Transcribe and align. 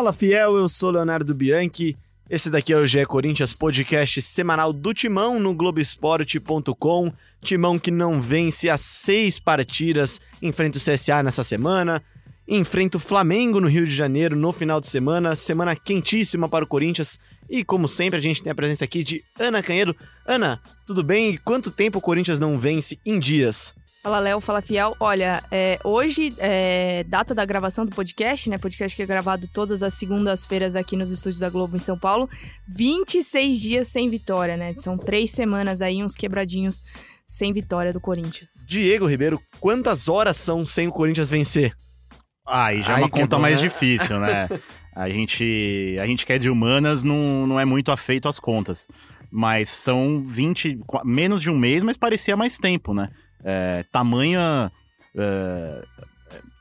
Fala 0.00 0.14
fiel, 0.14 0.56
eu 0.56 0.66
sou 0.66 0.92
Leonardo 0.92 1.34
Bianchi. 1.34 1.94
Esse 2.30 2.48
daqui 2.48 2.72
é 2.72 2.76
o 2.78 2.86
GE 2.86 3.04
Corinthians 3.04 3.52
podcast 3.52 4.22
semanal 4.22 4.72
do 4.72 4.94
Timão 4.94 5.38
no 5.38 5.54
Globoesporte.com. 5.54 7.12
Timão 7.42 7.78
que 7.78 7.90
não 7.90 8.18
vence 8.18 8.70
as 8.70 8.80
seis 8.80 9.38
partidas, 9.38 10.18
enfrenta 10.40 10.78
o 10.78 10.80
CSA 10.80 11.22
nessa 11.22 11.44
semana, 11.44 12.02
enfrenta 12.48 12.96
o 12.96 13.00
Flamengo 13.00 13.60
no 13.60 13.68
Rio 13.68 13.84
de 13.84 13.94
Janeiro 13.94 14.34
no 14.34 14.54
final 14.54 14.80
de 14.80 14.86
semana, 14.86 15.34
semana 15.34 15.76
quentíssima 15.76 16.48
para 16.48 16.64
o 16.64 16.66
Corinthians. 16.66 17.20
E 17.50 17.62
como 17.62 17.86
sempre, 17.86 18.18
a 18.18 18.22
gente 18.22 18.42
tem 18.42 18.52
a 18.52 18.54
presença 18.54 18.86
aqui 18.86 19.04
de 19.04 19.22
Ana 19.38 19.62
Canhedo. 19.62 19.94
Ana, 20.26 20.62
tudo 20.86 21.02
bem? 21.02 21.34
E 21.34 21.36
quanto 21.38 21.70
tempo 21.70 21.98
o 21.98 22.00
Corinthians 22.00 22.38
não 22.38 22.58
vence 22.58 22.98
em 23.04 23.20
dias? 23.20 23.74
Fala, 24.02 24.18
Léo, 24.18 24.40
fala, 24.40 24.62
Fiel. 24.62 24.96
Olha, 24.98 25.44
é, 25.50 25.78
hoje, 25.84 26.34
é, 26.38 27.04
data 27.06 27.34
da 27.34 27.44
gravação 27.44 27.84
do 27.84 27.94
podcast, 27.94 28.48
né? 28.48 28.56
Podcast 28.56 28.96
que 28.96 29.02
é 29.02 29.06
gravado 29.06 29.46
todas 29.52 29.82
as 29.82 29.92
segundas-feiras 29.92 30.74
aqui 30.74 30.96
nos 30.96 31.10
estúdios 31.10 31.38
da 31.38 31.50
Globo 31.50 31.76
em 31.76 31.80
São 31.80 31.98
Paulo. 31.98 32.26
26 32.66 33.60
dias 33.60 33.88
sem 33.88 34.08
vitória, 34.08 34.56
né? 34.56 34.72
São 34.78 34.96
três 34.96 35.32
semanas 35.32 35.82
aí, 35.82 36.02
uns 36.02 36.16
quebradinhos 36.16 36.82
sem 37.26 37.52
vitória 37.52 37.92
do 37.92 38.00
Corinthians. 38.00 38.64
Diego 38.66 39.06
Ribeiro, 39.06 39.38
quantas 39.60 40.08
horas 40.08 40.38
são 40.38 40.64
sem 40.64 40.88
o 40.88 40.92
Corinthians 40.92 41.28
vencer? 41.28 41.76
Aí 42.46 42.82
já 42.82 42.94
é 42.94 42.96
uma 43.02 43.10
conta 43.10 43.36
bom, 43.36 43.42
mais 43.42 43.56
né? 43.56 43.62
difícil, 43.68 44.18
né? 44.18 44.48
a 44.96 45.10
gente, 45.10 45.98
a 46.00 46.06
gente 46.06 46.24
que 46.24 46.32
é 46.32 46.38
de 46.38 46.48
humanas 46.48 47.02
não, 47.02 47.46
não 47.46 47.60
é 47.60 47.66
muito 47.66 47.92
afeito 47.92 48.30
às 48.30 48.40
contas. 48.40 48.88
Mas 49.30 49.68
são 49.68 50.24
20, 50.26 50.80
menos 51.04 51.42
de 51.42 51.50
um 51.50 51.58
mês, 51.58 51.82
mas 51.82 51.98
parecia 51.98 52.34
mais 52.34 52.56
tempo, 52.56 52.94
né? 52.94 53.10
É, 53.44 53.84
tamanha. 53.90 54.70
É, 55.16 55.84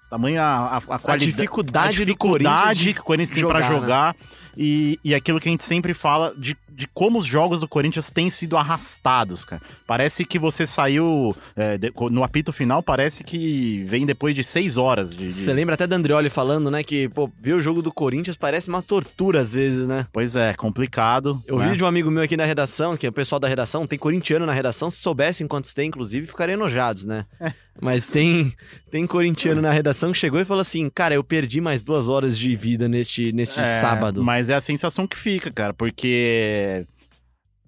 tamanha 0.09 0.41
a, 0.41 0.77
a, 0.77 0.81
qualidade, 0.81 1.11
a 1.11 1.17
dificuldade, 1.17 1.87
a 1.87 1.91
dificuldade 1.91 2.93
que 2.95 2.99
o 2.99 3.03
Corinthians 3.03 3.39
tem 3.39 3.47
para 3.47 3.61
jogar 3.61 4.15
né? 4.15 4.25
e, 4.57 4.99
e 5.03 5.13
aquilo 5.13 5.39
que 5.39 5.47
a 5.47 5.51
gente 5.51 5.63
sempre 5.63 5.93
fala 5.93 6.33
de 6.35 6.57
de 6.79 6.87
como 6.87 7.19
os 7.19 7.25
jogos 7.25 7.59
do 7.59 7.67
Corinthians 7.67 8.09
têm 8.09 8.29
sido 8.29 8.55
arrastados, 8.55 9.43
cara. 9.43 9.61
Parece 9.85 10.23
que 10.23 10.39
você 10.39 10.65
saiu 10.65 11.35
é, 11.53 11.77
de, 11.77 11.91
no 12.09 12.23
apito 12.23 12.53
final, 12.53 12.81
parece 12.81 13.21
que 13.21 13.83
vem 13.83 14.05
depois 14.05 14.33
de 14.33 14.45
seis 14.45 14.77
horas. 14.77 15.13
De, 15.13 15.27
de... 15.27 15.33
Você 15.33 15.51
lembra 15.51 15.75
até 15.75 15.85
da 15.85 15.97
Andrioli 15.97 16.29
falando, 16.29 16.71
né, 16.71 16.81
que, 16.81 17.09
pô, 17.09 17.29
ver 17.37 17.53
o 17.53 17.59
jogo 17.59 17.81
do 17.81 17.91
Corinthians 17.91 18.37
parece 18.37 18.69
uma 18.69 18.81
tortura 18.81 19.41
às 19.41 19.51
vezes, 19.51 19.89
né? 19.89 20.07
Pois 20.13 20.37
é, 20.37 20.53
complicado. 20.53 21.43
Eu 21.45 21.59
né? 21.59 21.69
vi 21.69 21.75
de 21.75 21.83
um 21.83 21.87
amigo 21.87 22.09
meu 22.09 22.23
aqui 22.23 22.37
na 22.37 22.45
redação, 22.45 22.95
que 22.95 23.05
é 23.05 23.09
o 23.09 23.13
pessoal 23.13 23.41
da 23.41 23.47
redação, 23.49 23.85
tem 23.85 23.99
corintiano 23.99 24.45
na 24.45 24.53
redação, 24.53 24.89
se 24.89 24.99
soubessem 24.99 25.49
quantos 25.49 25.73
tem, 25.73 25.89
inclusive, 25.89 26.27
ficariam 26.27 26.55
enojados, 26.55 27.03
né? 27.03 27.25
É. 27.41 27.51
Mas 27.81 28.07
tem, 28.07 28.53
tem 28.91 29.07
corintiano 29.07 29.61
na 29.61 29.71
redação 29.71 30.11
que 30.11 30.17
chegou 30.17 30.39
e 30.39 30.45
falou 30.45 30.61
assim: 30.61 30.89
Cara, 30.89 31.15
eu 31.15 31.23
perdi 31.23 31.61
mais 31.61 31.81
duas 31.81 32.07
horas 32.07 32.37
de 32.37 32.55
vida 32.55 32.87
neste, 32.87 33.31
neste 33.31 33.59
é, 33.59 33.65
sábado. 33.65 34.23
Mas 34.23 34.49
é 34.49 34.55
a 34.55 34.61
sensação 34.61 35.07
que 35.07 35.17
fica, 35.17 35.49
cara, 35.51 35.73
porque 35.73 36.85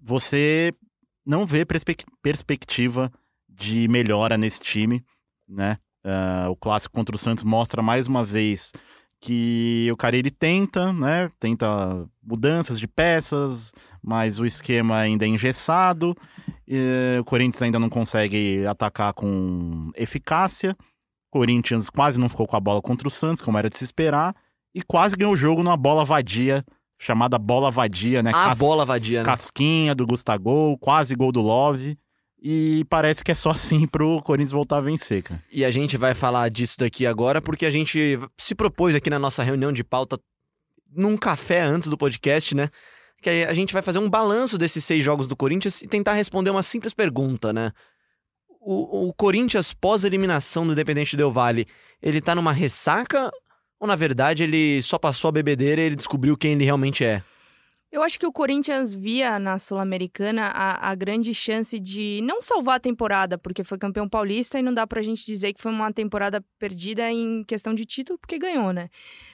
você 0.01 0.73
não 1.25 1.45
vê 1.45 1.65
perspe 1.65 1.95
perspectiva 2.21 3.11
de 3.47 3.87
melhora 3.87 4.37
nesse 4.37 4.59
time, 4.59 5.03
né? 5.47 5.77
Uh, 6.03 6.49
o 6.49 6.55
clássico 6.55 6.95
contra 6.95 7.15
o 7.15 7.19
Santos 7.19 7.43
mostra 7.43 7.81
mais 7.81 8.07
uma 8.07 8.25
vez 8.25 8.73
que 9.21 9.87
o 9.93 9.95
cara 9.95 10.17
ele 10.17 10.31
tenta, 10.31 10.91
né? 10.91 11.29
Tenta 11.39 12.09
mudanças 12.21 12.79
de 12.79 12.87
peças, 12.87 13.71
mas 14.01 14.39
o 14.39 14.45
esquema 14.45 14.97
ainda 14.97 15.25
é 15.25 15.27
engessado. 15.27 16.17
o 17.19 17.23
Corinthians 17.23 17.61
ainda 17.61 17.79
não 17.79 17.89
consegue 17.89 18.65
atacar 18.65 19.13
com 19.13 19.91
eficácia. 19.95 20.75
O 21.29 21.37
Corinthians 21.37 21.89
quase 21.89 22.19
não 22.19 22.27
ficou 22.27 22.47
com 22.47 22.57
a 22.57 22.59
bola 22.59 22.81
contra 22.81 23.07
o 23.07 23.11
Santos, 23.11 23.41
como 23.41 23.57
era 23.57 23.69
de 23.69 23.77
se 23.77 23.83
esperar, 23.83 24.35
e 24.73 24.81
quase 24.81 25.15
ganhou 25.15 25.33
o 25.33 25.37
jogo 25.37 25.63
numa 25.63 25.77
bola 25.77 26.03
vadia, 26.03 26.65
chamada 26.99 27.37
bola 27.37 27.69
vadia, 27.69 28.23
né? 28.23 28.31
A 28.31 28.47
Cas 28.47 28.59
bola 28.59 28.85
vadia, 28.85 29.19
né? 29.19 29.25
Casquinha 29.25 29.93
do 29.93 30.05
Gustavo, 30.05 30.77
quase 30.79 31.15
gol 31.15 31.31
do 31.31 31.41
Love. 31.41 31.97
E 32.41 32.83
parece 32.89 33.23
que 33.23 33.31
é 33.31 33.35
só 33.35 33.51
assim 33.51 33.85
pro 33.85 34.21
Corinthians 34.23 34.51
voltar 34.51 34.77
a 34.77 34.81
vencer, 34.81 35.21
cara. 35.21 35.41
E 35.51 35.63
a 35.63 35.69
gente 35.69 35.95
vai 35.95 36.15
falar 36.15 36.49
disso 36.49 36.75
daqui 36.79 37.05
agora, 37.05 37.39
porque 37.39 37.65
a 37.65 37.69
gente 37.69 38.17
se 38.37 38.55
propôs 38.55 38.95
aqui 38.95 39.09
na 39.09 39.19
nossa 39.19 39.43
reunião 39.43 39.71
de 39.71 39.83
pauta, 39.83 40.19
num 40.91 41.15
café 41.15 41.61
antes 41.61 41.87
do 41.87 41.97
podcast, 41.97 42.55
né? 42.55 42.69
Que 43.21 43.29
a 43.29 43.53
gente 43.53 43.73
vai 43.73 43.83
fazer 43.83 43.99
um 43.99 44.09
balanço 44.09 44.57
desses 44.57 44.83
seis 44.83 45.03
jogos 45.03 45.27
do 45.27 45.35
Corinthians 45.35 45.83
e 45.83 45.87
tentar 45.87 46.13
responder 46.13 46.49
uma 46.49 46.63
simples 46.63 46.93
pergunta, 46.93 47.53
né? 47.53 47.71
O, 48.59 49.09
o 49.09 49.13
Corinthians, 49.13 49.71
pós-eliminação 49.73 50.65
do 50.65 50.73
Independente 50.73 51.15
Del 51.15 51.31
Vale, 51.31 51.67
ele 52.01 52.21
tá 52.21 52.33
numa 52.33 52.51
ressaca? 52.51 53.31
Ou 53.79 53.87
na 53.87 53.95
verdade 53.95 54.43
ele 54.43 54.81
só 54.81 54.97
passou 54.97 55.29
a 55.29 55.31
bebedeira 55.31 55.81
e 55.81 55.85
ele 55.85 55.95
descobriu 55.95 56.35
quem 56.35 56.53
ele 56.53 56.63
realmente 56.63 57.03
é? 57.03 57.23
Eu 57.91 58.01
acho 58.01 58.17
que 58.17 58.25
o 58.25 58.31
Corinthians 58.31 58.95
via 58.95 59.37
na 59.37 59.59
Sul-Americana 59.59 60.43
a, 60.53 60.91
a, 60.91 60.95
grande 60.95 61.33
chance 61.33 61.77
de 61.77 62.21
não 62.23 62.41
salvar 62.41 62.77
a 62.77 62.79
temporada, 62.79 63.37
porque 63.37 63.65
foi 63.65 63.77
campeão 63.77 64.07
paulista 64.07 64.57
e 64.57 64.61
não 64.61 64.73
dá 64.73 64.87
pra 64.87 65.01
gente 65.01 65.25
dizer 65.25 65.51
que 65.51 65.61
foi 65.61 65.73
uma 65.73 65.91
temporada 65.91 66.41
perdida 66.57 67.11
em 67.11 67.43
questão 67.43 67.73
de 67.73 67.83
título, 67.83 68.17
porque 68.17 68.39
ganhou, 68.39 68.71
né? 68.71 68.89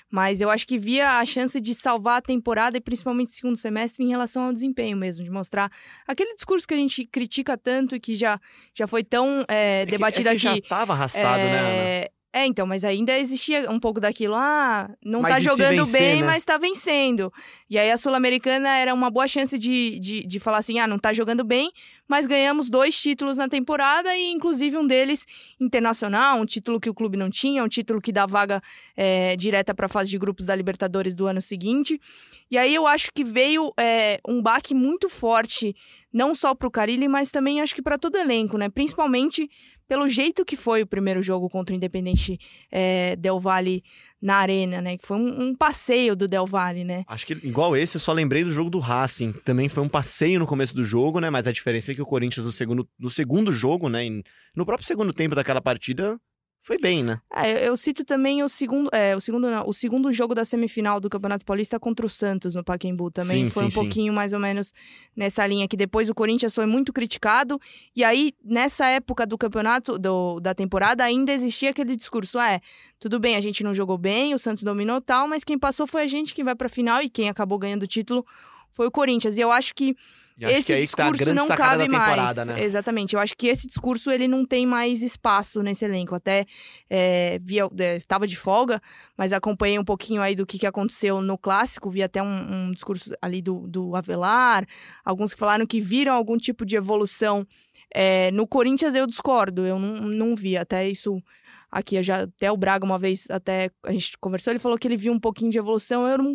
Mas 0.09 0.41
eu 0.41 0.49
acho 0.49 0.65
que 0.65 0.79
via 0.79 1.19
a 1.19 1.25
chance 1.25 1.61
de 1.61 1.75
salvar 1.75 2.17
a 2.17 2.21
temporada 2.21 2.75
e 2.75 2.81
principalmente 2.81 3.27
o 3.27 3.35
segundo 3.35 3.57
semestre 3.57 4.03
em 4.03 4.09
relação 4.09 4.45
ao 4.45 4.53
desempenho 4.53 4.97
mesmo, 4.97 5.23
de 5.23 5.29
mostrar 5.29 5.71
aquele 6.07 6.33
discurso 6.33 6.67
que 6.67 6.73
a 6.73 6.77
gente 6.77 7.05
critica 7.05 7.55
tanto 7.57 7.95
e 7.95 7.99
que 7.99 8.15
já, 8.15 8.39
já 8.73 8.87
foi 8.87 9.03
tão 9.03 9.45
é, 9.47 9.85
debatido 9.85 10.29
é 10.29 10.35
que, 10.35 10.47
é 10.47 10.55
que 10.55 10.61
já 10.61 10.67
tava 10.67 10.93
arrastado, 10.93 11.37
né, 11.37 11.45
é, 11.45 11.51
né, 11.51 11.99
Ana? 12.01 12.16
É, 12.33 12.45
então, 12.45 12.67
mas 12.67 12.83
ainda 12.83 13.17
existia 13.17 13.69
um 13.71 13.79
pouco 13.79 14.01
daquilo, 14.01 14.35
ah, 14.35 14.89
não 15.03 15.21
mas 15.21 15.33
tá 15.33 15.39
jogando 15.39 15.85
vencer, 15.85 15.99
bem, 15.99 16.21
né? 16.21 16.27
mas 16.27 16.43
tá 16.43 16.57
vencendo. 16.57 17.31
E 17.69 17.79
aí 17.79 17.89
a 17.89 17.97
Sul-Americana 17.97 18.77
era 18.77 18.93
uma 18.93 19.09
boa 19.09 19.27
chance 19.27 19.57
de, 19.57 19.97
de, 19.97 20.27
de 20.27 20.39
falar 20.39 20.57
assim, 20.57 20.77
ah, 20.77 20.85
não 20.85 20.99
tá 20.99 21.13
jogando 21.13 21.43
bem, 21.43 21.71
mas 22.07 22.27
ganhamos 22.27 22.69
dois 22.69 22.99
títulos 22.99 23.37
na 23.37 23.47
temporada 23.47 24.15
e 24.15 24.29
inclusive 24.29 24.77
um 24.77 24.85
deles 24.85 25.25
internacional, 25.59 26.39
um 26.39 26.45
título 26.45 26.79
que 26.81 26.89
o 26.89 26.93
clube 26.93 27.17
não 27.17 27.31
tinha, 27.31 27.63
um 27.63 27.69
título 27.69 28.01
que 28.01 28.11
dá 28.11 28.25
vaga 28.25 28.61
é, 28.95 29.35
direta 29.37 29.73
para 29.73 29.85
a 29.85 29.89
fase 29.89 30.09
de 30.09 30.17
grupos 30.17 30.45
da 30.45 30.55
Libertadores 30.55 31.15
do 31.15 31.27
ano 31.27 31.41
seguinte. 31.41 31.99
E 32.51 32.57
aí 32.57 32.75
eu 32.75 32.85
acho 32.85 33.09
que 33.13 33.23
veio 33.23 33.73
é, 33.79 34.19
um 34.27 34.41
baque 34.41 34.73
muito 34.73 35.09
forte, 35.09 35.75
não 36.13 36.35
só 36.35 36.53
para 36.53 36.67
o 36.67 36.71
Carilli, 36.71 37.07
mas 37.07 37.31
também 37.31 37.61
acho 37.61 37.73
que 37.73 37.81
para 37.81 37.97
todo 37.97 38.17
elenco, 38.17 38.57
né? 38.57 38.69
Principalmente 38.69 39.49
pelo 39.87 40.09
jeito 40.09 40.43
que 40.43 40.55
foi 40.55 40.81
o 40.81 40.87
primeiro 40.87 41.21
jogo 41.23 41.49
contra 41.49 41.73
o 41.73 41.75
Independente 41.75 42.37
é, 42.71 43.15
Del 43.15 43.39
Valle 43.39 43.83
na 44.21 44.35
arena, 44.35 44.81
né? 44.81 44.97
Que 44.97 45.05
foi 45.05 45.17
um, 45.17 45.47
um, 45.47 45.55
passeio 45.55 46.15
do 46.15 46.27
Del 46.27 46.45
Valle, 46.45 46.83
né? 46.83 47.03
Acho 47.07 47.25
que 47.25 47.33
igual 47.33 47.75
esse, 47.75 47.95
eu 47.95 48.01
só 48.01 48.13
lembrei 48.13 48.43
do 48.43 48.51
jogo 48.51 48.69
do 48.69 48.79
Racing. 48.79 49.31
Também 49.43 49.69
foi 49.69 49.83
um 49.83 49.89
passeio 49.89 50.39
no 50.39 50.47
começo 50.47 50.75
do 50.75 50.83
jogo, 50.83 51.19
né? 51.19 51.29
Mas 51.29 51.47
a 51.47 51.51
diferença 51.51 51.91
é 51.91 51.95
que 51.95 52.01
o 52.01 52.05
Corinthians 52.05 52.45
no 52.45 52.51
segundo, 52.51 52.87
no 52.99 53.09
segundo 53.09 53.51
jogo, 53.51 53.89
né? 53.89 54.03
No 54.55 54.65
próprio 54.65 54.87
segundo 54.87 55.13
tempo 55.13 55.35
daquela 55.35 55.61
partida, 55.61 56.19
foi 56.67 56.77
bem, 56.77 57.01
né? 57.01 57.21
É, 57.33 57.49
eu, 57.49 57.57
eu, 57.67 57.77
cito 57.77 58.03
também 58.03 58.43
o 58.43 58.49
segundo, 58.49 58.89
é, 58.91 59.15
o 59.15 59.21
segundo 59.21 59.49
não, 59.49 59.69
o 59.69 59.73
segundo 59.73 60.11
jogo 60.11 60.35
da 60.35 60.43
semifinal 60.43 60.99
do 60.99 61.09
Campeonato 61.09 61.45
Paulista 61.45 61.79
contra 61.79 62.05
o 62.05 62.09
Santos 62.09 62.55
no 62.55 62.63
Pacaembu 62.63 63.09
também 63.09 63.45
sim, 63.45 63.49
foi 63.49 63.63
sim, 63.63 63.67
um 63.67 63.71
sim. 63.71 63.79
pouquinho 63.79 64.11
mais 64.11 64.33
ou 64.33 64.39
menos 64.39 64.73
nessa 65.15 65.47
linha 65.47 65.65
que 65.65 65.77
depois 65.77 66.09
o 66.09 66.13
Corinthians 66.13 66.53
foi 66.53 66.65
muito 66.65 66.91
criticado 66.91 67.57
e 67.95 68.03
aí 68.03 68.33
nessa 68.43 68.85
época 68.87 69.25
do 69.25 69.37
campeonato 69.37 69.97
do, 69.97 70.41
da 70.41 70.53
temporada 70.53 71.05
ainda 71.05 71.31
existia 71.31 71.69
aquele 71.69 71.95
discurso, 71.95 72.37
ah, 72.37 72.51
é, 72.51 72.59
tudo 72.99 73.17
bem, 73.17 73.37
a 73.37 73.41
gente 73.41 73.63
não 73.63 73.73
jogou 73.73 73.97
bem, 73.97 74.33
o 74.33 74.37
Santos 74.37 74.61
dominou 74.61 74.99
tal, 74.99 75.25
mas 75.25 75.45
quem 75.45 75.57
passou 75.57 75.87
foi 75.87 76.03
a 76.03 76.07
gente 76.07 76.35
quem 76.35 76.43
vai 76.43 76.53
para 76.53 76.67
final 76.67 77.01
e 77.01 77.07
quem 77.07 77.29
acabou 77.29 77.57
ganhando 77.57 77.83
o 77.83 77.87
título 77.87 78.25
foi 78.71 78.87
o 78.87 78.91
Corinthians. 78.91 79.37
E 79.37 79.41
eu 79.41 79.51
acho 79.51 79.73
que 79.73 79.95
esse 80.39 80.71
que 80.71 80.81
discurso 80.81 81.25
tá 81.25 81.33
não 81.33 81.47
cabe 81.47 81.89
mais. 81.89 82.35
Né? 82.45 82.63
Exatamente. 82.63 83.15
Eu 83.15 83.19
acho 83.19 83.35
que 83.35 83.47
esse 83.47 83.65
discurso 83.65 84.11
ele 84.11 84.27
não 84.27 84.45
tem 84.45 84.67
mais 84.67 85.01
espaço 85.01 85.63
nesse 85.63 85.83
elenco. 85.83 86.13
Até 86.13 86.45
é, 86.89 87.39
via, 87.41 87.67
estava 87.95 88.27
de 88.27 88.37
folga, 88.37 88.79
mas 89.17 89.33
acompanhei 89.33 89.79
um 89.79 89.83
pouquinho 89.83 90.21
aí 90.21 90.35
do 90.35 90.45
que, 90.45 90.59
que 90.59 90.67
aconteceu 90.67 91.21
no 91.21 91.37
clássico. 91.37 91.89
Vi 91.89 92.03
até 92.03 92.21
um, 92.21 92.67
um 92.67 92.71
discurso 92.71 93.11
ali 93.19 93.41
do, 93.41 93.67
do 93.67 93.95
Avelar. 93.95 94.67
Alguns 95.03 95.33
que 95.33 95.39
falaram 95.39 95.65
que 95.65 95.81
viram 95.81 96.13
algum 96.13 96.37
tipo 96.37 96.65
de 96.65 96.75
evolução. 96.75 97.47
É, 97.91 98.29
no 98.31 98.45
Corinthians 98.45 98.93
eu 98.93 99.07
discordo. 99.07 99.65
Eu 99.65 99.79
não, 99.79 99.95
não 99.95 100.35
vi. 100.35 100.55
Até 100.55 100.87
isso 100.87 101.19
aqui, 101.71 102.01
já, 102.03 102.21
até 102.21 102.51
o 102.51 102.57
Braga 102.57 102.85
uma 102.85 102.99
vez, 102.99 103.25
até 103.31 103.71
a 103.83 103.91
gente 103.91 104.17
conversou, 104.19 104.51
ele 104.51 104.59
falou 104.59 104.77
que 104.77 104.87
ele 104.87 104.97
viu 104.97 105.11
um 105.11 105.19
pouquinho 105.19 105.49
de 105.49 105.57
evolução. 105.57 106.07
Eu 106.07 106.19
não 106.19 106.33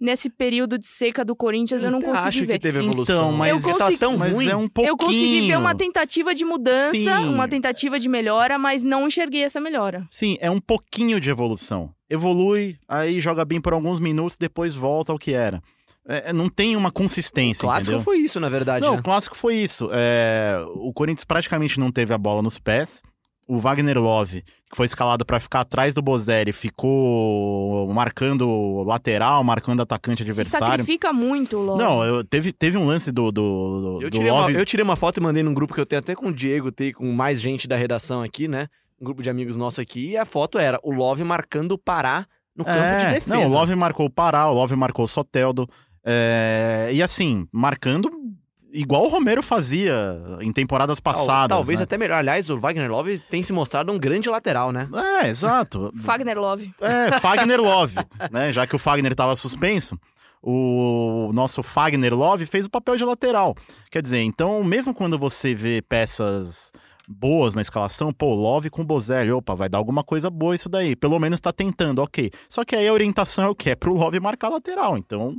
nesse 0.00 0.30
período 0.30 0.78
de 0.78 0.86
seca 0.86 1.24
do 1.24 1.34
Corinthians 1.34 1.82
eu 1.82 1.90
não 1.90 2.00
consegui 2.00 2.28
acho 2.28 2.46
ver. 2.46 2.52
que 2.54 2.58
teve 2.58 2.78
evolução, 2.78 3.28
então, 3.28 3.32
mas 3.32 3.50
eu 3.50 3.60
consegui, 3.60 3.98
tá 3.98 4.06
tão 4.06 4.16
mas 4.16 4.32
ruim. 4.32 4.48
É 4.48 4.56
um 4.56 4.68
pouquinho. 4.68 4.92
Eu 4.92 4.96
consegui 4.96 5.46
ver 5.48 5.58
uma 5.58 5.74
tentativa 5.74 6.34
de 6.34 6.44
mudança, 6.44 6.92
Sim. 6.92 7.28
uma 7.28 7.48
tentativa 7.48 7.98
de 7.98 8.08
melhora, 8.08 8.58
mas 8.58 8.82
não 8.82 9.06
enxerguei 9.06 9.42
essa 9.42 9.60
melhora. 9.60 10.06
Sim, 10.10 10.36
é 10.40 10.50
um 10.50 10.60
pouquinho 10.60 11.20
de 11.20 11.30
evolução. 11.30 11.90
Evolui, 12.08 12.78
aí 12.88 13.20
joga 13.20 13.44
bem 13.44 13.60
por 13.60 13.72
alguns 13.72 14.00
minutos, 14.00 14.36
depois 14.36 14.74
volta 14.74 15.12
ao 15.12 15.18
que 15.18 15.32
era. 15.32 15.62
É, 16.08 16.30
é 16.30 16.32
não 16.32 16.48
tem 16.48 16.74
uma 16.74 16.90
consistência. 16.90 17.66
O 17.66 17.68
clássico 17.68 17.92
entendeu? 17.92 18.04
foi 18.04 18.18
isso, 18.18 18.40
na 18.40 18.48
verdade. 18.48 18.84
Não, 18.84 18.94
né? 18.94 19.00
o 19.00 19.02
clássico 19.02 19.36
foi 19.36 19.56
isso. 19.56 19.90
É, 19.92 20.56
o 20.76 20.92
Corinthians 20.92 21.24
praticamente 21.24 21.78
não 21.78 21.90
teve 21.90 22.14
a 22.14 22.18
bola 22.18 22.40
nos 22.40 22.58
pés. 22.58 23.02
O 23.48 23.58
Wagner 23.58 23.98
Love, 23.98 24.42
que 24.70 24.76
foi 24.76 24.84
escalado 24.84 25.24
para 25.24 25.40
ficar 25.40 25.60
atrás 25.60 25.94
do 25.94 26.02
Bozelli, 26.02 26.52
ficou 26.52 27.90
marcando 27.94 28.82
lateral, 28.86 29.42
marcando 29.42 29.80
atacante 29.80 30.22
adversário. 30.22 30.66
Se 30.66 30.70
sacrifica 30.70 31.12
muito 31.14 31.56
o 31.56 31.62
Love. 31.62 31.82
Não, 31.82 32.04
eu, 32.04 32.22
teve, 32.22 32.52
teve 32.52 32.76
um 32.76 32.86
lance 32.86 33.10
do, 33.10 33.32
do, 33.32 34.00
eu 34.02 34.10
do 34.10 34.20
Love. 34.20 34.52
Uma, 34.52 34.60
eu 34.60 34.66
tirei 34.66 34.84
uma 34.84 34.96
foto 34.96 35.16
e 35.16 35.22
mandei 35.22 35.42
num 35.42 35.54
grupo 35.54 35.72
que 35.72 35.80
eu 35.80 35.86
tenho 35.86 36.00
até 36.00 36.14
com 36.14 36.26
o 36.26 36.32
Diego, 36.32 36.70
tem 36.70 36.92
com 36.92 37.10
mais 37.10 37.40
gente 37.40 37.66
da 37.66 37.74
redação 37.74 38.22
aqui, 38.22 38.46
né? 38.46 38.68
Um 39.00 39.06
grupo 39.06 39.22
de 39.22 39.30
amigos 39.30 39.56
nosso 39.56 39.80
aqui. 39.80 40.10
E 40.10 40.16
a 40.18 40.26
foto 40.26 40.58
era 40.58 40.78
o 40.82 40.92
Love 40.92 41.24
marcando 41.24 41.72
o 41.72 41.78
Pará 41.78 42.26
no 42.54 42.66
campo 42.66 42.78
é, 42.78 42.98
de 42.98 43.04
defesa. 43.14 43.34
Não, 43.34 43.46
o 43.46 43.48
Love 43.48 43.74
marcou 43.74 44.04
o 44.04 44.10
Pará, 44.10 44.46
o 44.50 44.52
Love 44.52 44.76
marcou 44.76 45.06
o 45.06 45.08
Soteldo. 45.08 45.66
É, 46.04 46.90
e 46.92 47.02
assim, 47.02 47.48
marcando 47.50 48.10
igual 48.72 49.04
o 49.04 49.08
Romero 49.08 49.42
fazia 49.42 50.20
em 50.40 50.52
temporadas 50.52 51.00
passadas. 51.00 51.56
Talvez 51.56 51.78
né? 51.78 51.84
até 51.84 51.96
melhor. 51.96 52.18
Aliás, 52.18 52.50
o 52.50 52.58
Wagner 52.58 52.90
Love 52.90 53.18
tem 53.18 53.42
se 53.42 53.52
mostrado 53.52 53.92
um 53.92 53.98
grande 53.98 54.28
lateral, 54.28 54.72
né? 54.72 54.88
É, 55.22 55.28
exato. 55.28 55.92
Fagner 56.02 56.38
Love. 56.38 56.72
É, 56.80 57.18
Fagner 57.20 57.60
Love, 57.60 57.96
né? 58.30 58.52
Já 58.52 58.66
que 58.66 58.76
o 58.76 58.78
Fagner 58.78 59.12
estava 59.12 59.36
suspenso, 59.36 59.98
o 60.42 61.30
nosso 61.32 61.62
Fagner 61.62 62.14
Love 62.14 62.46
fez 62.46 62.66
o 62.66 62.70
papel 62.70 62.96
de 62.96 63.04
lateral. 63.04 63.56
Quer 63.90 64.02
dizer, 64.02 64.20
então, 64.20 64.62
mesmo 64.62 64.94
quando 64.94 65.18
você 65.18 65.54
vê 65.54 65.82
peças 65.82 66.72
boas 67.08 67.54
na 67.54 67.62
escalação, 67.62 68.12
pô, 68.12 68.34
Love 68.34 68.68
com 68.68 68.84
Bozelli, 68.84 69.32
opa, 69.32 69.54
vai 69.54 69.68
dar 69.68 69.78
alguma 69.78 70.04
coisa 70.04 70.28
boa 70.28 70.54
isso 70.54 70.68
daí. 70.68 70.94
Pelo 70.94 71.18
menos 71.18 71.40
tá 71.40 71.52
tentando, 71.52 72.02
ok. 72.02 72.30
Só 72.48 72.64
que 72.64 72.76
aí 72.76 72.86
a 72.86 72.92
orientação 72.92 73.44
é 73.44 73.48
o 73.48 73.54
que? 73.54 73.70
É 73.70 73.74
pro 73.74 73.94
Love 73.94 74.20
marcar 74.20 74.50
lateral. 74.50 74.98
Então, 74.98 75.36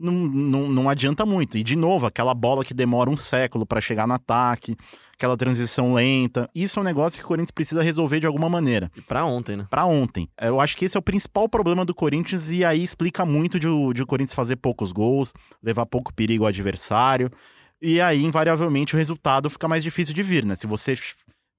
não, 0.00 0.12
não, 0.12 0.68
não 0.68 0.88
adianta 0.88 1.26
muito. 1.26 1.58
E, 1.58 1.62
de 1.62 1.76
novo, 1.76 2.06
aquela 2.06 2.32
bola 2.34 2.64
que 2.64 2.72
demora 2.72 3.10
um 3.10 3.16
século 3.16 3.66
para 3.66 3.80
chegar 3.80 4.08
no 4.08 4.14
ataque, 4.14 4.74
aquela 5.14 5.36
transição 5.36 5.92
lenta. 5.92 6.48
Isso 6.54 6.78
é 6.78 6.82
um 6.82 6.84
negócio 6.84 7.18
que 7.18 7.24
o 7.24 7.28
Corinthians 7.28 7.50
precisa 7.50 7.82
resolver 7.82 8.18
de 8.18 8.26
alguma 8.26 8.48
maneira. 8.48 8.90
E 8.96 9.02
pra 9.02 9.24
ontem, 9.24 9.56
né? 9.56 9.66
Pra 9.68 9.84
ontem. 9.84 10.28
Eu 10.40 10.60
acho 10.60 10.76
que 10.76 10.86
esse 10.86 10.96
é 10.96 11.00
o 11.00 11.02
principal 11.02 11.48
problema 11.48 11.84
do 11.84 11.94
Corinthians 11.94 12.50
e 12.50 12.64
aí 12.64 12.82
explica 12.82 13.24
muito 13.24 13.60
de, 13.60 13.68
de 13.94 14.02
o 14.02 14.06
Corinthians 14.06 14.34
fazer 14.34 14.56
poucos 14.56 14.90
gols, 14.90 15.32
levar 15.62 15.86
pouco 15.86 16.12
perigo 16.12 16.44
ao 16.44 16.48
adversário. 16.48 17.30
E 17.82 18.00
aí, 18.00 18.22
invariavelmente, 18.22 18.94
o 18.94 18.98
resultado 18.98 19.48
fica 19.50 19.68
mais 19.68 19.82
difícil 19.82 20.14
de 20.14 20.22
vir, 20.22 20.44
né? 20.44 20.54
Se 20.54 20.66
você 20.66 20.98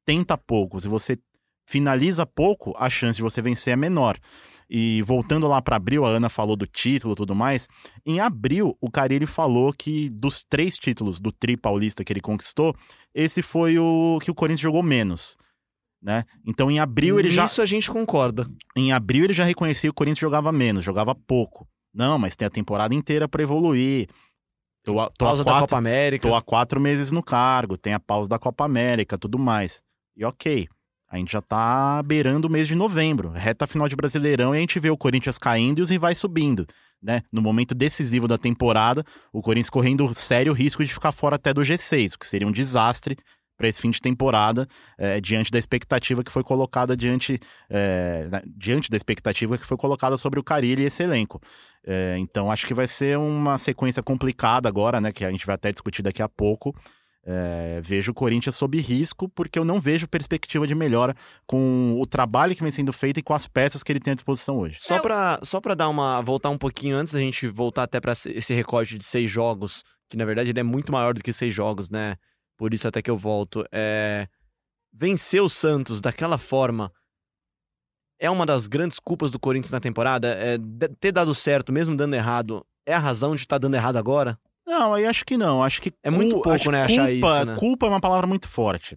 tenta 0.05 0.38
pouco, 0.38 0.79
se 0.79 0.88
você 0.88 1.17
finaliza 1.65 2.25
pouco, 2.25 2.75
a 2.77 2.89
chance 2.89 3.17
de 3.17 3.21
você 3.21 3.41
vencer 3.41 3.73
é 3.73 3.75
menor. 3.75 4.17
E 4.73 5.01
voltando 5.01 5.50
lá 5.50 5.62
para 5.62 5.75
abril, 5.75 6.06
a 6.06 6.09
Ana 6.09 6.29
falou 6.29 6.56
do 6.56 6.65
título 6.65 7.13
e 7.13 7.18
tudo 7.18 7.35
mais. 7.35 7.68
Em 8.06 8.21
abril, 8.21 8.77
o 8.79 8.89
Carilli 8.89 9.25
falou 9.25 9.73
que 9.73 10.09
dos 10.09 10.45
três 10.45 10.77
títulos 10.77 11.19
do 11.19 11.29
Tri 11.29 11.57
Paulista 11.57 12.06
que 12.06 12.13
ele 12.13 12.21
conquistou, 12.21 12.73
esse 13.13 13.41
foi 13.41 13.77
o 13.77 14.18
que 14.23 14.31
o 14.31 14.33
Corinthians 14.33 14.62
jogou 14.62 14.81
menos. 14.81 15.35
Né? 16.01 16.23
Então 16.47 16.71
em 16.71 16.79
abril 16.79 17.19
ele 17.19 17.29
já. 17.29 17.44
Isso 17.44 17.62
a 17.62 17.65
gente 17.65 17.91
concorda. 17.91 18.50
Em 18.73 18.94
abril 18.94 19.25
ele 19.25 19.33
já 19.33 19.44
reconhecia 19.44 19.89
que 19.89 19.91
o 19.91 19.94
Corinthians 19.94 20.19
jogava 20.19 20.53
menos, 20.53 20.85
jogava 20.85 21.13
pouco. 21.13 21.67
Não, 21.94 22.17
mas 22.17 22.38
tem 22.38 22.45
a 22.45 22.50
temporada 22.50 22.95
inteira 22.95 23.27
para 23.27 23.44
evoluir. 23.44 24.07
Tô, 24.85 24.94
tô 24.94 25.25
pausa 25.25 25.44
quatro, 25.44 25.53
da 25.53 25.59
Copa 25.59 25.77
América. 25.77 26.29
Tô 26.29 26.33
há 26.33 26.41
quatro 26.41 26.79
meses 26.79 27.12
no 27.12 27.21
cargo, 27.21 27.77
tem 27.77 27.94
a 27.94 28.00
pausa 28.00 28.29
da 28.29 28.39
Copa 28.39 28.63
América, 28.63 29.17
tudo 29.17 29.38
mais. 29.38 29.83
E 30.15 30.24
ok. 30.24 30.69
A 31.12 31.18
gente 31.18 31.34
já 31.34 31.42
tá 31.42 32.02
beirando 32.04 32.48
o 32.48 32.52
mês 32.52 32.69
de 32.69 32.74
novembro, 32.74 33.31
reta 33.31 33.68
final 33.68 33.90
de 33.90 33.98
Brasileirão, 33.98 34.56
e 34.56 34.58
a 34.58 34.62
gente 34.62 34.80
vê 34.80 34.90
o 34.90 34.96
Corinthians 34.96 35.38
caindo 35.38 35.80
e 35.80 35.81
os 35.81 35.90
rivais 35.90 36.18
subindo. 36.18 36.66
Né? 37.04 37.22
No 37.34 37.42
momento 37.42 37.75
decisivo 37.75 38.30
da 38.30 38.38
temporada, 38.38 39.04
o 39.34 39.42
Corinthians 39.42 39.69
correndo 39.69 40.13
sério 40.16 40.54
risco 40.54 40.86
de 40.86 40.94
ficar 40.94 41.12
fora 41.12 41.36
até 41.36 41.54
do 41.54 41.60
G6, 41.60 42.16
o 42.16 42.19
que 42.19 42.25
seria 42.25 42.48
um 42.48 42.52
desastre 42.52 43.18
para 43.58 43.68
esse 43.68 43.81
fim 43.81 43.92
de 43.92 44.00
temporada, 44.00 44.66
é, 44.98 45.19
diante 45.19 45.52
da 45.52 45.60
expectativa 45.60 46.24
que 46.24 46.31
foi 46.31 46.44
colocada 46.44 46.96
diante, 46.96 47.40
é, 47.69 48.28
diante 48.48 48.90
da 48.90 48.96
expectativa 48.96 49.58
que 49.58 49.66
foi 49.66 49.78
colocada 49.78 50.16
sobre 50.16 50.40
o 50.40 50.44
Carilli 50.44 50.81
e 50.81 50.86
esse 50.86 51.04
elenco. 51.04 51.42
É, 51.86 52.16
então 52.19 52.50
acho 52.50 52.66
que 52.66 52.74
vai 52.74 52.88
ser 52.88 53.18
uma 53.19 53.58
sequência 53.58 54.02
complicada 54.02 54.69
agora, 54.69 55.02
né? 55.02 55.12
Que 55.12 55.25
a 55.25 55.31
gente 55.31 55.46
vai 55.46 55.56
até 55.56 55.72
discutir 55.72 56.02
daqui 56.02 56.24
a 56.24 56.30
pouco. 56.30 56.74
É, 57.23 57.79
vejo 57.83 58.12
o 58.12 58.15
Corinthians 58.15 58.56
sob 58.56 58.79
risco, 58.79 59.29
porque 59.29 59.59
eu 59.59 59.63
não 59.63 59.79
vejo 59.79 60.07
perspectiva 60.07 60.65
de 60.65 60.73
melhora 60.73 61.15
com 61.45 62.00
o 62.01 62.06
trabalho 62.06 62.56
que 62.56 62.63
vem 62.63 62.71
sendo 62.71 62.91
feito 62.91 63.19
e 63.19 63.23
com 63.23 63.33
as 63.33 63.47
peças 63.47 63.83
que 63.83 63.91
ele 63.91 64.00
tem 64.00 64.12
à 64.12 64.15
disposição 64.15 64.57
hoje. 64.57 64.77
Só 64.79 65.00
para 65.00 65.39
só 65.44 65.62
pra 65.62 65.75
dar 65.75 65.89
uma. 65.89 66.21
voltar 66.21 66.50
um 66.50 66.57
pouquinho 66.57 66.97
antes 66.97 67.13
da 67.13 67.19
gente 67.19 67.47
voltar 67.47 67.83
até 67.83 68.00
para 68.00 68.13
esse 68.13 68.53
recorte 68.53 68.97
de 68.97 69.06
seis 69.06 69.29
jogos, 69.29 69.83
que 70.09 70.18
na 70.18 70.25
verdade 70.25 70.50
ele 70.50 70.59
é 70.59 70.63
muito 70.63 70.91
maior 70.91 71.13
do 71.13 71.21
que 71.21 71.31
seis 71.31 71.53
jogos, 71.53 71.89
né? 71.89 72.15
Por 72.57 72.73
isso 72.73 72.88
até 72.88 73.01
que 73.01 73.12
eu 73.12 73.18
volto. 73.18 73.65
É... 73.71 74.27
Vencer 74.91 75.41
o 75.41 75.50
Santos 75.50 76.01
daquela 76.01 76.38
forma 76.38 76.91
é 78.19 78.29
uma 78.29 78.45
das 78.45 78.67
grandes 78.67 79.00
culpas 79.00 79.31
do 79.31 79.39
Corinthians 79.39 79.71
na 79.71 79.79
temporada. 79.79 80.27
É 80.27 80.57
ter 81.00 81.12
dado 81.12 81.33
certo, 81.33 81.71
mesmo 81.71 81.95
dando 81.95 82.15
errado, 82.15 82.65
é 82.85 82.94
a 82.94 83.00
razão 83.00 83.35
de 83.35 83.41
estar 83.41 83.56
tá 83.56 83.59
dando 83.59 83.75
errado 83.75 83.97
agora? 83.97 84.39
Não, 84.66 84.94
aí 84.94 85.06
acho 85.06 85.25
que 85.25 85.38
não. 85.38 85.63
Acho 85.63 85.81
que 85.81 85.92
é 86.04 86.10
muito 86.10 86.34
pouco, 86.34 86.52
acho 86.52 86.72
né, 86.72 86.86
culpa, 86.86 87.02
achar 87.02 87.12
isso, 87.12 87.46
né? 87.46 87.56
Culpa 87.56 87.86
é 87.86 87.90
uma 87.90 88.02
palavra 88.02 88.28
muito 88.28 88.48
forte, 88.48 88.96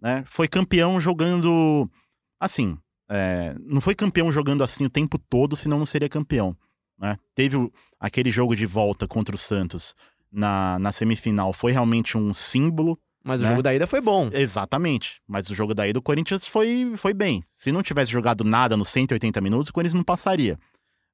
né? 0.00 0.22
Foi 0.26 0.48
campeão 0.48 1.00
jogando 1.00 1.90
assim, 2.38 2.78
é, 3.08 3.54
não 3.60 3.80
foi 3.80 3.94
campeão 3.94 4.32
jogando 4.32 4.62
assim 4.62 4.84
o 4.84 4.90
tempo 4.90 5.18
todo, 5.18 5.56
senão 5.56 5.78
não 5.78 5.86
seria 5.86 6.08
campeão, 6.08 6.56
né? 6.98 7.16
Teve 7.34 7.56
o, 7.56 7.72
aquele 7.98 8.30
jogo 8.30 8.54
de 8.54 8.66
volta 8.66 9.06
contra 9.06 9.34
o 9.34 9.38
Santos 9.38 9.94
na, 10.32 10.78
na 10.78 10.92
semifinal, 10.92 11.52
foi 11.52 11.72
realmente 11.72 12.16
um 12.16 12.32
símbolo 12.32 12.98
mas 13.22 13.42
né? 13.42 13.48
o 13.48 13.50
jogo 13.50 13.62
da 13.62 13.74
ida 13.74 13.86
foi 13.86 14.00
bom. 14.00 14.30
Exatamente. 14.32 15.20
Mas 15.28 15.48
o 15.50 15.54
jogo 15.54 15.74
da 15.74 15.86
ida 15.86 15.94
do 15.94 16.02
Corinthians 16.02 16.46
foi, 16.46 16.94
foi 16.96 17.12
bem. 17.12 17.44
Se 17.48 17.70
não 17.70 17.82
tivesse 17.82 18.10
jogado 18.10 18.44
nada 18.44 18.76
nos 18.76 18.88
180 18.88 19.40
minutos, 19.40 19.68
o 19.68 19.72
Corinthians 19.72 19.94
não 19.94 20.02
passaria. 20.02 20.58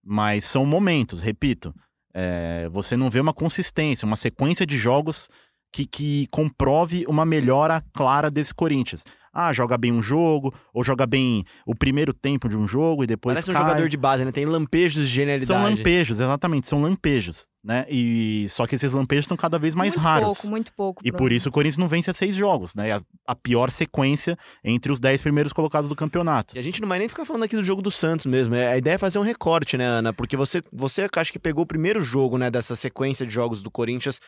Mas 0.04 0.44
são 0.44 0.64
momentos, 0.64 1.20
repito. 1.20 1.74
É, 2.18 2.66
você 2.70 2.96
não 2.96 3.10
vê 3.10 3.20
uma 3.20 3.34
consistência, 3.34 4.06
uma 4.06 4.16
sequência 4.16 4.64
de 4.64 4.78
jogos 4.78 5.28
que, 5.70 5.84
que 5.84 6.26
comprove 6.28 7.04
uma 7.06 7.26
melhora 7.26 7.82
clara 7.92 8.30
desse 8.30 8.54
Corinthians. 8.54 9.04
Ah, 9.38 9.52
joga 9.52 9.76
bem 9.76 9.92
um 9.92 10.02
jogo, 10.02 10.54
ou 10.72 10.82
joga 10.82 11.06
bem 11.06 11.44
o 11.66 11.74
primeiro 11.74 12.14
tempo 12.14 12.48
de 12.48 12.56
um 12.56 12.66
jogo 12.66 13.04
e 13.04 13.06
depois 13.06 13.34
Parece 13.34 13.52
cai. 13.52 13.62
um 13.62 13.66
jogador 13.66 13.86
de 13.86 13.96
base, 13.98 14.24
né? 14.24 14.32
Tem 14.32 14.46
lampejos 14.46 15.06
de 15.06 15.12
genialidade. 15.12 15.60
São 15.60 15.70
lampejos, 15.70 16.20
exatamente, 16.20 16.66
são 16.66 16.80
lampejos, 16.80 17.46
né? 17.62 17.84
E 17.90 18.46
só 18.48 18.66
que 18.66 18.74
esses 18.74 18.92
lampejos 18.92 19.24
estão 19.24 19.36
cada 19.36 19.58
vez 19.58 19.74
mais 19.74 19.94
muito 19.94 20.02
raros. 20.02 20.26
Muito 20.26 20.36
pouco, 20.38 20.50
muito 20.50 20.72
pouco. 20.72 21.02
E 21.04 21.12
por 21.12 21.32
isso 21.32 21.50
o 21.50 21.52
Corinthians 21.52 21.76
não 21.76 21.86
vence 21.86 22.10
a 22.10 22.14
seis 22.14 22.34
jogos, 22.34 22.74
né? 22.74 22.92
A, 22.92 23.02
a, 23.26 23.34
pior 23.34 23.70
sequência 23.70 24.38
entre 24.64 24.90
os 24.90 24.98
dez 24.98 25.20
primeiros 25.20 25.52
colocados 25.52 25.90
do 25.90 25.94
campeonato. 25.94 26.56
E 26.56 26.58
a 26.58 26.62
gente 26.62 26.80
não 26.80 26.88
vai 26.88 26.98
nem 26.98 27.06
ficar 27.06 27.26
falando 27.26 27.42
aqui 27.42 27.56
do 27.56 27.64
jogo 27.64 27.82
do 27.82 27.90
Santos 27.90 28.24
mesmo. 28.24 28.54
É, 28.54 28.68
a 28.68 28.78
ideia 28.78 28.94
é 28.94 28.98
fazer 28.98 29.18
um 29.18 29.22
recorte, 29.22 29.76
né, 29.76 29.84
Ana? 29.84 30.14
Porque 30.14 30.34
você, 30.34 30.62
você 30.72 31.06
acho 31.14 31.30
que 31.30 31.38
pegou 31.38 31.64
o 31.64 31.66
primeiro 31.66 32.00
jogo, 32.00 32.38
né, 32.38 32.50
dessa 32.50 32.74
sequência 32.74 33.26
de 33.26 33.32
jogos 33.34 33.62
do 33.62 33.70
Corinthians 33.70 34.18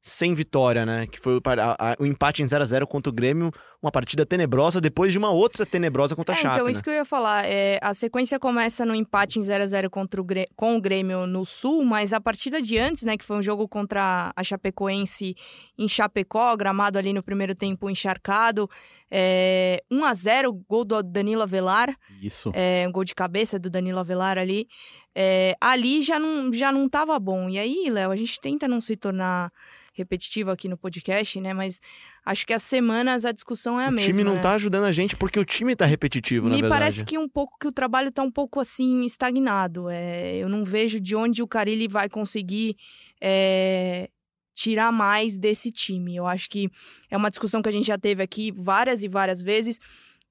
sem 0.00 0.34
vitória, 0.34 0.86
né? 0.86 1.06
Que 1.06 1.18
foi 1.18 1.36
o, 1.36 1.42
a, 1.44 1.92
a, 1.92 1.96
o 1.98 2.06
empate 2.06 2.42
em 2.42 2.46
0 2.46 2.62
a 2.62 2.66
0 2.66 2.86
contra 2.86 3.10
o 3.10 3.12
Grêmio, 3.12 3.50
uma 3.82 3.90
partida 3.90 4.24
tenebrosa 4.24 4.80
depois 4.80 5.12
de 5.12 5.18
uma 5.18 5.30
outra 5.30 5.66
tenebrosa 5.66 6.14
contra 6.14 6.34
a 6.34 6.38
é, 6.38 6.42
Chape. 6.42 6.54
Então, 6.54 6.66
né? 6.66 6.72
isso 6.72 6.82
que 6.82 6.90
eu 6.90 6.94
ia 6.94 7.04
falar. 7.04 7.44
É, 7.44 7.78
a 7.82 7.92
sequência 7.92 8.38
começa 8.38 8.86
no 8.86 8.94
empate 8.94 9.38
em 9.38 9.42
0 9.42 9.64
a 9.64 9.66
0 9.66 9.90
contra 9.90 10.20
o 10.20 10.24
Grêmio, 10.24 10.48
com 10.54 10.76
o 10.76 10.80
Grêmio 10.80 11.26
no 11.26 11.44
Sul, 11.44 11.84
mas 11.84 12.12
a 12.12 12.20
partida 12.20 12.62
de 12.62 12.78
antes, 12.78 13.02
né, 13.02 13.16
que 13.16 13.24
foi 13.24 13.36
um 13.36 13.42
jogo 13.42 13.68
contra 13.68 14.32
a 14.34 14.44
Chapecoense 14.44 15.36
em 15.76 15.88
Chapecó, 15.88 16.56
gramado 16.56 16.98
ali 16.98 17.12
no 17.12 17.22
primeiro 17.22 17.54
tempo 17.54 17.90
encharcado, 17.90 18.70
é, 19.18 19.82
1 19.90 20.04
a 20.04 20.12
0 20.12 20.52
gol 20.68 20.84
do 20.84 21.02
Danilo 21.02 21.40
Avelar. 21.40 21.96
Isso. 22.20 22.52
É, 22.54 22.84
um 22.86 22.92
gol 22.92 23.02
de 23.02 23.14
cabeça 23.14 23.58
do 23.58 23.70
Danilo 23.70 23.98
Avelar 23.98 24.36
ali. 24.36 24.68
É, 25.14 25.56
ali 25.58 26.02
já 26.02 26.18
não, 26.18 26.52
já 26.52 26.70
não 26.70 26.86
tava 26.86 27.18
bom. 27.18 27.48
E 27.48 27.58
aí, 27.58 27.88
Léo, 27.88 28.10
a 28.10 28.16
gente 28.16 28.38
tenta 28.38 28.68
não 28.68 28.78
se 28.78 28.94
tornar 28.94 29.50
repetitivo 29.94 30.50
aqui 30.50 30.68
no 30.68 30.76
podcast, 30.76 31.40
né? 31.40 31.54
Mas 31.54 31.80
acho 32.26 32.46
que 32.46 32.52
as 32.52 32.62
semanas 32.62 33.24
a 33.24 33.32
discussão 33.32 33.80
é 33.80 33.86
a 33.86 33.88
o 33.88 33.92
mesma. 33.92 34.10
O 34.10 34.12
time 34.12 34.24
não 34.24 34.34
né? 34.34 34.42
tá 34.42 34.52
ajudando 34.52 34.84
a 34.84 34.92
gente 34.92 35.16
porque 35.16 35.40
o 35.40 35.44
time 35.46 35.74
tá 35.74 35.86
repetitivo, 35.86 36.44
Me 36.44 36.50
na 36.50 36.56
verdade. 36.56 36.70
Me 36.70 36.78
parece 36.78 37.04
que 37.04 37.16
um 37.16 37.26
pouco 37.26 37.56
que 37.58 37.66
o 37.66 37.72
trabalho 37.72 38.12
tá 38.12 38.22
um 38.22 38.30
pouco 38.30 38.60
assim 38.60 39.06
estagnado. 39.06 39.88
É, 39.88 40.36
eu 40.36 40.50
não 40.50 40.62
vejo 40.62 41.00
de 41.00 41.16
onde 41.16 41.42
o 41.42 41.48
Carilli 41.48 41.88
vai 41.88 42.10
conseguir 42.10 42.76
é, 43.18 44.10
tirar 44.56 44.90
mais 44.90 45.36
desse 45.36 45.70
time. 45.70 46.16
Eu 46.16 46.26
acho 46.26 46.48
que 46.48 46.68
é 47.10 47.16
uma 47.16 47.30
discussão 47.30 47.60
que 47.60 47.68
a 47.68 47.72
gente 47.72 47.86
já 47.86 47.98
teve 47.98 48.22
aqui 48.22 48.50
várias 48.50 49.02
e 49.02 49.08
várias 49.08 49.42
vezes. 49.42 49.78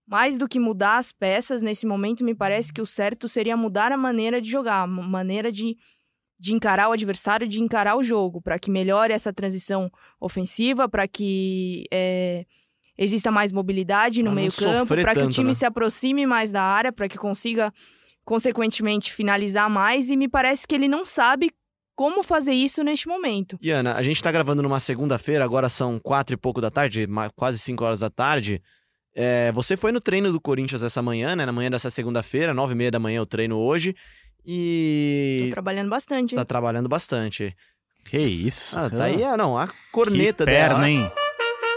Mais 0.08 0.38
do 0.38 0.48
que 0.48 0.60
mudar 0.60 0.98
as 0.98 1.12
peças 1.12 1.62
nesse 1.62 1.86
momento, 1.86 2.24
me 2.24 2.36
parece 2.36 2.74
que 2.74 2.82
o 2.82 2.86
certo 2.86 3.30
seria 3.30 3.56
mudar 3.56 3.92
a 3.92 3.98
maneira 3.98 4.42
de 4.42 4.50
jogar, 4.50 4.82
a 4.82 4.88
maneira 4.88 5.52
de 5.52 5.78
de 6.38 6.54
encarar 6.54 6.90
o 6.90 6.92
adversário, 6.92 7.48
de 7.48 7.62
encarar 7.62 7.96
o 7.96 8.04
jogo, 8.04 8.42
para 8.42 8.60
que 8.60 8.70
melhore 8.70 9.14
essa 9.14 9.32
transição 9.32 9.90
ofensiva, 10.20 10.88
para 10.90 11.08
que 11.08 11.86
é, 11.90 12.46
exista 12.98 13.32
mais 13.32 13.54
mobilidade 13.54 14.22
no 14.22 14.34
meio-campo, 14.34 14.96
para 14.98 15.16
que 15.16 15.24
o 15.24 15.30
time 15.30 15.48
né? 15.48 15.54
se 15.54 15.66
aproxime 15.66 16.26
mais 16.26 16.52
da 16.52 16.62
área, 16.62 16.92
para 16.92 17.08
que 17.08 17.18
consiga, 17.18 17.74
consequentemente, 18.26 19.14
finalizar 19.14 19.70
mais. 19.70 20.10
E 20.10 20.18
me 20.18 20.28
parece 20.28 20.68
que 20.68 20.76
ele 20.76 20.90
não 20.90 21.06
sabe 21.06 21.52
como 21.96 22.24
fazer 22.24 22.54
isso 22.54 22.84
neste 22.84 23.08
momento. 23.08 23.58
E 23.62 23.72
Ana, 23.72 23.96
a 23.96 24.04
gente 24.04 24.18
está 24.18 24.32
gravando 24.32 24.62
numa 24.62 24.80
segunda-feira, 24.80 25.44
agora 25.44 25.70
são 25.70 25.98
quatro 26.00 26.34
e 26.34 26.38
pouco 26.38 26.60
da 26.60 26.70
tarde, 26.70 27.08
quase 27.36 27.58
cinco 27.60 27.84
horas 27.86 28.00
da 28.02 28.10
tarde. 28.10 28.62
É, 29.16 29.52
você 29.54 29.78
foi 29.78 29.92
no 29.94 30.02
treino 30.02 30.32
do 30.32 30.42
Corinthians 30.42 30.84
essa 30.84 31.02
manhã, 31.02 31.36
né? 31.36 31.46
Na 31.46 31.52
manhã 31.54 31.72
dessa 31.72 31.90
segunda-feira, 31.90 32.54
nove 32.54 32.74
e 32.74 32.76
meia 32.76 32.92
da 32.92 33.00
manhã 33.00 33.18
eu 33.20 33.26
treino 33.26 33.58
hoje. 33.58 33.96
E. 34.46 35.38
Tô 35.46 35.50
trabalhando 35.52 35.90
bastante. 35.90 36.36
Tá 36.36 36.44
trabalhando 36.44 36.90
bastante. 36.90 37.56
Que 38.04 38.20
isso? 38.20 38.78
Ah, 38.78 38.90
tá 38.90 39.06
aí, 39.06 39.24
ah, 39.24 39.36
não, 39.36 39.58
a 39.58 39.68
corneta 39.92 40.46
que 40.46 40.52
perna, 40.52 40.76
dela. 40.76 40.90
hein? 40.90 41.12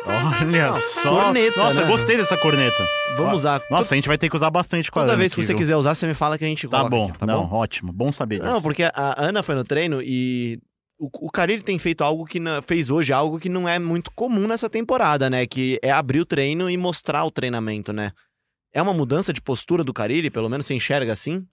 Olha 0.07 0.47
Não, 0.69 0.75
só. 0.75 1.25
corneta, 1.25 1.59
Nossa, 1.61 1.81
né? 1.81 1.87
eu 1.87 1.91
gostei 1.91 2.17
dessa 2.17 2.37
corneta. 2.39 2.87
Vamos 3.17 3.35
usar. 3.35 3.63
Nossa, 3.71 3.95
a 3.95 3.97
gente 3.97 4.09
vai 4.09 4.17
ter 4.17 4.29
que 4.29 4.37
usar 4.37 4.51
bastante 4.51 4.91
com 4.91 4.99
a 5.01 5.03
Toda 5.03 5.13
Ana 5.13 5.19
vez 5.21 5.35
que 5.35 5.41
aqui, 5.41 5.47
você 5.47 5.53
viu? 5.53 5.59
quiser 5.59 5.77
usar, 5.77 5.95
você 5.95 6.07
me 6.07 6.15
fala 6.15 6.39
que 6.39 6.45
a 6.45 6.49
gente 6.49 6.67
Tá 6.69 6.79
coloca 6.79 6.91
bom, 6.91 7.09
aqui, 7.09 7.19
tá 7.19 7.27
não, 7.27 7.47
bom? 7.47 7.57
ótimo. 7.57 7.93
Bom 7.93 8.11
saber 8.13 8.39
disso. 8.41 8.51
Não, 8.51 8.63
porque 8.63 8.85
a 8.85 8.93
Ana 9.17 9.43
foi 9.43 9.55
no 9.55 9.65
treino 9.65 10.01
e 10.03 10.59
o, 10.99 11.09
o 11.27 11.31
Carilli 11.31 11.63
tem 11.63 11.79
feito 11.79 12.03
algo 12.03 12.25
que 12.25 12.39
não- 12.41 12.63
fez 12.63 12.91
hoje 12.91 13.13
algo 13.13 13.39
que 13.39 13.49
não 13.49 13.69
é 13.69 13.79
muito 13.79 14.11
comum 14.13 14.47
nessa 14.47 14.71
temporada, 14.71 15.29
né? 15.29 15.47
Que 15.47 15.79
é 15.83 15.91
abrir 15.91 16.21
o 16.21 16.27
treino 16.27 16.71
e 16.71 16.77
mostrar 16.77 17.25
o 17.25 17.31
treinamento, 17.31 17.93
né? 17.93 18.13
É 18.73 18.81
uma 18.81 18.95
mudança 18.95 19.33
de 19.33 19.41
postura 19.41 19.83
do 19.83 19.93
Carilli, 19.93 20.31
pelo 20.31 20.49
menos 20.49 20.67
você 20.67 20.75
enxerga 20.75 21.13
assim? 21.13 21.45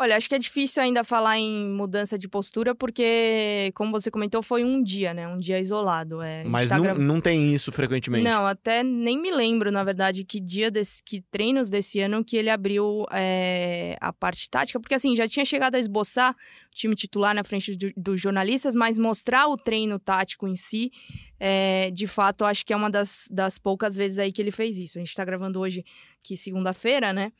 Olha, 0.00 0.16
acho 0.16 0.28
que 0.28 0.34
é 0.36 0.38
difícil 0.38 0.80
ainda 0.80 1.02
falar 1.02 1.38
em 1.38 1.68
mudança 1.70 2.16
de 2.16 2.28
postura, 2.28 2.72
porque, 2.72 3.72
como 3.74 3.90
você 3.90 4.12
comentou, 4.12 4.40
foi 4.44 4.62
um 4.62 4.80
dia, 4.80 5.12
né? 5.12 5.26
Um 5.26 5.38
dia 5.38 5.58
isolado. 5.58 6.22
É, 6.22 6.44
Mas 6.44 6.68
tá 6.68 6.78
não, 6.78 6.94
não 6.94 7.20
tem 7.20 7.52
isso 7.52 7.72
frequentemente. 7.72 8.22
Não, 8.22 8.46
até 8.46 8.84
nem 8.84 9.20
me 9.20 9.32
lembro, 9.32 9.72
na 9.72 9.82
verdade, 9.82 10.22
que 10.22 10.38
dia 10.38 10.70
desse, 10.70 11.02
que 11.02 11.20
treinos 11.20 11.68
desse 11.68 11.98
ano 11.98 12.24
que 12.24 12.36
ele 12.36 12.48
abriu 12.48 13.04
é, 13.10 13.96
a 14.00 14.12
parte 14.12 14.48
tática, 14.48 14.78
porque 14.78 14.94
assim, 14.94 15.16
já 15.16 15.26
tinha 15.26 15.44
chegado 15.44 15.74
a 15.74 15.80
esboçar 15.80 16.32
o 16.32 16.74
time 16.76 16.94
titular 16.94 17.34
na 17.34 17.42
frente 17.42 17.74
do- 17.74 17.92
dos 17.96 18.20
jornalistas, 18.20 18.76
mas 18.76 18.96
mostrar 18.96 19.48
o 19.48 19.56
treino 19.56 19.98
tático 19.98 20.46
em 20.46 20.54
si, 20.54 20.92
é, 21.40 21.90
de 21.90 22.06
fato, 22.06 22.44
acho 22.44 22.64
que 22.64 22.72
é 22.72 22.76
uma 22.76 22.88
das, 22.88 23.26
das 23.32 23.58
poucas 23.58 23.96
vezes 23.96 24.20
aí 24.20 24.30
que 24.30 24.40
ele 24.40 24.52
fez 24.52 24.78
isso. 24.78 24.96
A 24.96 25.00
gente 25.00 25.12
tá 25.14 25.24
gravando 25.24 25.58
hoje, 25.58 25.84
que 26.22 26.36
segunda-feira, 26.36 27.12
né? 27.12 27.32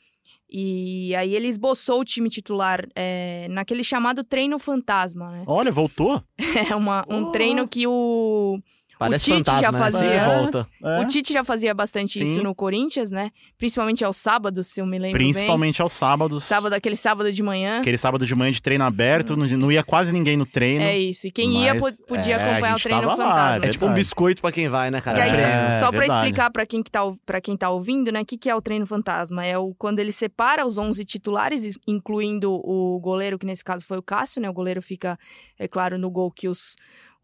E 0.50 1.14
aí 1.14 1.34
ele 1.34 1.46
esboçou 1.48 2.00
o 2.00 2.04
time 2.04 2.30
titular 2.30 2.86
é, 2.96 3.46
naquele 3.50 3.84
chamado 3.84 4.24
treino 4.24 4.58
fantasma, 4.58 5.30
né? 5.30 5.44
Olha, 5.46 5.70
voltou? 5.70 6.22
É 6.70 6.74
uma, 6.74 7.04
um 7.08 7.24
Oh. 7.24 7.30
treino 7.32 7.68
que 7.68 7.86
o 7.86 8.58
Parece 8.98 9.26
Tite 9.26 9.36
fantasma, 9.36 9.60
já 9.60 9.72
né? 9.72 9.78
fazia- 9.78 10.00
Sempre 10.00 10.18
volta. 10.26 10.68
É. 10.82 11.00
O 11.00 11.06
Tite 11.06 11.32
já 11.32 11.44
fazia 11.44 11.72
bastante 11.72 12.22
isso 12.22 12.34
Sim. 12.36 12.42
no 12.42 12.54
Corinthians, 12.54 13.10
né? 13.10 13.30
Principalmente 13.56 14.04
aos 14.04 14.16
sábados, 14.16 14.66
se 14.66 14.80
eu 14.80 14.86
me 14.86 14.98
lembro 14.98 15.18
bem. 15.18 15.32
Principalmente 15.32 15.80
aos 15.80 15.92
sábados. 15.92 16.44
Sábado, 16.44 16.72
aquele 16.72 16.96
sábado 16.96 17.32
de 17.32 17.42
manhã. 17.42 17.78
Aquele 17.78 17.96
sábado 17.98 18.26
de 18.26 18.34
manhã 18.34 18.50
de 18.50 18.60
treino 18.60 18.82
aberto, 18.84 19.36
não, 19.36 19.46
não 19.46 19.70
ia 19.70 19.82
quase 19.84 20.12
ninguém 20.12 20.36
no 20.36 20.44
treino. 20.44 20.82
É 20.82 20.98
isso. 20.98 21.26
E 21.26 21.30
quem 21.30 21.62
ia 21.64 21.74
podia 21.76 22.36
é, 22.36 22.50
acompanhar 22.50 22.76
o 22.76 22.80
treino 22.80 23.00
tava 23.02 23.14
lá, 23.16 23.28
fantasma. 23.28 23.66
É 23.66 23.70
tipo 23.70 23.86
um 23.86 23.94
biscoito 23.94 24.42
pra 24.42 24.50
quem 24.50 24.68
vai, 24.68 24.90
né, 24.90 25.00
cara? 25.00 25.18
E 25.18 25.22
aí, 25.22 25.30
É, 25.30 25.80
só 25.80 25.90
pra 25.90 26.00
verdade. 26.00 26.20
explicar 26.26 26.50
pra 26.50 26.66
quem, 26.66 26.82
que 26.82 26.90
tá, 26.90 27.00
quem 27.42 27.56
tá 27.56 27.70
ouvindo, 27.70 28.10
né, 28.10 28.22
o 28.22 28.26
que, 28.26 28.36
que 28.36 28.50
é 28.50 28.54
o 28.54 28.60
treino 28.60 28.86
fantasma? 28.86 29.44
É 29.46 29.56
o, 29.56 29.74
quando 29.78 30.00
ele 30.00 30.10
separa 30.12 30.66
os 30.66 30.76
11 30.76 31.04
titulares, 31.04 31.78
incluindo 31.86 32.52
o 32.52 32.98
goleiro, 33.00 33.38
que 33.38 33.46
nesse 33.46 33.62
caso 33.62 33.86
foi 33.86 33.98
o 33.98 34.02
Cássio, 34.02 34.40
né? 34.42 34.50
O 34.50 34.52
goleiro 34.52 34.82
fica, 34.82 35.18
é 35.58 35.68
claro, 35.68 35.98
no 35.98 36.10
gol 36.10 36.30
que 36.30 36.48
os, 36.48 36.74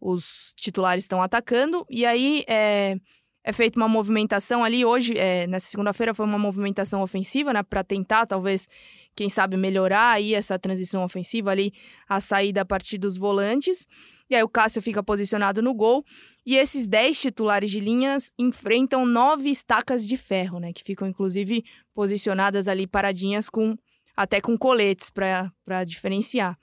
os 0.05 0.53
titulares 0.55 1.03
estão 1.03 1.21
atacando. 1.21 1.85
E 1.89 2.05
aí 2.05 2.43
é, 2.47 2.95
é 3.43 3.51
feita 3.51 3.79
uma 3.79 3.87
movimentação 3.87 4.63
ali. 4.63 4.85
Hoje, 4.85 5.17
é, 5.17 5.47
nessa 5.47 5.67
segunda-feira, 5.67 6.13
foi 6.13 6.25
uma 6.25 6.37
movimentação 6.37 7.01
ofensiva, 7.01 7.51
né? 7.51 7.63
Pra 7.63 7.83
tentar, 7.83 8.27
talvez, 8.27 8.69
quem 9.15 9.29
sabe, 9.29 9.57
melhorar 9.57 10.11
aí 10.11 10.35
essa 10.35 10.59
transição 10.59 11.03
ofensiva 11.03 11.49
ali, 11.49 11.73
a 12.07 12.21
saída 12.21 12.61
a 12.61 12.65
partir 12.65 12.99
dos 12.99 13.17
volantes. 13.17 13.87
E 14.29 14.35
aí 14.35 14.43
o 14.43 14.49
Cássio 14.49 14.81
fica 14.81 15.01
posicionado 15.01 15.61
no 15.61 15.73
gol. 15.73 16.05
E 16.45 16.55
esses 16.55 16.85
10 16.85 17.19
titulares 17.19 17.71
de 17.71 17.79
linhas 17.79 18.31
enfrentam 18.37 19.07
nove 19.07 19.49
estacas 19.49 20.07
de 20.07 20.17
ferro, 20.17 20.59
né? 20.59 20.71
Que 20.71 20.83
ficam, 20.83 21.07
inclusive, 21.07 21.63
posicionadas 21.95 22.67
ali 22.67 22.85
paradinhas 22.85 23.49
com 23.49 23.75
até 24.15 24.39
com 24.39 24.57
coletes 24.57 25.09
para 25.09 25.83
diferenciar. 25.83 26.57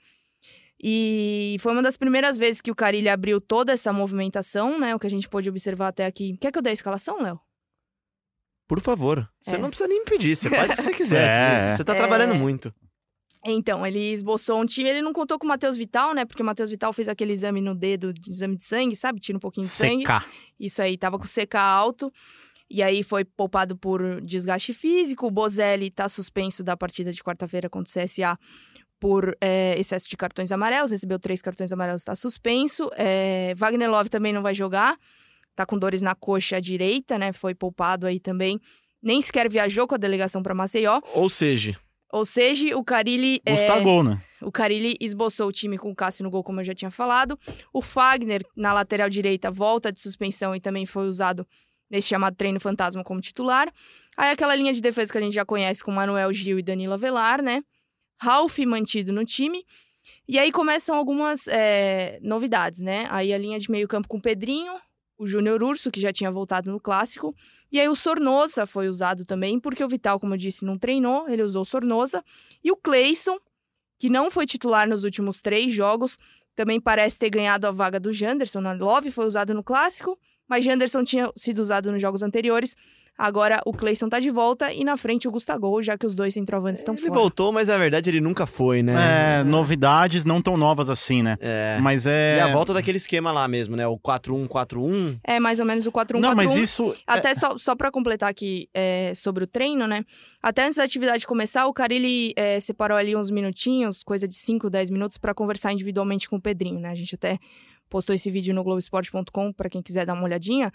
E 0.85 1.55
foi 1.61 1.71
uma 1.71 1.81
das 1.81 1.95
primeiras 1.95 2.37
vezes 2.37 2.59
que 2.59 2.69
o 2.69 2.75
Carilli 2.75 3.07
abriu 3.07 3.39
toda 3.39 3.71
essa 3.71 3.93
movimentação, 3.93 4.77
né? 4.77 4.93
O 4.93 4.99
que 4.99 5.07
a 5.07 5.09
gente 5.09 5.29
pôde 5.29 5.47
observar 5.49 5.87
até 5.87 6.05
aqui. 6.05 6.35
Quer 6.41 6.51
que 6.51 6.57
eu 6.57 6.61
dê 6.61 6.71
a 6.71 6.73
escalação, 6.73 7.21
Léo? 7.21 7.39
Por 8.67 8.81
favor. 8.81 9.25
Você 9.41 9.55
É. 9.55 9.57
não 9.57 9.69
precisa 9.69 9.87
nem 9.87 9.99
me 9.99 10.05
pedir, 10.05 10.35
você 10.35 10.49
faz 10.49 10.71
o 10.71 10.75
que 10.75 10.81
você 10.81 10.91
quiser. 10.93 11.27
É. 11.71 11.77
Você 11.77 11.83
tá 11.85 11.93
É. 11.93 11.97
trabalhando 11.97 12.35
muito. 12.35 12.73
Então, 13.45 13.85
ele 13.85 14.11
esboçou 14.13 14.61
um 14.61 14.65
time, 14.65 14.89
ele 14.89 15.01
não 15.01 15.11
contou 15.13 15.37
com 15.39 15.45
o 15.45 15.49
Matheus 15.49 15.75
Vital, 15.77 16.13
né? 16.13 16.25
Porque 16.25 16.41
o 16.41 16.45
Matheus 16.45 16.69
Vital 16.71 16.91
fez 16.93 17.07
aquele 17.07 17.31
exame 17.33 17.61
no 17.61 17.75
dedo, 17.75 18.13
exame 18.27 18.55
de 18.57 18.63
sangue, 18.63 18.95
sabe? 18.95 19.19
Tira 19.21 19.37
um 19.37 19.39
pouquinho 19.39 19.65
de 19.65 19.71
sangue. 19.71 20.01
Secar. 20.01 20.25
Isso 20.59 20.81
aí, 20.81 20.97
tava 20.97 21.17
com 21.17 21.25
CK 21.25 21.55
alto. 21.57 22.11
E 22.69 22.81
aí 22.81 23.03
foi 23.03 23.23
poupado 23.25 23.77
por 23.77 24.21
desgaste 24.21 24.73
físico. 24.73 25.27
O 25.27 25.31
Bozelli 25.31 25.89
tá 25.91 26.07
suspenso 26.09 26.63
da 26.63 26.75
partida 26.75 27.11
de 27.11 27.21
quarta-feira 27.21 27.69
contra 27.69 27.89
o 27.89 28.05
CSA 28.05 28.37
por 29.03 29.35
é, 29.41 29.75
excesso 29.77 30.09
de 30.09 30.15
cartões 30.15 30.49
amarelos. 30.49 30.91
Recebeu 30.91 31.19
três 31.19 31.41
cartões 31.41 31.73
amarelos, 31.73 32.05
tá 32.05 32.15
suspenso. 32.15 32.89
É, 32.95 33.53
Wagner 33.57 33.91
Love 33.91 34.09
também 34.09 34.31
não 34.31 34.41
vai 34.41 34.55
jogar. 34.55 34.97
Tá 35.57 35.65
com 35.65 35.77
dores 35.77 36.01
na 36.01 36.15
coxa 36.15 36.61
direita, 36.61 37.19
né? 37.19 37.33
Foi 37.33 37.53
poupado 37.53 38.07
aí 38.07 38.17
também. 38.17 38.61
Nem 39.01 39.21
sequer 39.21 39.51
viajou 39.51 39.85
com 39.87 39.95
a 39.95 39.97
delegação 39.97 40.41
para 40.41 40.55
Maceió. 40.55 41.01
Ou 41.15 41.27
seja, 41.27 41.77
Ou 42.13 42.25
seja, 42.25 42.77
o 42.77 42.81
Carilli. 42.81 43.41
é, 43.45 43.51
Gustavo, 43.51 44.03
né? 44.03 44.21
o 44.41 44.49
Carilli 44.49 44.95
esboçou 45.01 45.49
o 45.49 45.51
time 45.51 45.77
com 45.77 45.91
o 45.91 45.95
Cássio 45.95 46.23
no 46.23 46.29
gol, 46.29 46.41
como 46.41 46.61
eu 46.61 46.63
já 46.63 46.73
tinha 46.73 46.89
falado. 46.89 47.37
O 47.73 47.81
Fagner, 47.81 48.41
na 48.55 48.71
lateral 48.71 49.09
direita, 49.09 49.51
volta 49.51 49.91
de 49.91 49.99
suspensão 49.99 50.55
e 50.55 50.61
também 50.61 50.85
foi 50.85 51.09
usado 51.09 51.45
nesse 51.91 52.07
chamado 52.07 52.37
treino 52.37 52.57
fantasma 52.57 53.03
como 53.03 53.19
titular. 53.19 53.67
Aí 54.15 54.31
aquela 54.31 54.55
linha 54.55 54.71
de 54.71 54.79
defesa 54.79 55.11
que 55.11 55.17
a 55.17 55.21
gente 55.21 55.33
já 55.33 55.43
conhece 55.43 55.83
com 55.83 55.91
Manuel 55.91 56.31
Gil 56.31 56.57
e 56.57 56.63
Danilo 56.63 56.93
Avelar, 56.93 57.41
né? 57.41 57.61
Ralf 58.23 58.57
mantido 58.59 59.11
no 59.11 59.25
time. 59.25 59.65
E 60.25 60.39
aí 60.39 60.49
começam 60.49 60.95
algumas 60.95 61.45
é, 61.47 62.19
novidades, 62.21 62.79
né? 62.79 63.05
Aí 63.09 63.33
a 63.33 63.37
linha 63.37 63.59
de 63.59 63.69
meio 63.69 63.85
campo 63.85 64.07
com 64.07 64.17
o 64.17 64.21
Pedrinho, 64.21 64.73
o 65.17 65.27
Júnior 65.27 65.61
Urso, 65.61 65.91
que 65.91 65.99
já 65.99 66.13
tinha 66.13 66.31
voltado 66.31 66.71
no 66.71 66.79
clássico. 66.79 67.35
E 67.69 67.81
aí 67.81 67.89
o 67.89 67.95
Sornosa 67.95 68.65
foi 68.65 68.87
usado 68.87 69.25
também, 69.25 69.59
porque 69.59 69.83
o 69.83 69.89
Vital, 69.89 70.19
como 70.21 70.33
eu 70.33 70.37
disse, 70.37 70.63
não 70.63 70.77
treinou, 70.77 71.27
ele 71.27 71.43
usou 71.43 71.63
o 71.63 71.65
Sornosa. 71.65 72.23
E 72.63 72.71
o 72.71 72.77
Cleison, 72.77 73.37
que 73.99 74.09
não 74.09 74.31
foi 74.31 74.45
titular 74.45 74.87
nos 74.87 75.03
últimos 75.03 75.41
três 75.41 75.73
jogos, 75.73 76.17
também 76.55 76.79
parece 76.79 77.19
ter 77.19 77.29
ganhado 77.29 77.67
a 77.67 77.71
vaga 77.71 77.99
do 77.99 78.13
Janderson. 78.13 78.61
Na 78.61 78.71
Love 78.71 79.11
foi 79.11 79.25
usado 79.25 79.53
no 79.53 79.63
clássico, 79.63 80.17
mas 80.47 80.63
Janderson 80.63 81.03
tinha 81.03 81.29
sido 81.35 81.59
usado 81.59 81.91
nos 81.91 82.01
jogos 82.01 82.23
anteriores. 82.23 82.77
Agora 83.17 83.61
o 83.65 83.71
Cleison 83.73 84.09
tá 84.09 84.19
de 84.19 84.29
volta 84.29 84.73
e 84.73 84.83
na 84.83 84.97
frente 84.97 85.27
o 85.27 85.31
Gustavo, 85.31 85.81
já 85.81 85.97
que 85.97 86.05
os 86.05 86.15
dois 86.15 86.33
centroavantes 86.33 86.81
estão 86.81 86.95
ele 86.95 87.01
fora. 87.07 87.13
voltou, 87.19 87.51
mas 87.51 87.67
na 87.67 87.77
verdade 87.77 88.09
ele 88.09 88.19
nunca 88.19 88.47
foi, 88.47 88.81
né? 88.81 89.41
É, 89.41 89.43
novidades 89.43 90.25
não 90.25 90.41
tão 90.41 90.57
novas 90.57 90.89
assim, 90.89 91.21
né? 91.21 91.37
É. 91.39 91.77
Mas 91.81 92.07
é. 92.07 92.37
E 92.37 92.39
a 92.41 92.47
volta 92.51 92.73
daquele 92.73 92.97
esquema 92.97 93.31
lá 93.31 93.47
mesmo, 93.47 93.75
né? 93.75 93.85
O 93.87 93.97
4-1-4-1. 93.99 95.19
É 95.23 95.39
mais 95.39 95.59
ou 95.59 95.65
menos 95.65 95.85
o 95.85 95.91
4-1-4-1. 95.91 96.19
Não, 96.19 96.35
mas 96.35 96.55
isso. 96.55 96.91
é- 96.91 96.95
Até 97.05 97.35
só, 97.35 97.57
só 97.57 97.75
para 97.75 97.91
completar 97.91 98.29
aqui 98.29 98.67
é, 98.73 99.13
sobre 99.15 99.43
o 99.43 99.47
treino, 99.47 99.87
né? 99.87 100.03
Até 100.41 100.63
antes 100.65 100.77
da 100.77 100.83
atividade 100.83 101.27
começar, 101.27 101.67
o 101.67 101.73
Carilli 101.73 102.33
é, 102.35 102.59
separou 102.59 102.97
ali 102.97 103.15
uns 103.15 103.29
minutinhos, 103.29 104.03
coisa 104.03 104.27
de 104.27 104.35
5, 104.35 104.69
10 104.69 104.89
minutos, 104.89 105.17
para 105.17 105.33
conversar 105.33 105.71
individualmente 105.71 106.27
com 106.29 106.37
o 106.37 106.41
Pedrinho, 106.41 106.79
né? 106.79 106.89
A 106.89 106.95
gente 106.95 107.15
até 107.15 107.37
postou 107.93 108.15
esse 108.15 108.31
vídeo 108.31 108.55
no 108.55 108.63
Globoesporte.com 108.63 109.53
para 109.53 109.69
quem 109.69 109.83
quiser 109.83 110.03
dar 110.03 110.13
uma 110.15 110.23
olhadinha. 110.23 110.71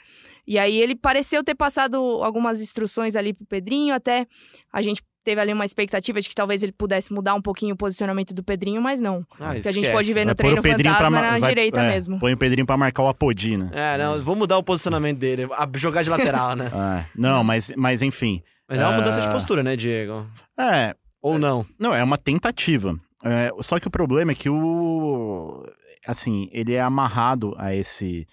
E 0.46 0.56
aí 0.56 0.78
ele 0.80 0.94
pareceu 0.94 1.42
ter 1.42 1.56
passado 1.56 1.96
algumas 2.22 2.60
instruções 2.60 3.16
ali 3.16 3.32
pro 3.34 3.44
Pedrinho, 3.44 3.92
até 3.92 4.24
a 4.72 4.80
gente 4.80 5.02
teve 5.24 5.40
ali 5.40 5.52
uma 5.52 5.64
expectativa 5.64 6.20
de 6.20 6.28
que 6.28 6.34
talvez 6.34 6.62
ele 6.62 6.70
pudesse 6.70 7.12
mudar 7.12 7.34
um 7.34 7.42
pouquinho 7.42 7.74
o 7.74 7.76
posicionamento 7.76 8.32
do 8.32 8.42
Pedrinho, 8.44 8.80
mas 8.80 9.00
não. 9.00 9.26
Ah, 9.40 9.56
que 9.56 9.66
a 9.68 9.72
gente 9.72 9.90
pode 9.90 10.12
ver 10.12 10.20
no 10.24 10.28
vai 10.28 10.34
treino 10.36 10.60
o 10.60 10.62
Pedrinho 10.62 10.94
pra 10.94 11.06
fantasma 11.06 11.20
ma- 11.20 11.32
na 11.32 11.38
vai- 11.40 11.48
direita 11.50 11.80
é, 11.82 11.88
mesmo. 11.90 12.20
Põe 12.20 12.32
o 12.32 12.36
Pedrinho 12.38 12.64
pra 12.66 12.76
marcar 12.76 13.02
o 13.02 13.08
Apodi, 13.08 13.56
né? 13.56 13.68
É, 13.72 13.98
não, 13.98 14.22
vou 14.22 14.36
mudar 14.36 14.56
o 14.56 14.62
posicionamento 14.62 15.18
dele. 15.18 15.48
a- 15.52 15.68
Jogar 15.74 16.02
de 16.04 16.08
lateral, 16.10 16.54
né? 16.54 16.70
É, 16.72 17.04
não, 17.16 17.42
mas, 17.42 17.72
mas 17.76 18.00
enfim. 18.00 18.42
Mas 18.68 18.78
é 18.78 18.86
uma 18.86 18.96
mudança 18.98 19.20
de 19.20 19.26
Ah. 19.26 19.32
postura, 19.32 19.62
né, 19.62 19.74
Diego? 19.76 20.24
É, 20.58 20.94
Ou 21.20 21.36
não? 21.38 21.66
Não, 21.78 21.92
é 21.92 22.02
uma 22.04 22.16
tentativa. 22.16 22.94
É, 23.24 23.50
só 23.60 23.80
que 23.80 23.88
o 23.88 23.90
problema 23.90 24.30
é 24.30 24.34
que 24.36 24.48
o. 24.48 25.62
Assim, 26.08 26.48
ele 26.52 26.72
é 26.72 26.80
amarrado 26.80 27.54
a 27.58 27.74
esse 27.74 28.26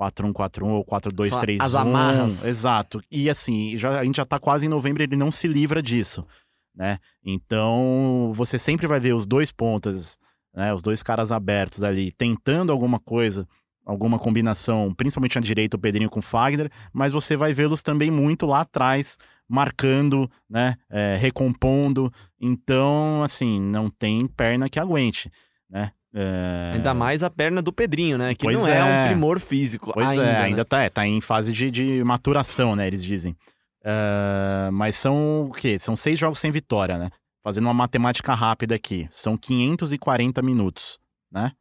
4-1-4-1 0.00 0.64
ou 0.64 0.84
4-2-3-1. 0.84 1.60
As 1.60 1.74
amarras. 1.74 2.44
Exato. 2.46 3.02
E 3.10 3.28
assim, 3.28 3.76
já, 3.76 4.00
a 4.00 4.04
gente 4.04 4.16
já 4.16 4.24
tá 4.24 4.38
quase 4.38 4.66
em 4.66 4.68
novembro 4.68 5.02
ele 5.02 5.16
não 5.16 5.32
se 5.32 5.48
livra 5.48 5.82
disso. 5.82 6.26
Né? 6.74 6.98
Então, 7.24 8.32
você 8.34 8.58
sempre 8.58 8.86
vai 8.86 9.00
ver 9.00 9.12
os 9.12 9.26
dois 9.26 9.50
pontas, 9.50 10.16
né, 10.54 10.72
os 10.72 10.80
dois 10.80 11.02
caras 11.02 11.32
abertos 11.32 11.82
ali, 11.82 12.12
tentando 12.12 12.70
alguma 12.70 13.00
coisa, 13.00 13.48
alguma 13.84 14.18
combinação, 14.18 14.94
principalmente 14.94 15.34
na 15.34 15.40
direita, 15.42 15.76
o 15.76 15.80
Pedrinho 15.80 16.08
com 16.08 16.20
o 16.20 16.22
Fagner, 16.22 16.70
mas 16.92 17.12
você 17.12 17.36
vai 17.36 17.52
vê-los 17.52 17.82
também 17.82 18.12
muito 18.12 18.46
lá 18.46 18.60
atrás, 18.60 19.18
marcando, 19.48 20.30
né, 20.48 20.76
é, 20.88 21.16
recompondo. 21.16 22.12
Então, 22.40 23.24
assim, 23.24 23.60
não 23.60 23.90
tem 23.90 24.26
perna 24.26 24.68
que 24.68 24.78
aguente, 24.78 25.30
né? 25.68 25.90
É, 26.20 26.72
Ainda 26.74 26.92
mais 26.94 27.22
a 27.22 27.30
perna 27.30 27.62
do 27.62 27.72
Pedrinho, 27.72 28.18
né? 28.18 28.34
Que 28.34 28.44
Pois 28.44 28.58
não 28.58 28.66
é. 28.66 28.78
é. 28.78 28.84
um 29.04 29.08
primor 29.08 29.38
físico 29.38 29.92
Pois 29.92 30.08
ainda, 30.08 30.24
é, 30.24 30.32
né? 30.32 30.40
ainda 30.40 30.64
tá, 30.64 30.82
é, 30.82 30.90
tá 30.90 31.06
em 31.06 31.20
fase 31.20 31.52
de, 31.52 31.70
de 31.70 32.02
maturação, 32.02 32.74
né? 32.74 32.86
Eles 32.88 33.04
dizem. 33.04 33.36
Uh, 33.82 34.72
mas 34.72 34.96
são 34.96 35.44
o 35.44 35.52
quê? 35.52 35.78
São 35.78 35.94
seis 35.94 36.18
jogos 36.18 36.40
sem 36.40 36.50
vitória, 36.50 36.98
né? 36.98 37.08
Fazendo 37.44 37.64
uma 37.66 37.74
matemática 37.74 38.34
rápida 38.34 38.74
aqui. 38.74 39.06
São 39.12 39.36
540 39.36 40.42
minutos, 40.42 40.98
né? 41.30 41.52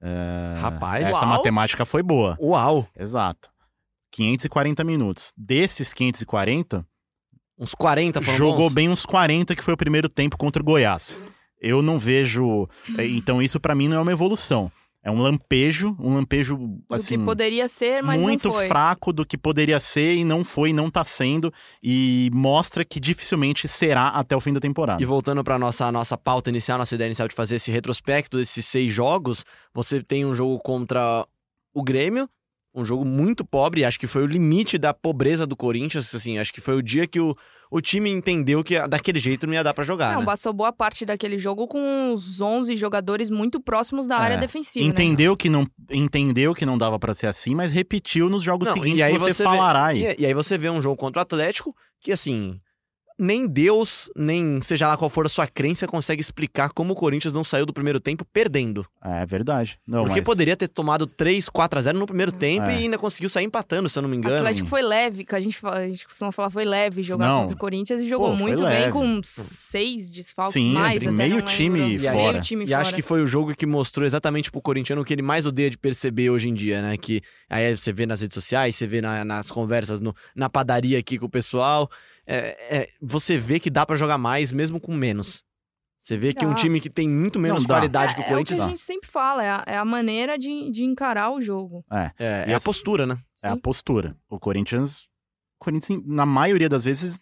Uh, 0.00 0.60
Rapaz, 0.60 1.08
essa 1.08 1.26
uau. 1.26 1.36
matemática 1.38 1.84
foi 1.84 2.02
boa. 2.02 2.38
Uau! 2.40 2.86
Exato. 2.96 3.50
540 4.12 4.84
minutos. 4.84 5.32
Desses 5.36 5.92
540, 5.92 6.86
uns 7.58 7.74
40 7.74 8.22
foram 8.22 8.38
Jogou 8.38 8.68
bons. 8.68 8.72
bem 8.74 8.88
uns 8.88 9.04
40, 9.04 9.56
que 9.56 9.62
foi 9.62 9.74
o 9.74 9.76
primeiro 9.76 10.08
tempo 10.08 10.38
contra 10.38 10.62
o 10.62 10.64
Goiás. 10.64 11.20
Eu 11.60 11.82
não 11.82 11.98
vejo. 11.98 12.68
Eh, 12.98 13.06
então, 13.08 13.42
isso 13.42 13.58
para 13.58 13.74
mim 13.74 13.88
não 13.88 13.96
é 13.96 14.00
uma 14.00 14.12
evolução. 14.12 14.70
É 15.06 15.10
um 15.10 15.22
lampejo, 15.22 15.96
um 16.00 16.14
lampejo 16.14 16.58
assim. 16.90 17.14
Do 17.14 17.20
que 17.20 17.26
poderia 17.26 17.68
ser, 17.68 18.02
mas 18.02 18.20
muito 18.20 18.48
não 18.48 18.54
foi. 18.54 18.66
fraco 18.66 19.12
do 19.12 19.24
que 19.24 19.38
poderia 19.38 19.78
ser 19.78 20.16
e 20.16 20.24
não 20.24 20.44
foi, 20.44 20.72
não 20.72 20.90
tá 20.90 21.04
sendo 21.04 21.54
e 21.80 22.28
mostra 22.34 22.84
que 22.84 22.98
dificilmente 22.98 23.68
será 23.68 24.08
até 24.08 24.34
o 24.34 24.40
fim 24.40 24.52
da 24.52 24.58
temporada. 24.58 25.00
E 25.00 25.06
voltando 25.06 25.44
para 25.44 25.60
nossa 25.60 25.92
nossa 25.92 26.18
pauta 26.18 26.50
inicial, 26.50 26.76
nossa 26.76 26.96
ideia 26.96 27.06
inicial 27.06 27.28
de 27.28 27.36
fazer 27.36 27.54
esse 27.54 27.70
retrospecto 27.70 28.36
desses 28.36 28.66
seis 28.66 28.92
jogos, 28.92 29.44
você 29.72 30.02
tem 30.02 30.26
um 30.26 30.34
jogo 30.34 30.58
contra 30.58 31.24
o 31.72 31.84
Grêmio, 31.84 32.28
um 32.76 32.84
jogo 32.84 33.04
muito 33.04 33.44
pobre, 33.44 33.84
acho 33.84 33.98
que 33.98 34.06
foi 34.06 34.22
o 34.22 34.26
limite 34.26 34.76
da 34.76 34.92
pobreza 34.92 35.46
do 35.46 35.56
Corinthians, 35.56 36.14
assim, 36.14 36.38
acho 36.38 36.52
que 36.52 36.60
foi 36.60 36.76
o 36.76 36.82
dia 36.82 37.06
que 37.06 37.18
o, 37.18 37.34
o 37.70 37.80
time 37.80 38.10
entendeu 38.10 38.62
que 38.62 38.78
daquele 38.86 39.18
jeito 39.18 39.46
não 39.46 39.54
ia 39.54 39.64
dar 39.64 39.72
para 39.72 39.82
jogar. 39.82 40.12
Não, 40.12 40.20
né? 40.20 40.26
passou 40.26 40.52
boa 40.52 40.70
parte 40.72 41.06
daquele 41.06 41.38
jogo 41.38 41.66
com 41.66 42.12
os 42.12 42.38
11 42.40 42.76
jogadores 42.76 43.30
muito 43.30 43.58
próximos 43.58 44.06
da 44.06 44.16
É. 44.16 44.20
área 44.20 44.36
defensiva. 44.36 44.84
né? 44.84 44.90
Entendeu 44.90 45.34
que 45.36 45.48
não 45.48 45.66
entendeu 45.90 46.54
que 46.54 46.66
não 46.66 46.76
dava 46.76 46.98
para 46.98 47.14
ser 47.14 47.26
assim, 47.28 47.54
mas 47.54 47.72
repetiu 47.72 48.28
nos 48.28 48.42
jogos 48.42 48.68
Não, 48.68 48.74
seguintes 48.74 49.00
e 49.00 49.02
aí 49.02 49.16
você, 49.16 49.32
você 49.32 49.42
falará 49.42 49.92
vê, 49.92 50.08
aí. 50.08 50.16
E, 50.18 50.22
e 50.22 50.26
aí 50.26 50.34
você 50.34 50.58
vê 50.58 50.68
um 50.68 50.82
jogo 50.82 50.96
contra 50.96 51.20
o 51.20 51.22
Atlético 51.22 51.74
que, 52.00 52.12
assim, 52.12 52.60
nem 53.18 53.46
Deus, 53.46 54.10
nem 54.14 54.60
seja 54.60 54.86
lá 54.88 54.96
qual 54.96 55.08
for 55.08 55.24
a 55.24 55.28
sua 55.28 55.46
crença, 55.46 55.86
consegue 55.86 56.20
explicar 56.20 56.70
como 56.70 56.92
o 56.92 56.96
Corinthians 56.96 57.32
não 57.32 57.42
saiu 57.42 57.64
do 57.64 57.72
primeiro 57.72 57.98
tempo 57.98 58.24
perdendo. 58.24 58.86
É 59.02 59.24
verdade. 59.24 59.78
Não, 59.86 60.04
Porque 60.04 60.20
mas... 60.20 60.24
poderia 60.24 60.56
ter 60.56 60.68
tomado 60.68 61.06
3, 61.06 61.48
4 61.48 61.78
a 61.78 61.82
0 61.82 61.98
no 61.98 62.06
primeiro 62.06 62.30
tempo 62.32 62.66
É. 62.66 62.74
e 62.74 62.78
ainda 62.84 62.98
conseguiu 62.98 63.30
sair 63.30 63.44
empatando, 63.44 63.88
se 63.88 63.98
eu 63.98 64.02
não 64.02 64.08
me 64.08 64.16
O 64.16 64.18
engano. 64.18 64.36
Atlético 64.36 64.68
foi 64.68 64.82
leve, 64.82 65.24
que 65.24 65.34
a 65.34 65.40
gente, 65.40 65.58
a 65.64 65.86
gente 65.86 66.06
costuma 66.06 66.30
falar, 66.32 66.50
foi 66.50 66.64
leve 66.64 67.02
jogar 67.02 67.26
Não. 67.26 67.40
contra 67.42 67.56
o 67.56 67.58
Corinthians 67.58 68.00
e 68.02 68.08
jogou 68.08 68.30
Pô, 68.30 68.36
muito 68.36 68.62
bem 68.64 68.90
com 68.90 69.20
seis 69.22 70.12
desfalques 70.12 70.54
Sim, 70.54 70.72
mais. 70.72 71.00
até 71.02 71.10
meio 71.10 71.42
time 71.42 71.96
E 71.96 71.98
fora. 72.00 72.14
Meio 72.32 72.40
time 72.42 72.64
E 72.64 72.68
fora. 72.68 72.80
acho 72.80 72.94
que 72.94 73.02
foi 73.02 73.22
o 73.22 73.26
jogo 73.26 73.54
que 73.54 73.66
mostrou 73.66 74.04
exatamente 74.06 74.50
pro 74.50 74.60
corintiano 74.60 75.02
o 75.02 75.04
que 75.04 75.12
ele 75.14 75.22
mais 75.22 75.46
odeia 75.46 75.70
de 75.70 75.78
perceber 75.78 76.30
hoje 76.30 76.48
em 76.48 76.54
dia, 76.54 76.82
né? 76.82 76.96
Que 76.96 77.22
aí 77.48 77.76
você 77.76 77.92
vê 77.92 78.04
nas 78.06 78.20
redes 78.20 78.34
sociais, 78.34 78.76
você 78.76 78.86
vê 78.86 79.00
na- 79.00 79.24
nas 79.24 79.50
conversas 79.50 80.00
no- 80.00 80.14
na 80.34 80.48
padaria 80.50 80.98
aqui 80.98 81.18
com 81.18 81.26
o 81.26 81.30
pessoal. 81.30 81.90
É- 82.26 82.76
é, 82.76 82.88
você 83.00 83.36
vê 83.38 83.58
que 83.60 83.70
dá 83.70 83.84
pra 83.86 83.96
jogar 83.96 84.18
mais 84.18 84.50
mesmo 84.52 84.80
com 84.80 84.94
menos. 84.94 85.44
Você 85.98 86.16
vê 86.16 86.32
que 86.32 86.46
um 86.46 86.54
time 86.54 86.80
que 86.80 86.88
tem 86.88 87.08
muito 87.08 87.38
menos 87.38 87.66
Não, 87.66 87.74
qualidade 87.74 88.14
que 88.14 88.20
o 88.20 88.24
é, 88.24 88.28
Corinthians 88.28 88.60
é 88.60 88.62
o 88.62 88.64
dá. 88.64 88.68
que 88.68 88.74
a 88.74 88.76
gente 88.76 88.84
sempre 88.86 89.08
fala, 89.10 89.42
é 89.44 89.50
a, 89.50 89.64
é 89.66 89.76
a 89.76 89.84
maneira 89.84 90.38
de, 90.38 90.70
de 90.70 90.84
encarar 90.84 91.30
o 91.32 91.40
jogo. 91.40 91.84
É, 91.90 92.12
é, 92.18 92.44
é 92.52 92.54
a 92.54 92.60
postura, 92.60 93.06
né? 93.06 93.18
é 93.42 93.48
a 93.48 93.54
Sim. 93.54 93.58
postura. 93.60 94.16
O 94.28 94.38
Corinthians, 94.38 94.98
o 95.58 95.64
Corinthians, 95.64 96.00
na 96.06 96.24
maioria 96.24 96.68
das 96.68 96.84
vezes, 96.84 97.18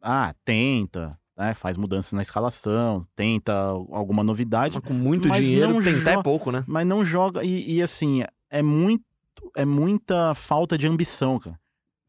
ah, 0.00 0.34
tenta, 0.46 1.18
né, 1.36 1.52
faz 1.52 1.76
mudanças 1.76 2.14
na 2.14 2.22
escalação, 2.22 3.02
tenta 3.14 3.52
alguma 3.52 4.24
novidade, 4.24 4.80
Com 4.80 4.94
muito 4.94 5.28
Mas 5.28 5.44
dinheiro, 5.46 5.74
não 5.74 5.82
tentar 5.82 6.12
é 6.12 6.22
pouco, 6.22 6.50
né? 6.50 6.64
mas 6.66 6.86
não 6.86 7.04
joga. 7.04 7.44
E, 7.44 7.74
e, 7.74 7.82
assim, 7.82 8.22
é 8.48 8.62
muito. 8.62 9.04
É 9.56 9.64
muita 9.64 10.34
falta 10.34 10.76
de 10.78 10.86
ambição, 10.86 11.38
cara. 11.38 11.58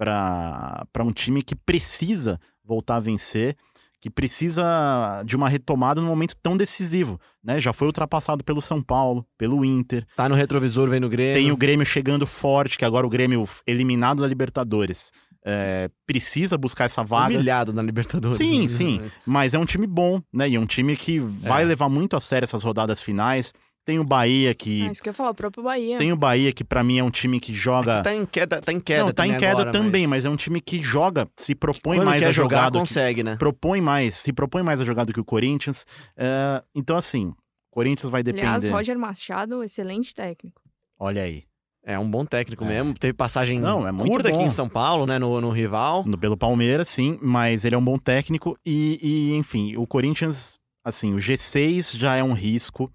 Pra 0.01 1.03
um 1.03 1.11
time 1.11 1.41
que 1.41 1.55
precisa 1.55 2.39
voltar 2.63 2.95
a 2.95 2.99
vencer, 2.99 3.55
que 3.99 4.09
precisa 4.09 5.23
de 5.25 5.35
uma 5.35 5.47
retomada 5.47 6.01
num 6.01 6.07
momento 6.07 6.35
tão 6.41 6.57
decisivo. 6.57 7.19
Né? 7.43 7.59
Já 7.61 7.71
foi 7.71 7.87
ultrapassado 7.87 8.43
pelo 8.43 8.61
São 8.61 8.81
Paulo, 8.81 9.25
pelo 9.37 9.63
Inter. 9.63 10.05
Tá 10.15 10.27
no 10.27 10.35
retrovisor, 10.35 10.89
vem 10.89 10.99
no 10.99 11.09
Grêmio. 11.09 11.35
Tem 11.35 11.51
o 11.51 11.57
Grêmio 11.57 11.85
chegando 11.85 12.25
forte, 12.25 12.77
que 12.77 12.85
agora 12.85 13.05
o 13.05 13.09
Grêmio 13.09 13.47
eliminado 13.67 14.21
da 14.21 14.27
Libertadores. 14.27 15.11
é, 15.43 15.89
precisa 16.05 16.55
buscar 16.55 16.83
essa 16.85 17.03
vaga. 17.03 17.33
humilhado 17.33 17.73
na 17.73 17.81
Libertadores. 17.81 18.37
Sim, 18.45 18.67
sim. 18.67 18.99
Mas- 19.01 19.19
Mas 19.25 19.53
é 19.55 19.59
um 19.59 19.65
time 19.65 19.87
bom, 19.87 20.21
né? 20.31 20.47
E 20.47 20.55
é 20.55 20.59
um 20.59 20.67
time 20.67 20.95
que 20.95 21.17
vai 21.17 21.63
É. 21.63 21.65
levar 21.65 21.89
muito 21.89 22.15
a 22.15 22.21
sério 22.21 22.43
essas 22.43 22.61
rodadas 22.61 23.01
finais. 23.01 23.51
Tem 23.83 23.97
o 23.99 24.03
Bahia 24.03 24.53
que. 24.53 24.83
É 24.87 24.91
isso 24.91 25.01
que 25.01 25.09
eu 25.09 25.11
ia 25.11 25.15
falar, 25.15 25.31
o 25.31 25.35
próprio 25.35 25.63
Bahia. 25.63 25.97
Tem 25.97 26.11
o 26.13 26.15
Bahia 26.15 26.51
que 26.53 26.63
pra 26.63 26.83
mim 26.83 26.99
é 26.99 27.03
um 27.03 27.09
time 27.09 27.39
que 27.39 27.53
joga. 27.53 27.93
É 27.93 27.97
que 27.97 28.03
tá 28.03 28.15
em 28.15 28.25
queda, 28.25 28.61
tá 28.61 28.71
em 28.71 28.79
queda 28.79 29.05
Não, 29.05 29.11
tá 29.11 29.25
em 29.27 29.37
queda 29.37 29.51
agora, 29.53 29.71
também, 29.71 30.05
mas... 30.05 30.23
é 30.23 30.29
um 30.29 30.35
time 30.35 30.61
que 30.61 30.79
joga, 30.81 31.27
se 31.35 31.55
propõe 31.55 31.97
Quando 31.97 32.07
mais 32.07 32.21
quer 32.21 32.29
a 32.29 32.31
jogar, 32.31 32.57
jogar 32.57 32.69
do 32.69 32.73
que- 32.73 32.79
consegue, 32.79 33.23
né? 33.23 33.35
propõe 33.37 33.81
mais, 33.81 34.15
se 34.17 34.31
propõe 34.31 34.61
mais 34.61 34.79
a 34.81 34.85
jogar 34.85 35.03
do 35.03 35.11
que 35.13 35.19
o 35.19 35.25
Corinthians. 35.25 35.85
É, 36.15 36.63
então, 36.75 36.95
assim, 36.95 37.33
Corinthians 37.71 38.11
vai 38.11 38.21
depender. 38.21 38.45
Aliás, 38.47 38.67
Roger 38.67 38.99
Machado, 38.99 39.63
excelente 39.63 40.13
técnico. 40.13 40.61
Olha 40.99 41.23
aí. 41.23 41.43
É 41.83 41.97
um 41.97 42.07
bom 42.07 42.23
técnico 42.23 42.63
É. 42.63 42.67
mesmo. 42.67 42.93
Teve 42.93 43.13
passagem 43.13 43.59
Não, 43.59 43.87
é 43.87 43.91
curta 43.91 44.29
aqui 44.29 44.37
bom. 44.37 44.45
em 44.45 44.49
São 44.49 44.69
Paulo, 44.69 45.07
né? 45.07 45.17
No, 45.17 45.41
no 45.41 45.49
rival. 45.49 46.03
No- 46.05 46.15
Pelo 46.19 46.37
Palmeiras, 46.37 46.87
sim, 46.87 47.17
mas 47.19 47.65
ele 47.65 47.73
é 47.73 47.77
um 47.77 47.83
bom 47.83 47.97
técnico. 47.97 48.55
E, 48.63 48.99
e, 49.01 49.35
enfim, 49.35 49.75
o 49.75 49.87
Corinthians, 49.87 50.59
assim, 50.85 51.13
o 51.13 51.17
G6 51.17 51.97
já 51.97 52.15
é 52.15 52.23
um 52.23 52.33
risco, 52.33 52.91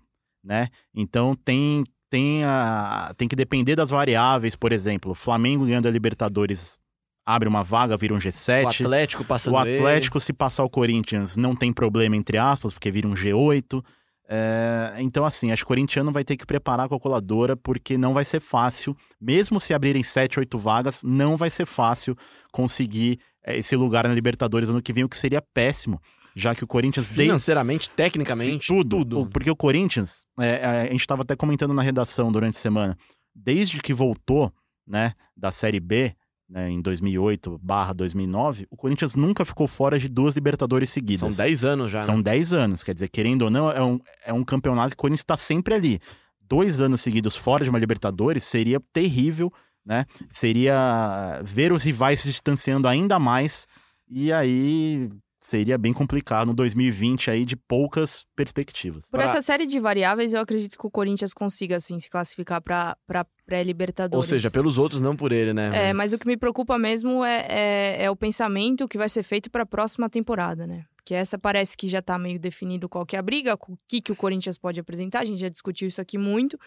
né? 0.47 0.69
Então 0.95 1.35
tem, 1.35 1.85
tem, 2.09 2.45
a, 2.45 3.13
tem 3.17 3.27
que 3.27 3.37
depender 3.37 3.75
das 3.75 3.91
variáveis, 3.91 4.55
por 4.55 4.73
exemplo. 4.73 5.11
O 5.11 5.15
Flamengo 5.15 5.67
ganhando 5.67 5.89
a 5.89 5.91
Libertadores 5.91 6.79
abre 7.27 7.49
uma 7.49 7.65
vaga, 7.65 7.97
vira 7.97 8.15
um 8.15 8.19
O 8.19 8.21
G7. 8.21 8.83
Atlético 8.83 9.25
passando 9.25 9.55
O 9.55 9.59
Atlético, 9.59 10.21
se 10.21 10.33
passar 10.33 10.63
o 10.63 10.71
Corinthians, 10.71 11.37
não 11.37 11.57
tem 11.57 11.73
problema, 11.73 12.17
entre 12.17 12.39
aspas, 12.39 12.73
porque 12.73 12.91
vira 12.91 13.09
um 13.09 13.15
G8. 13.15 13.83
É, 14.29 14.95
então, 14.99 15.25
assim, 15.25 15.53
acho 15.53 15.63
que 15.63 15.67
o 15.67 15.69
corintiano 15.69 16.11
vai 16.13 16.25
ter 16.25 16.37
que 16.37 16.47
preparar 16.47 16.87
a 16.87 16.89
calculadora, 16.89 17.57
porque 17.57 17.97
não 17.97 18.13
vai 18.13 18.25
ser 18.25 18.41
fácil, 18.41 18.97
mesmo 19.21 19.61
se 19.61 19.73
abrirem 19.73 20.03
7, 20.03 20.41
8 20.41 20.59
vagas, 20.59 21.03
não 21.05 21.37
vai 21.37 21.51
ser 21.51 21.67
fácil 21.67 22.17
conseguir 22.53 23.21
é, 23.45 23.57
esse 23.57 23.77
lugar 23.77 24.07
na 24.07 24.15
Libertadores 24.15 24.69
ano 24.69 24.83
que 24.83 24.93
vem, 24.93 25.05
o 25.05 25.09
que 25.09 25.17
seria 25.17 25.41
péssimo, 25.41 26.01
já 26.37 26.55
que 26.55 26.63
o 26.63 26.67
Corinthians 26.67 27.09
ele. 27.09 27.17
desde 27.17 27.25
Financeiramente, 27.25 27.89
tecnicamente, 27.89 28.67
tudo, 28.67 28.99
tudo. 28.99 29.31
Porque 29.31 29.51
o 29.51 29.57
Corinthians, 29.57 30.27
é, 30.39 30.65
a 30.65 30.91
gente 30.91 31.01
estava 31.01 31.23
até 31.23 31.35
comentando 31.35 31.73
na 31.73 31.81
redação 31.81 32.31
durante 32.31 32.59
a 32.59 32.61
semana, 32.61 32.99
desde 33.35 33.81
que 33.81 33.95
voltou, 33.95 34.53
né, 34.87 35.15
da 35.35 35.51
Série 35.51 35.81
B, 35.81 36.15
né, 36.49 36.71
em 36.71 36.81
2008 36.81 37.59
barra 37.61 37.95
2009, 37.95 38.67
o 38.71 38.77
Corinthians 38.77 39.17
nunca 39.17 39.45
ficou 39.47 39.67
fora 39.67 39.99
de 39.99 40.09
duas 40.09 40.35
Libertadores 40.35 40.91
seguidas. 40.91 41.21
São 41.21 41.45
10 41.45 41.65
anos 41.65 41.91
já, 41.91 42.03
São 42.03 42.19
né? 42.19 42.23
10 42.23 42.53
anos, 42.53 42.85
quer 42.85 42.93
dizer, 42.93 43.09
querendo 43.09 43.43
ou 43.43 43.51
não, 43.51 43.71
é 43.71 43.83
um, 43.83 43.99
é 44.27 44.33
um 44.33 44.45
campeonato 44.45 44.91
que 44.91 44.95
o 44.95 44.99
Corinthians 44.99 45.23
está 45.23 45.37
sempre 45.39 45.75
ali. 45.75 45.99
Dois 46.41 46.81
anos 46.81 47.01
seguidos 47.01 47.35
fora 47.35 47.65
de 47.65 47.71
uma 47.71 47.79
Libertadores 47.79 48.45
seria 48.45 48.79
terrível, 48.93 49.51
né? 49.85 50.05
Seria 50.29 51.41
ver 51.43 51.73
os 51.73 51.83
rivais 51.83 52.21
se 52.21 52.29
distanciando 52.29 52.87
ainda 52.87 53.19
mais, 53.19 53.67
e 54.09 54.33
aí 54.33 55.11
seria 55.47 55.79
bem 55.79 55.93
complicado 55.93 56.49
no 56.49 56.55
2020 56.55 57.31
aí 57.31 57.45
de 57.45 57.55
poucas 57.57 58.27
perspectivas. 58.35 59.09
Por 59.09 59.21
Pra- 59.21 59.31
essa 59.31 59.41
série 59.41 59.65
de 59.65 59.79
variáveis, 59.79 60.35
eu 60.35 60.41
acredito 60.41 60.77
que 60.77 60.85
o 60.85 60.91
Corinthians 60.91 61.33
consiga, 61.33 61.77
assim, 61.77 62.01
se 62.01 62.11
classificar 62.11 62.61
pra, 62.61 62.97
pra 63.07 63.21
Ou 63.21 63.27
pré-Libertadores. 63.47 64.29
seja, 64.29 64.51
pelos 64.51 64.77
outros, 64.77 65.01
não 65.01 65.15
por 65.15 65.31
ele, 65.31 65.55
né? 65.55 65.91
É, 65.91 65.93
mas 65.93 66.13
o 66.13 66.19
que 66.19 66.27
me 66.27 66.37
preocupa 66.37 66.77
mesmo 66.77 67.25
é, 67.25 67.47
é, 67.49 68.05
é 68.05 68.11
o 68.11 68.17
pensamento 68.17 68.89
que 68.89 68.99
vai 68.99 69.09
ser 69.09 69.23
feito 69.23 69.49
para 69.49 69.63
a 69.63 69.67
próxima 69.67 70.11
temporada, 70.11 70.67
né? 70.67 70.85
Porque 70.97 71.15
essa 71.15 71.39
parece 71.39 71.77
que 71.77 71.87
já 71.87 72.03
tá 72.03 72.19
meio 72.19 72.41
definido 72.41 72.89
qual 72.89 73.07
que 73.07 73.15
é 73.15 73.19
a 73.21 73.23
briga, 73.23 73.55
o 73.55 73.79
que, 73.87 74.01
que 74.01 74.11
o 74.11 74.17
Corinthians 74.17 74.59
pode 74.59 74.81
apresentar. 74.81 75.21
A 75.21 75.25
gente 75.25 75.39
já 75.39 75.49
discutiu 75.49 75.87
isso 75.87 76.01
aqui 76.01 76.19
muito, 76.19 76.59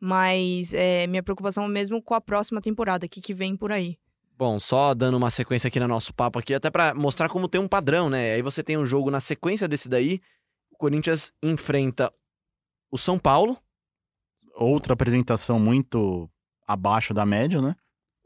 mas 0.00 0.74
é, 0.74 1.06
minha 1.06 1.22
preocupação 1.22 1.64
é 1.66 1.68
mesmo 1.68 2.02
com 2.02 2.14
a 2.14 2.20
próxima 2.20 2.60
temporada, 2.60 3.06
o 3.06 3.08
que, 3.08 3.20
que 3.20 3.32
vem 3.32 3.56
por 3.56 3.70
aí. 3.70 3.96
Bom, 4.36 4.58
só 4.58 4.94
dando 4.94 5.16
uma 5.16 5.30
sequência 5.30 5.68
aqui 5.68 5.78
no 5.78 5.86
nosso 5.88 6.12
papo 6.12 6.38
aqui, 6.38 6.54
até 6.54 6.70
pra 6.70 6.92
mostrar 6.94 7.28
como 7.28 7.48
tem 7.48 7.60
um 7.60 7.68
padrão, 7.68 8.10
né? 8.10 8.34
Aí 8.34 8.42
você 8.42 8.62
tem 8.62 8.76
um 8.76 8.84
jogo 8.84 9.10
na 9.10 9.20
sequência 9.20 9.68
desse 9.68 9.88
daí, 9.88 10.20
o 10.70 10.76
Corinthians 10.76 11.32
enfrenta 11.42 12.12
o 12.90 12.98
São 12.98 13.18
Paulo, 13.18 13.56
Outra 14.54 14.92
apresentação 14.94 15.58
muito 15.58 16.30
abaixo 16.66 17.12
da 17.12 17.26
média, 17.26 17.60
né? 17.60 17.74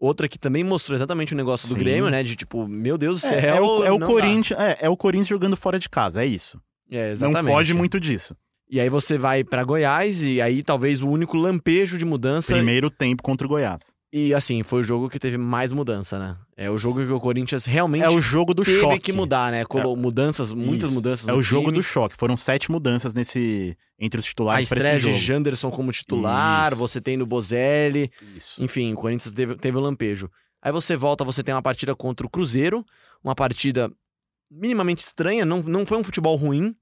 outra 0.00 0.28
que 0.28 0.38
também 0.38 0.62
mostrou 0.62 0.94
exatamente 0.94 1.34
o 1.34 1.36
negócio 1.36 1.66
do 1.68 1.74
Sim. 1.74 1.80
Grêmio, 1.80 2.08
né? 2.08 2.22
De 2.22 2.36
tipo, 2.36 2.68
meu 2.68 2.96
Deus 2.96 3.20
do 3.20 3.26
céu. 3.26 3.38
É, 3.38 3.56
é 3.56 3.60
o, 3.60 3.84
é 3.84 3.90
o 3.90 3.98
não. 3.98 4.06
Corinthians, 4.06 4.60
é, 4.60 4.78
é 4.82 4.88
o 4.88 4.96
Corinthians 4.96 5.28
jogando 5.28 5.56
fora 5.56 5.76
de 5.78 5.88
casa, 5.88 6.22
é 6.22 6.26
isso. 6.26 6.60
É, 6.88 7.06
Não 7.06 7.12
exatamente. 7.12 7.52
foge 7.52 7.74
muito 7.74 7.98
disso. 7.98 8.36
E 8.70 8.78
aí 8.78 8.88
você 8.88 9.18
vai 9.18 9.42
pra 9.42 9.64
Goiás 9.64 10.22
e 10.22 10.40
aí 10.40 10.62
talvez 10.62 11.02
o 11.02 11.08
único 11.08 11.36
lampejo 11.36 11.98
de 11.98 12.04
mudança. 12.04 12.54
Primeiro 12.54 12.90
tempo 12.90 13.22
contra 13.22 13.46
o 13.46 13.50
Goiás. 13.50 13.92
E 14.10 14.32
assim, 14.32 14.62
foi 14.62 14.80
o 14.80 14.82
jogo 14.82 15.10
que 15.10 15.18
teve 15.18 15.36
mais 15.36 15.70
mudança, 15.70 16.18
né? 16.18 16.36
É 16.56 16.70
o 16.70 16.78
jogo 16.78 17.04
que 17.04 17.12
o 17.12 17.20
Corinthians 17.20 17.66
realmente 17.66 18.04
É 18.04 18.08
o 18.08 18.20
jogo 18.22 18.54
do 18.54 18.64
teve 18.64 18.80
choque. 18.80 18.98
que 19.00 19.12
mudar, 19.12 19.52
né? 19.52 19.66
Colo- 19.66 19.94
Mudanças, 19.94 20.50
muitas 20.50 20.88
Isso. 20.90 20.94
mudanças 20.98 21.28
É 21.28 21.32
o 21.34 21.42
jogo 21.42 21.66
time. 21.66 21.76
do 21.76 21.82
choque. 21.82 22.16
Foram 22.16 22.34
sete 22.34 22.70
mudanças 22.70 23.12
nesse 23.12 23.76
entre 23.98 24.18
os 24.18 24.24
A 24.24 24.28
titulares 24.28 24.68
para 24.68 24.78
estreia 24.78 24.98
de. 24.98 25.12
Janderson 25.18 25.70
como 25.70 25.92
titular, 25.92 26.72
Isso. 26.72 26.80
você 26.80 27.00
tem 27.02 27.18
no 27.18 27.26
Bozelli. 27.26 28.10
Isso. 28.34 28.62
Enfim, 28.64 28.94
o 28.94 28.96
Corinthians 28.96 29.32
teve, 29.34 29.56
teve 29.56 29.76
o 29.76 29.80
lampejo. 29.80 30.30
Aí 30.62 30.72
você 30.72 30.96
volta, 30.96 31.22
você 31.22 31.42
tem 31.42 31.54
uma 31.54 31.62
partida 31.62 31.94
contra 31.94 32.26
o 32.26 32.30
Cruzeiro, 32.30 32.84
uma 33.22 33.34
partida 33.34 33.92
minimamente 34.50 35.02
estranha, 35.02 35.44
não, 35.44 35.62
não 35.62 35.84
foi 35.84 35.98
um 35.98 36.04
futebol 36.04 36.34
ruim, 36.34 36.74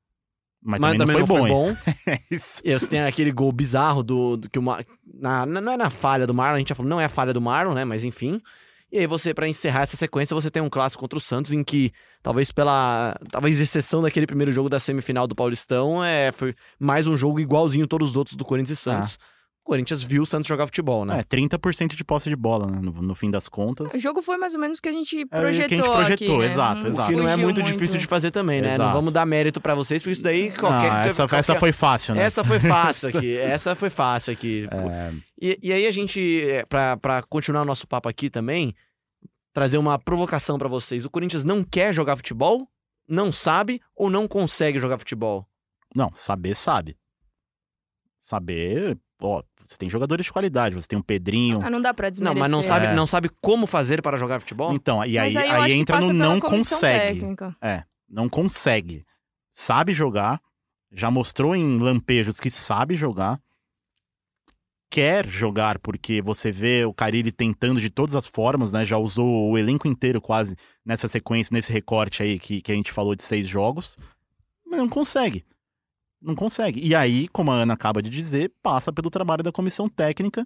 mas, 0.67 0.81
mas 0.81 0.99
também, 0.99 1.19
não, 1.19 1.27
foi, 1.27 1.37
não 1.39 1.49
bom. 1.49 1.75
foi 1.75 1.75
bom. 1.75 2.11
é 2.11 2.21
e 2.65 2.79
você 2.79 2.87
tem 2.89 3.01
aquele 3.01 3.31
gol 3.31 3.53
bizarro 3.53 4.03
do, 4.03 4.37
do 4.37 4.51
que 4.51 4.59
uma 4.59 4.85
na, 5.19 5.47
na, 5.47 5.61
não 5.61 5.73
é 5.73 5.77
na 5.77 5.91
falha 5.91 6.27
do 6.27 6.35
Marlon, 6.35 6.57
a 6.57 6.59
gente 6.59 6.69
já 6.69 6.75
falou, 6.75 6.91
não 6.91 7.01
é 7.01 7.05
a 7.05 7.09
falha 7.09 7.33
do 7.33 7.41
Marlon, 7.41 7.75
né? 7.75 7.85
Mas 7.85 8.05
enfim. 8.05 8.41
E 8.91 8.99
aí 8.99 9.07
você, 9.07 9.35
para 9.35 9.49
encerrar 9.49 9.83
essa 9.83 9.97
sequência, 9.97 10.35
você 10.35 10.51
tem 10.51 10.63
um 10.63 10.71
clássico 10.71 11.01
contra 11.01 11.17
o 11.17 11.21
Santos, 11.21 11.53
em 11.53 11.65
que, 11.65 11.93
talvez 12.23 12.53
pela. 12.53 13.17
Talvez 13.31 13.61
exceção 13.61 14.03
daquele 14.03 14.27
primeiro 14.27 14.53
jogo 14.53 14.69
da 14.69 14.79
semifinal 14.79 15.27
do 15.27 15.35
Paulistão, 15.35 16.05
é, 16.05 16.31
foi 16.33 16.55
mais 16.79 17.07
um 17.07 17.17
jogo 17.17 17.41
igualzinho 17.41 17.87
todos 17.87 18.11
os 18.11 18.17
outros 18.17 18.37
do 18.37 18.45
Corinthians 18.45 18.79
e 18.79 18.83
Santos. 18.83 19.19
Ah. 19.21 19.36
Corinthians 19.67 20.03
viu 20.03 20.23
o 20.23 20.27
Santos 20.27 20.47
jogar 20.47 20.65
futebol, 20.67 21.05
né? 21.05 21.19
É, 21.19 21.23
30% 21.25 21.97
de 21.97 22.05
posse 22.05 22.31
de 22.31 22.37
bola, 22.37 22.69
né? 22.69 22.79
no, 22.81 22.93
no, 22.93 23.15
fim 23.17 23.31
das 23.31 23.49
contas. 23.49 23.93
O 23.93 23.99
jogo 23.99 24.23
foi 24.23 24.37
mais 24.37 24.55
ou 24.55 24.61
menos 24.61 24.79
o 24.79 24.83
que 24.83 24.89
a 24.89 24.93
gente 24.93 25.27
projetou. 25.27 25.39
É, 25.39 25.51
o 25.51 25.53
que 25.53 25.75
a 25.75 25.79
gente 25.79 25.85
projetou, 25.85 26.27
aqui, 26.27 26.39
né? 26.39 26.47
exato, 26.47 26.87
exato. 26.87 27.13
O 27.13 27.15
que 27.15 27.21
não 27.21 27.29
é 27.29 27.37
muito, 27.37 27.61
muito, 27.61 27.73
difícil 27.73 27.99
de 27.99 28.07
fazer 28.07 28.31
também, 28.31 28.63
né? 28.63 28.75
Exato. 28.75 28.83
Não 28.85 28.93
vamos 28.93 29.13
dar 29.13 29.27
mérito 29.27 29.61
para 29.61 29.75
vocês, 29.75 30.03
porque 30.03 30.13
isso 30.13 30.23
daí 30.23 30.53
qualquer. 30.53 30.91
Não, 30.91 30.99
essa, 30.99 31.23
qualquer... 31.25 31.39
essa 31.39 31.55
foi 31.57 31.73
fácil, 31.73 32.15
né? 32.15 32.23
Essa 32.23 32.45
foi 32.45 32.61
fácil 32.61 33.09
aqui. 33.09 33.37
essa 33.37 33.75
foi 33.75 33.91
fácil 33.91 34.33
aqui. 34.33 34.69
É... 34.71 35.13
E, 35.41 35.59
e, 35.61 35.73
aí 35.73 35.87
a 35.87 35.91
gente, 35.91 36.49
é, 36.49 36.65
para 36.65 37.23
continuar 37.29 37.63
o 37.63 37.67
nosso 37.67 37.89
papo 37.89 38.09
aqui 38.09 38.31
também, 38.31 38.73
trazer 39.53 39.79
uma 39.79 39.99
provocação 39.99 40.59
para 40.59 40.69
vocês. 40.69 41.05
O 41.05 41.11
Corinthians 41.11 41.43
não 41.43 41.65
quer 41.65 41.93
jogar 41.93 42.17
futebol? 42.17 42.69
Não 43.09 43.33
sabe 43.33 43.81
ou 43.97 44.09
não 44.09 44.29
consegue 44.29 44.79
jogar 44.79 44.99
futebol? 44.99 45.45
Não, 45.95 46.11
saber 46.15 46.55
sabe. 46.55 46.97
Saber, 48.19 48.99
ó, 49.21 49.43
você 49.71 49.77
tem 49.77 49.91
jogadores 49.91 50.27
de 50.27 50.33
qualidade, 50.33 50.75
você 50.75 50.87
tem 50.87 50.99
um 50.99 51.03
Pedrinho. 51.03 51.61
Ah, 51.63 51.71
não 51.71 51.81
dá 51.81 51.93
pra 51.93 52.11
desmerecer. 52.11 52.35
Não, 52.35 52.41
mas 52.41 52.51
não 52.51 52.63
sabe, 52.63 52.87
é. 52.87 52.95
não 52.95 53.07
sabe 53.07 53.31
como 53.41 53.67
fazer 53.67 54.03
para 54.03 54.17
jogar 54.17 54.41
futebol? 54.41 54.73
Então, 54.73 55.05
e 55.05 55.19
aí, 55.19 55.37
aí, 55.37 55.51
aí 55.51 55.73
entra 55.73 56.01
no 56.01 56.13
não 56.13 56.41
consegue. 56.41 57.21
Técnica. 57.21 57.57
É, 57.61 57.85
não 58.09 58.29
consegue. 58.29 59.05
Sabe 59.51 59.93
jogar, 59.93 60.41
já 60.93 61.11
mostrou 61.11 61.55
em 61.55 61.79
lampejos 61.79 62.39
que 62.39 62.51
sabe 62.51 62.95
jogar. 62.95 63.41
Quer 64.89 65.27
jogar, 65.27 65.81
porque 65.81 66.23
você 66.23 66.53
vê 66.53 66.85
o 66.85 66.95
Carilli 66.95 67.33
tentando 67.33 67.81
de 67.81 67.91
todas 67.91 68.15
as 68.15 68.27
formas, 68.27 68.73
né? 68.73 68.87
Já 68.87 68.97
usou 68.97 69.51
o 69.51 69.59
elenco 69.59 69.89
inteiro 69.89 70.21
quase 70.21 70.57
nessa 70.85 71.09
sequência, 71.09 71.53
nesse 71.53 71.73
recorte 71.73 72.23
aí 72.23 72.39
que, 72.39 72.63
que 72.63 72.71
a 72.71 72.75
gente 72.75 72.93
falou 72.93 73.15
de 73.15 73.25
seis 73.25 73.49
jogos. 73.49 73.99
Mas 74.65 74.79
não 74.79 74.89
consegue. 74.89 75.45
Não 76.21 76.35
consegue. 76.35 76.81
E 76.85 76.95
aí, 76.95 77.29
como 77.29 77.51
a 77.51 77.55
Ana 77.55 77.75
acaba 77.75 78.03
de 78.03 78.11
dizer, 78.11 78.53
passa 78.63 78.93
pelo 78.93 79.11
trabalho 79.11 79.43
da 79.43 79.53
comissão 79.53 79.89
técnica, 79.89 80.45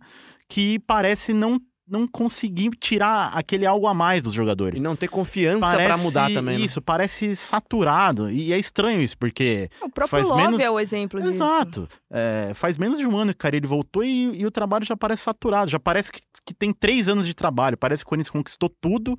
que 0.48 0.78
parece 0.80 1.32
não 1.32 1.60
não 1.90 2.06
conseguir 2.06 2.70
tirar 2.78 3.32
aquele 3.34 3.66
algo 3.66 3.86
a 3.88 3.92
mais 3.92 4.22
dos 4.22 4.32
jogadores. 4.32 4.80
E 4.80 4.82
não 4.82 4.94
ter 4.94 5.08
confiança 5.08 5.74
para 5.74 5.96
mudar 5.96 6.30
também. 6.30 6.56
Né? 6.56 6.64
Isso, 6.64 6.78
né? 6.78 6.84
parece 6.86 7.34
saturado. 7.34 8.30
E 8.30 8.52
é 8.52 8.58
estranho 8.58 9.02
isso, 9.02 9.18
porque. 9.18 9.68
O 9.80 9.90
próprio 9.90 10.08
faz 10.08 10.28
Love 10.28 10.42
menos... 10.42 10.60
é 10.60 10.70
o 10.70 10.78
exemplo 10.78 11.20
disso. 11.20 11.32
Exato. 11.32 11.88
É, 12.08 12.52
faz 12.54 12.78
menos 12.78 12.98
de 12.98 13.06
um 13.06 13.18
ano 13.18 13.34
que 13.34 13.44
o 13.44 13.68
voltou 13.68 14.04
e, 14.04 14.38
e, 14.40 14.46
o 14.46 14.50
trabalho 14.52 14.84
já 14.84 14.96
parece 14.96 15.24
saturado. 15.24 15.68
Já 15.68 15.80
parece 15.80 16.12
que, 16.12 16.20
que 16.46 16.54
tem 16.54 16.72
três 16.72 17.08
anos 17.08 17.26
de 17.26 17.34
trabalho. 17.34 17.76
Parece 17.76 18.04
que 18.04 18.06
o 18.06 18.10
Corinthians 18.10 18.30
conquistou 18.30 18.68
tudo 18.80 19.18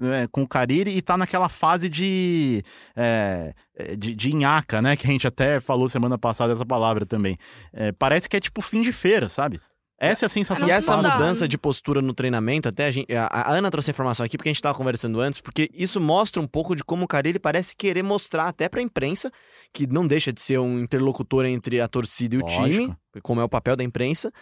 é, 0.00 0.26
com 0.28 0.42
o 0.42 0.48
Cariri 0.48 0.96
e 0.96 1.02
tá 1.02 1.16
naquela 1.16 1.48
fase 1.48 1.88
de, 1.88 2.62
é, 2.96 3.52
é, 3.74 3.96
de, 3.96 4.14
de 4.14 4.30
inhaca, 4.30 4.80
né? 4.80 4.96
Que 4.96 5.06
a 5.06 5.10
gente 5.10 5.26
até 5.26 5.60
falou 5.60 5.88
semana 5.88 6.18
passada 6.18 6.52
essa 6.52 6.66
palavra 6.66 7.04
também. 7.04 7.36
É, 7.72 7.92
parece 7.92 8.28
que 8.28 8.36
é 8.36 8.40
tipo 8.40 8.60
fim 8.60 8.82
de 8.82 8.92
feira, 8.92 9.28
sabe? 9.28 9.60
Essa 10.02 10.24
é 10.24 10.26
a 10.26 10.28
sensação. 10.28 10.66
E 10.66 10.70
essa 10.72 10.96
mudança 10.96 11.46
de 11.46 11.56
postura 11.56 12.02
no 12.02 12.12
treinamento, 12.12 12.68
até 12.68 12.86
a, 12.86 12.90
gente, 12.90 13.06
a, 13.14 13.52
Ana 13.52 13.70
trouxe 13.70 13.90
a 13.90 13.92
informação 13.92 14.26
aqui 14.26 14.36
porque 14.36 14.48
a 14.48 14.50
gente 14.50 14.56
estava 14.56 14.76
conversando 14.76 15.20
antes, 15.20 15.40
porque 15.40 15.70
isso 15.72 16.00
mostra 16.00 16.42
um 16.42 16.46
pouco 16.46 16.74
de 16.74 16.82
como 16.82 17.04
o 17.04 17.08
Carille 17.08 17.38
parece 17.38 17.76
querer 17.76 18.02
mostrar 18.02 18.48
até 18.48 18.68
para 18.68 18.80
a 18.80 18.82
imprensa, 18.82 19.30
que 19.72 19.86
não 19.86 20.04
deixa 20.04 20.32
de 20.32 20.42
ser 20.42 20.58
um 20.58 20.80
interlocutor 20.80 21.44
entre 21.44 21.80
a 21.80 21.86
torcida 21.86 22.34
e 22.34 22.38
o 22.38 22.40
Lógico. 22.40 22.64
time, 22.64 22.96
como 23.22 23.40
é 23.40 23.44
o 23.44 23.48
papel 23.48 23.76
da 23.76 23.84
imprensa, 23.84 24.32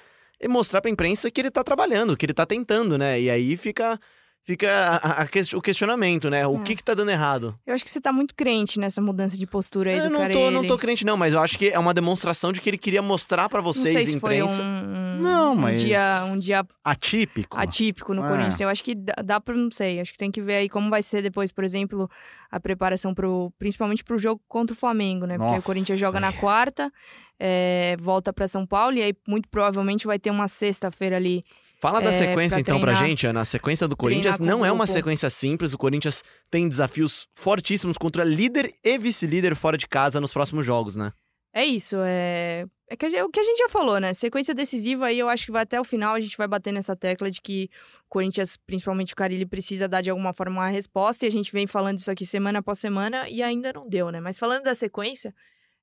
e 0.41 0.49
mostrar 0.49 0.81
para 0.81 0.91
a 0.91 0.93
imprensa 0.93 1.31
que 1.31 1.39
ele 1.39 1.49
está 1.49 1.63
trabalhando, 1.63 2.17
que 2.17 2.25
ele 2.25 2.33
está 2.33 2.47
tentando, 2.47 2.97
né? 2.97 3.21
E 3.21 3.29
aí 3.29 3.55
fica 3.59 4.01
fica 4.44 4.68
a, 4.68 4.96
a, 4.96 5.22
a, 5.22 5.29
o 5.57 5.61
questionamento, 5.61 6.31
né? 6.31 6.46
O 6.46 6.57
é. 6.57 6.62
que 6.62 6.76
que 6.76 6.83
tá 6.83 6.94
dando 6.94 7.11
errado? 7.11 7.59
Eu 7.66 7.74
acho 7.74 7.85
que 7.85 7.90
você 7.90 8.00
tá 8.00 8.12
muito 8.12 8.35
crente 8.35 8.79
nessa 8.81 9.00
mudança 9.00 9.37
de 9.37 9.46
postura 9.46 9.90
aí 9.90 9.98
eu 9.98 10.05
do 10.05 10.11
não 10.11 10.31
tô, 10.31 10.50
não 10.50 10.66
tô 10.66 10.79
crente 10.79 11.05
não, 11.05 11.16
mas 11.16 11.33
eu 11.33 11.40
acho 11.40 11.59
que 11.59 11.68
é 11.68 11.79
uma 11.79 11.94
demonstração 11.94 12.53
de 12.53 12.61
que 12.61 12.70
ele 12.70 12.79
queria 12.79 13.03
mostrar 13.03 13.48
para 13.48 13.61
vocês, 13.61 13.94
não 13.94 14.03
sei 14.03 14.12
se 14.12 14.16
imprensa. 14.16 14.57
Foi 14.57 14.64
um, 14.64 15.20
não, 15.20 15.55
mas 15.55 15.81
um 15.81 15.85
dia, 15.85 16.24
um 16.26 16.38
dia 16.38 16.66
atípico. 16.83 17.57
Atípico 17.57 18.14
no 18.14 18.24
é. 18.24 18.29
Corinthians. 18.29 18.61
Eu 18.61 18.68
acho 18.68 18.83
que 18.83 18.94
dá, 18.94 19.14
dá 19.24 19.40
para 19.40 19.55
não 19.55 19.70
sei, 19.70 20.00
acho 20.00 20.12
que 20.12 20.18
tem 20.18 20.31
que 20.31 20.40
ver 20.40 20.57
aí 20.57 20.68
como 20.68 20.90
vai 20.90 21.03
ser 21.03 21.22
depois, 21.22 21.53
por 21.53 21.62
exemplo, 21.62 22.11
a 22.50 22.59
preparação 22.59 23.14
pro 23.14 23.53
principalmente 23.59 24.03
pro 24.03 24.18
jogo 24.18 24.40
contra 24.48 24.74
o 24.74 24.76
Flamengo, 24.76 25.26
né? 25.26 25.37
Porque 25.37 25.53
Nossa. 25.53 25.62
o 25.62 25.66
Corinthians 25.66 25.98
joga 25.98 26.18
na 26.18 26.33
quarta, 26.33 26.90
é, 27.38 27.96
volta 28.00 28.33
para 28.33 28.48
São 28.48 28.66
Paulo 28.66 28.96
e 28.96 29.03
aí 29.03 29.14
muito 29.29 29.48
provavelmente 29.48 30.07
vai 30.07 30.18
ter 30.18 30.31
uma 30.31 30.48
sexta-feira 30.48 31.16
ali 31.16 31.44
Fala 31.81 32.01
da 32.01 32.11
é, 32.11 32.12
sequência 32.12 32.57
pra 32.57 32.61
então 32.61 32.79
treinar, 32.79 32.99
pra 32.99 33.09
gente, 33.09 33.27
Ana. 33.27 33.40
A 33.40 33.45
sequência 33.45 33.88
do 33.88 33.97
Corinthians 33.97 34.38
não 34.38 34.64
é 34.64 34.71
uma 34.71 34.87
sequência 34.87 35.31
simples. 35.31 35.73
O 35.73 35.79
Corinthians 35.79 36.23
tem 36.51 36.69
desafios 36.69 37.27
fortíssimos 37.35 37.97
contra 37.97 38.23
líder 38.23 38.75
e 38.85 38.99
vice-líder 38.99 39.57
fora 39.57 39.79
de 39.79 39.88
casa 39.88 40.21
nos 40.21 40.31
próximos 40.31 40.66
jogos, 40.66 40.95
né? 40.95 41.11
É 41.53 41.64
isso, 41.64 41.97
é. 42.01 42.66
É 42.88 42.97
que 42.97 43.07
o 43.07 43.31
que 43.31 43.40
a 43.40 43.45
gente 43.45 43.59
já 43.59 43.69
falou, 43.69 43.99
né? 43.99 44.12
Sequência 44.12 44.55
decisiva 44.55 45.07
aí, 45.07 45.19
eu 45.19 45.29
acho 45.29 45.47
que 45.47 45.53
vai 45.53 45.62
até 45.62 45.81
o 45.81 45.85
final, 45.85 46.14
a 46.14 46.21
gente 46.21 46.37
vai 46.37 46.47
bater 46.47 46.73
nessa 46.73 46.95
tecla 46.95 47.31
de 47.31 47.40
que 47.40 47.71
o 48.05 48.09
Corinthians, 48.09 48.57
principalmente 48.57 49.12
o 49.12 49.16
Carilli, 49.16 49.47
precisa 49.47 49.88
dar 49.88 50.01
de 50.01 50.11
alguma 50.11 50.33
forma 50.33 50.61
uma 50.61 50.69
resposta, 50.69 51.25
e 51.25 51.29
a 51.29 51.31
gente 51.31 51.53
vem 51.53 51.66
falando 51.66 52.01
isso 52.01 52.11
aqui 52.11 52.27
semana 52.27 52.59
após 52.59 52.79
semana 52.79 53.29
e 53.29 53.43
ainda 53.43 53.73
não 53.73 53.83
deu, 53.83 54.11
né? 54.11 54.21
Mas 54.21 54.38
falando 54.38 54.64
da 54.64 54.75
sequência, 54.75 55.33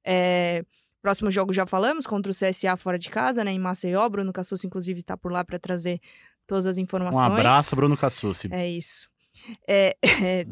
é... 0.06 0.64
Próximo 1.08 1.32
jogo 1.32 1.54
já 1.54 1.66
falamos, 1.66 2.06
contra 2.06 2.30
o 2.30 2.36
CSA 2.36 2.76
fora 2.76 3.00
de 3.00 3.10
casa, 3.10 3.42
né, 3.42 3.54
em 3.54 3.58
Maceió. 3.58 4.10
Bruno 4.10 4.34
Cassucci, 4.34 4.68
inclusive, 4.68 5.00
está 5.00 5.16
por 5.16 5.32
lá 5.32 5.42
para 5.42 5.58
trazer 5.58 6.02
todas 6.46 6.66
as 6.66 6.78
informações. 6.78 7.32
Um 7.32 7.34
abraço, 7.38 7.78
Bruno 7.78 7.96
Cassucci. 7.96 8.50
É 8.52 8.70
isso. 8.70 9.08
É, 9.66 9.96
é... 10.04 10.46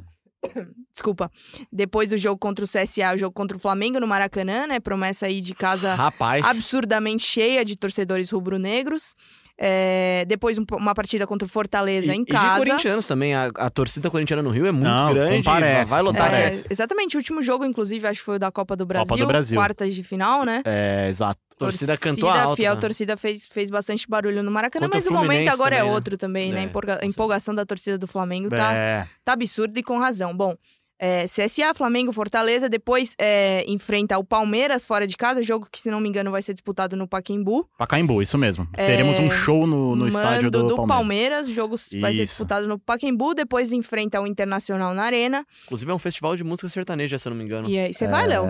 Desculpa. 0.95 1.29
Depois 1.69 2.09
do 2.09 2.17
jogo 2.17 2.39
contra 2.39 2.63
o 2.63 2.67
CSA, 2.69 3.15
o 3.15 3.17
jogo 3.17 3.33
contra 3.33 3.57
o 3.57 3.59
Flamengo 3.59 3.99
no 3.99 4.07
Maracanã, 4.07 4.65
né? 4.65 4.79
Promessa 4.79 5.25
aí 5.25 5.41
de 5.41 5.53
casa 5.53 5.93
Rapaz. 5.93 6.45
absurdamente 6.45 7.23
cheia 7.23 7.65
de 7.65 7.75
torcedores 7.75 8.29
rubro-negros. 8.29 9.13
É, 9.57 10.25
depois 10.27 10.57
um, 10.57 10.65
uma 10.73 10.93
partida 10.93 11.25
contra 11.25 11.45
o 11.45 11.49
Fortaleza 11.49 12.13
e, 12.13 12.17
em 12.17 12.25
casa. 12.25 12.57
E 12.57 12.65
de 12.65 12.69
corintianos 12.69 13.07
também. 13.07 13.33
A, 13.33 13.45
a, 13.55 13.69
torcida 13.69 14.09
corintiana 14.09 14.43
no 14.43 14.49
Rio 14.49 14.65
é 14.65 14.71
muito 14.71 14.87
Não, 14.87 15.13
grande. 15.13 15.37
Comparece, 15.37 15.91
vai 15.91 16.01
lotar. 16.01 16.33
É, 16.33 16.63
exatamente. 16.69 17.15
O 17.15 17.19
último 17.19 17.41
jogo, 17.41 17.65
inclusive, 17.65 18.05
acho 18.05 18.19
que 18.19 18.25
foi 18.25 18.35
o 18.35 18.39
da 18.39 18.51
Copa 18.51 18.75
do 18.75 18.85
Brasil. 18.85 19.07
Copa 19.07 19.21
do 19.21 19.27
Brasil. 19.27 19.57
Quartas 19.57 19.95
de 19.95 20.03
final, 20.03 20.43
né? 20.43 20.61
É, 20.65 21.07
exato. 21.09 21.39
A 21.55 21.57
torcida, 21.57 21.95
torcida 21.95 21.97
cantou 21.97 22.29
alto. 22.29 22.57
Fiel 22.57 22.75
né? 22.75 22.81
torcida 22.81 23.15
fez, 23.15 23.47
fez 23.47 23.69
bastante 23.69 24.09
barulho 24.09 24.43
no 24.43 24.51
Maracanã, 24.51 24.87
Contra 24.87 24.99
mas 24.99 25.07
o, 25.07 25.11
o 25.11 25.13
momento 25.13 25.47
agora 25.47 25.75
é 25.75 25.77
também, 25.79 25.89
é 25.89 25.93
outro 25.93 26.13
né? 26.13 26.17
também, 26.17 26.51
né? 26.51 26.63
É, 26.65 27.03
a 27.03 27.05
empolgação 27.05 27.55
da 27.55 27.65
torcida 27.65 27.97
do 27.97 28.07
Flamengo 28.07 28.49
tá, 28.49 28.73
é. 28.73 29.07
tá 29.23 29.31
absurda 29.31 29.79
e 29.79 29.83
com 29.83 29.97
razão. 29.97 30.35
Bom, 30.35 30.53
é, 30.99 31.25
CSA, 31.25 31.73
Flamengo, 31.75 32.11
Fortaleza, 32.11 32.69
depois 32.69 33.15
é, 33.19 33.63
enfrenta 33.67 34.17
o 34.17 34.23
Palmeiras 34.23 34.85
fora 34.85 35.05
de 35.05 35.17
casa, 35.17 35.43
jogo 35.43 35.67
que, 35.71 35.79
se 35.79 35.89
não 35.91 35.99
me 35.99 36.09
engano, 36.09 36.31
vai 36.31 36.41
ser 36.41 36.53
disputado 36.53 36.95
no 36.95 37.07
Pacaembu. 37.07 37.67
Pacaembu, 37.77 38.21
isso 38.21 38.37
mesmo. 38.37 38.67
É, 38.73 38.85
Teremos 38.85 39.19
um 39.19 39.29
show 39.29 39.67
no, 39.67 39.95
no 39.95 40.07
estádio 40.07 40.49
do, 40.49 40.63
do 40.63 40.75
Palmeiras. 40.75 40.95
Palmeiras. 40.95 41.49
jogo 41.49 41.75
isso. 41.75 41.99
vai 41.99 42.13
ser 42.13 42.25
disputado 42.25 42.67
no 42.67 42.79
Pacaembu, 42.79 43.33
depois 43.33 43.73
enfrenta 43.73 44.21
o 44.21 44.27
Internacional 44.27 44.93
na 44.93 45.03
Arena. 45.03 45.45
Inclusive 45.65 45.91
é 45.91 45.93
um 45.93 45.99
festival 45.99 46.35
de 46.35 46.43
música 46.43 46.69
sertaneja, 46.69 47.17
se 47.19 47.27
eu 47.27 47.31
não 47.31 47.37
me 47.37 47.43
engano. 47.43 47.69
E 47.69 47.77
aí, 47.77 47.93
você 47.93 48.07
vai, 48.07 48.27
Léo? 48.27 48.45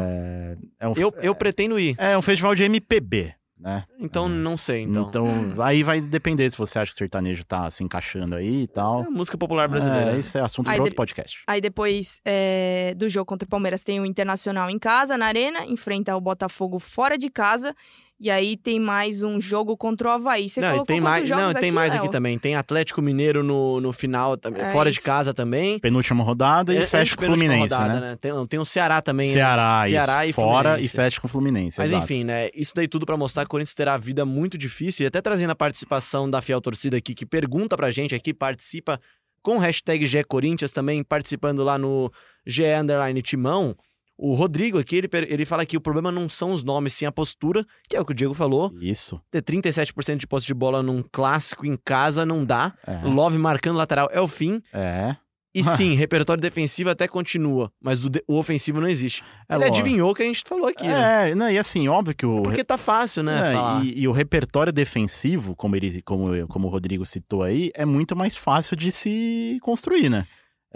É 0.80 0.88
um, 0.88 0.94
eu, 0.96 1.14
eu 1.22 1.36
pretendo 1.36 1.80
ir. 1.80 1.96
É 1.98 2.18
um 2.18 2.22
festival 2.22 2.54
de 2.56 2.64
MPB 2.64 3.34
né? 3.66 3.84
Então, 4.00 4.28
é. 4.28 4.30
não 4.30 4.56
sei, 4.56 4.84
então. 4.84 5.08
Então, 5.10 5.28
aí 5.58 5.82
vai 5.82 6.00
depender 6.00 6.48
se 6.52 6.56
você 6.56 6.78
acha 6.78 6.92
que 6.92 6.96
o 6.96 6.98
sertanejo 7.00 7.44
tá 7.44 7.68
se 7.72 7.84
encaixando 7.84 8.36
aí 8.36 8.62
e 8.62 8.68
tal. 8.68 9.04
É 9.04 9.10
música 9.10 9.36
popular 9.40 9.68
brasileira. 9.68 10.16
É, 10.16 10.20
isso 10.20 10.38
é 10.38 10.42
assunto 10.42 10.68
para 10.68 10.80
outro 10.80 10.94
podcast. 10.94 11.44
Aí 11.48 11.60
depois 11.60 12.22
é, 12.24 12.94
do 12.96 13.10
jogo 13.10 13.26
contra 13.26 13.48
o 13.48 13.50
Palmeiras 13.50 13.84
tem 13.84 14.00
o 14.00 14.06
Internacional 14.06 14.70
em 14.70 14.78
casa, 14.78 15.18
na 15.18 15.26
Arena, 15.26 15.66
enfrenta 15.66 16.16
o 16.16 16.22
Botafogo 16.22 16.78
fora 16.78 17.18
de 17.18 17.28
casa 17.28 17.76
e 18.18 18.32
aí 18.32 18.56
tem 18.56 18.80
mais 18.80 19.22
um 19.22 19.42
jogo 19.42 19.76
contra 19.76 20.08
o 20.08 20.12
Havaí. 20.12 20.48
Você 20.48 20.62
não, 20.62 20.86
tem 20.86 21.02
mais, 21.02 21.30
não, 21.30 21.54
tem 21.54 21.72
mais 21.72 21.94
aqui 21.94 22.10
também. 22.10 22.38
Tem 22.40 22.56
Atlético 22.56 23.02
Mineiro 23.02 23.44
no, 23.44 23.82
no 23.82 23.92
final, 23.92 24.38
é 24.56 24.72
fora 24.72 24.90
isso. 24.90 25.00
de 25.00 25.06
casa 25.06 25.34
também. 25.34 25.80
Penúltima 25.80 26.24
rodada 26.24 26.74
e 26.74 26.78
é, 26.78 26.88
fecha 26.88 27.16
com 27.16 27.24
o 27.24 27.26
Fluminense, 27.26 27.74
rodada, 27.74 27.94
né? 27.94 28.00
né? 28.12 28.18
Tem, 28.20 28.48
tem 28.48 28.60
o 28.60 28.66
Ceará 28.66 29.02
também. 29.02 29.28
Ceará, 29.28 29.82
né? 29.84 29.90
Ceará 29.90 30.26
e 30.26 30.32
fora 30.32 30.70
Fluminense. 30.70 30.96
e 30.96 30.98
fecha 30.98 31.22
com 31.22 31.28
o 31.28 31.30
Fluminense. 31.30 31.78
Mas 31.78 31.90
exato. 31.90 32.04
enfim, 32.06 32.24
né? 32.24 32.50
Isso 32.56 32.74
daí 32.74 32.88
tudo 32.88 33.06
para 33.06 33.18
mostrar 33.18 33.44
que 33.44 33.48
o 33.48 33.52
Corinthians 33.52 33.76
terá 33.76 33.98
vida 33.98 34.26
muito 34.26 34.58
difícil. 34.58 35.04
E 35.04 35.08
até 35.08 35.22
trazendo 35.22 35.52
a 35.52 35.56
participação 35.56 36.30
da 36.30 36.42
fiel 36.42 36.62
torcida 36.62 36.96
aqui, 36.96 37.14
que 37.14 37.26
pergunta 37.26 37.76
pra 37.76 37.92
gente 37.92 38.16
aqui, 38.16 38.34
participa 38.34 39.00
com 39.42 39.58
o 39.58 39.60
hashtag 39.60 40.24
Corinthians 40.24 40.72
também, 40.72 41.04
participando 41.04 41.64
lá 41.64 41.78
no 41.78 42.10
G 42.46 42.74
Underline 42.74 43.22
Timão. 43.22 43.76
O 44.18 44.34
Rodrigo 44.34 44.80
aqui, 44.80 44.96
ele, 44.96 45.10
ele 45.28 45.46
fala 45.46 45.66
que 45.66 45.76
o 45.76 45.82
problema 45.82 46.12
não 46.12 46.30
são 46.30 46.52
os 46.54 46.64
nomes, 46.64 46.94
sim 46.94 47.06
a 47.06 47.12
postura, 47.12 47.66
que 47.90 47.98
é 47.98 48.02
o 48.02 48.06
que 48.06 48.14
o 48.14 48.16
Diego 48.16 48.34
falou. 48.34 48.74
Isso. 48.80 49.20
Ter 49.30 49.42
37% 49.42 50.18
de 50.18 50.26
posse 50.28 50.48
de 50.48 50.54
bola 50.54 50.82
num 50.82 51.04
clássico 51.12 51.66
em 51.66 51.78
casa 51.84 52.26
não 52.26 52.46
dá. 52.46 52.74
É. 52.88 53.02
Love 53.06 53.38
marcando 53.38 53.76
lateral 53.78 54.08
é 54.12 54.22
o 54.22 54.28
fim. 54.28 54.62
É. 54.74 55.18
E 55.54 55.64
sim, 55.64 55.96
repertório 55.96 56.42
defensivo 56.42 56.90
até 56.90 57.08
continua, 57.08 57.72
mas 57.82 58.04
o, 58.04 58.10
de- 58.10 58.22
o 58.28 58.38
ofensivo 58.38 58.82
não 58.82 58.88
existe. 58.90 59.22
É 59.50 59.56
ele 59.56 59.60
lógico. 59.66 59.78
adivinhou 59.80 60.12
o 60.12 60.14
que 60.14 60.24
a 60.24 60.26
gente 60.26 60.44
falou 60.46 60.68
aqui, 60.68 60.86
né? 60.86 61.32
É, 61.32 61.36
não, 61.36 61.50
e 61.50 61.58
assim, 61.58 61.88
óbvio 61.88 62.14
que 62.16 62.26
o. 62.26 62.42
Porque 62.44 62.62
tá 62.64 62.78
fácil, 62.78 63.24
né? 63.24 63.54
É, 63.54 63.84
e, 63.86 64.02
e 64.02 64.08
o 64.08 64.12
repertório 64.12 64.72
defensivo, 64.74 65.56
como, 65.56 65.76
ele, 65.78 66.02
como, 66.02 66.48
como 66.48 66.68
o 66.68 66.72
Rodrigo 66.72 67.06
citou 67.06 67.42
aí, 67.44 67.72
é 67.74 67.86
muito 67.86 68.16
mais 68.18 68.36
fácil 68.36 68.76
de 68.76 68.92
se 68.92 69.58
construir, 69.62 70.10
né? 70.10 70.26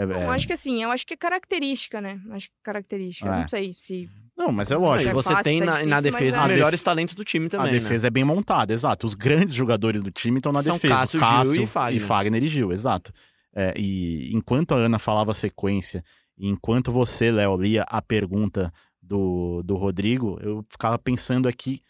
É- 0.01 0.05
Bom, 0.07 0.13
é- 0.13 0.25
eu 0.25 0.31
acho 0.31 0.47
que 0.47 0.53
assim, 0.53 0.81
eu 0.81 0.91
acho 0.91 1.05
que 1.05 1.13
é 1.13 1.17
característica, 1.17 1.99
né? 1.99 2.21
Acho 2.31 2.47
que 2.47 2.53
característica. 2.63 3.27
Eu 3.27 3.33
É. 3.33 3.41
não 3.41 3.47
sei 3.49 3.73
se. 3.73 4.09
Não, 4.37 4.51
mas 4.51 4.71
é 4.71 4.75
E 4.75 4.77
lógico. 4.77 5.09
é 5.09 5.13
você 5.13 5.29
fácil, 5.29 5.43
tem 5.43 5.61
é 5.61 5.65
na, 5.65 5.71
difícil, 5.73 5.89
na 5.89 6.01
defesa 6.01 6.37
os 6.37 6.43
A 6.43 6.47
melhores 6.47 6.81
talentos 6.81 7.15
do 7.15 7.25
time 7.25 7.47
A 7.47 7.49
também, 7.49 7.73
né? 7.73 7.79
defesa 7.79 8.07
é 8.07 8.09
bem 8.09 8.23
montada, 8.23 8.73
exato. 8.73 9.05
Os 9.05 9.13
grandes 9.13 9.53
jogadores 9.53 10.01
do 10.01 10.09
time 10.09 10.37
estão 10.39 10.53
na 10.53 10.63
São 10.63 10.75
defesa. 10.75 10.93
Cássio, 10.95 11.19
Cássio 11.19 11.53
Gil 11.55 11.63
e 11.63 11.67
Fagner. 11.67 12.01
E 12.01 12.05
Fagner 12.05 12.43
e 12.43 12.47
Gil, 12.47 12.71
exato. 12.71 13.11
É, 13.53 13.73
e 13.77 14.31
enquanto 14.33 14.73
a 14.73 14.77
Ana 14.77 14.97
falava 14.99 15.31
a 15.31 15.33
sequência, 15.33 16.01
e 16.37 16.47
enquanto 16.47 16.91
você, 16.93 17.29
Léo, 17.31 17.57
lia 17.57 17.83
a 17.89 18.01
pergunta 18.01 18.71
do, 19.01 19.61
do 19.63 19.75
Rodrigo, 19.75 20.39
eu 20.41 20.63
ficava 20.69 20.97
pensando 20.97 21.49
aqui 21.49 21.81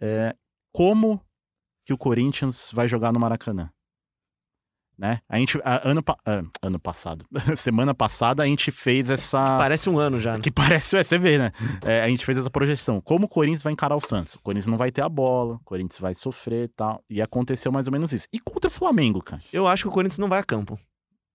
é, 0.00 0.34
como 0.72 1.20
que 1.84 1.92
o 1.92 1.98
Corinthians 1.98 2.70
vai 2.72 2.88
jogar 2.88 3.12
no 3.12 3.20
Maracanã. 3.20 3.70
Né? 4.98 5.18
A 5.28 5.36
gente, 5.38 5.60
a- 5.62 5.82
ano, 5.86 6.02
pa- 6.02 6.16
ah, 6.24 6.42
ano 6.62 6.78
passado, 6.80 7.26
semana 7.54 7.94
passada, 7.94 8.42
a 8.42 8.46
gente 8.46 8.70
fez 8.70 9.10
essa. 9.10 9.58
Parece 9.58 9.90
um 9.90 9.98
ano 9.98 10.18
já. 10.20 10.34
né? 10.34 10.40
Que 10.40 10.50
parece, 10.50 10.96
é, 10.96 11.04
você 11.04 11.18
vê, 11.18 11.36
né? 11.36 11.52
É, 11.84 12.00
a 12.02 12.08
gente 12.08 12.24
fez 12.24 12.38
essa 12.38 12.48
projeção. 12.48 12.98
Como 13.02 13.26
o 13.26 13.28
Corinthians 13.28 13.62
vai 13.62 13.74
encarar 13.74 13.94
o 13.94 14.00
Santos? 14.00 14.34
O 14.36 14.40
Corinthians 14.40 14.68
não 14.68 14.78
vai 14.78 14.90
ter 14.90 15.02
a 15.02 15.08
bola, 15.08 15.56
o 15.56 15.60
Corinthians 15.64 15.98
vai 16.00 16.14
sofrer 16.14 16.64
e 16.64 16.68
tal. 16.68 17.02
E 17.10 17.20
aconteceu 17.20 17.70
mais 17.70 17.86
ou 17.86 17.92
menos 17.92 18.10
isso. 18.14 18.26
E 18.32 18.40
contra 18.40 18.68
o 18.68 18.72
Flamengo, 18.72 19.22
cara? 19.22 19.42
Eu 19.52 19.66
acho 19.66 19.82
que 19.84 19.88
o 19.88 19.92
Corinthians 19.92 20.18
não 20.18 20.28
vai 20.28 20.38
a 20.38 20.42
campo. 20.42 20.78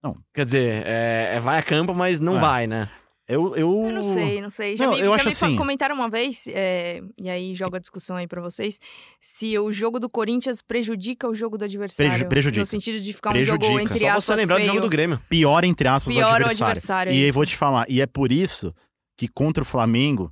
Não. 0.03 0.15
Quer 0.33 0.45
dizer, 0.45 0.83
é, 0.87 1.33
é 1.35 1.39
vai 1.39 1.59
a 1.59 1.63
campo, 1.63 1.93
mas 1.93 2.19
não 2.19 2.37
É. 2.37 2.39
vai, 2.39 2.65
né? 2.65 2.89
Eu, 3.31 3.55
eu... 3.55 3.85
Eu 3.85 3.91
não 3.91 4.03
sei, 4.03 4.41
não 4.41 4.51
sei. 4.51 4.75
Já 4.77 4.85
Não, 4.85 4.93
me, 4.93 4.99
eu 4.99 5.05
já 5.09 5.15
acho 5.15 5.25
me 5.25 5.31
assim- 5.31 5.55
comentaram 5.55 5.95
uma 5.95 6.09
vez, 6.09 6.45
é, 6.47 7.01
e 7.17 7.29
aí 7.29 7.55
joga 7.55 7.77
a 7.77 7.79
discussão 7.79 8.15
aí 8.15 8.27
pra 8.27 8.41
vocês, 8.41 8.79
se 9.19 9.57
o 9.57 9.71
jogo 9.71 9.99
do 9.99 10.09
Corinthians 10.09 10.61
prejudica 10.61 11.27
o 11.27 11.33
jogo 11.33 11.57
do 11.57 11.65
adversário. 11.65 12.11
Preju- 12.11 12.27
prejudica. 12.27 12.59
No 12.61 12.65
sentido 12.65 12.99
de 12.99 13.13
ficar 13.13 13.35
um 13.35 13.43
jogo 13.43 13.79
entre 13.79 13.99
Só 13.99 14.07
aspas 14.09 14.23
você 14.25 14.35
lembrar 14.35 14.55
do 14.55 14.61
feio. 14.61 14.73
jogo 14.73 14.81
do 14.81 14.89
Grêmio. 14.89 15.21
Pior, 15.29 15.63
entre 15.63 15.87
aspas, 15.87 16.13
Pior 16.13 16.25
o 16.25 16.31
o 16.31 16.35
adversário. 16.35 16.71
adversário, 16.71 17.11
é 17.11 17.15
E 17.15 17.25
aí 17.25 17.31
vou 17.31 17.45
te 17.45 17.55
falar. 17.55 17.85
E 17.89 18.01
é 18.01 18.05
por 18.07 18.31
isso 18.31 18.73
que 19.17 19.27
contra 19.27 19.63
o 19.63 19.65
Flamengo, 19.65 20.31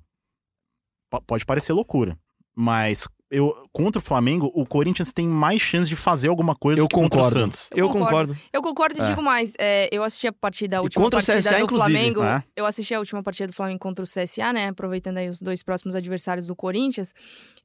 po- 1.09 1.21
pode 1.21 1.45
parecer 1.45 1.73
loucura, 1.73 2.17
mas 2.55 3.07
eu, 3.31 3.55
contra 3.71 3.99
o 3.99 4.01
Flamengo, 4.01 4.51
o 4.55 4.65
Corinthians 4.65 5.11
tem 5.13 5.27
mais 5.27 5.61
chance 5.61 5.87
de 5.89 5.95
fazer 5.95 6.27
alguma 6.29 6.55
coisa 6.55 6.81
Eu 6.81 6.85
do 6.85 6.89
que 6.89 6.95
contra 6.95 7.19
o 7.19 7.23
concordo. 7.23 7.39
Santos. 7.39 7.69
Eu 7.75 7.87
concordo. 7.89 8.05
concordo. 8.33 8.37
Eu 8.51 8.61
concordo 8.61 8.97
e 8.97 9.01
É. 9.01 9.05
digo 9.09 9.21
mais. 9.21 9.53
é, 9.59 9.87
eu 9.91 10.03
assisti 10.03 10.27
a 10.27 10.31
partida, 10.33 10.77
a 10.77 10.81
última 10.81 11.03
contra 11.03 11.19
o 11.19 11.23
partida 11.25 11.39
CSA, 11.49 11.57
do 11.59 11.63
inclusive, 11.65 11.91
Flamengo. 11.99 12.23
é. 12.23 12.43
Eu 12.55 12.65
assisti 12.65 12.93
a 12.95 12.99
última 12.99 13.21
partida 13.21 13.47
do 13.47 13.53
Flamengo 13.53 13.79
contra 13.79 14.03
o 14.03 14.07
CSA, 14.07 14.51
né? 14.53 14.67
Aproveitando 14.67 15.17
aí 15.17 15.29
os 15.29 15.41
dois 15.41 15.61
próximos 15.63 15.95
adversários 15.95 16.47
do 16.47 16.55
Corinthians. 16.55 17.13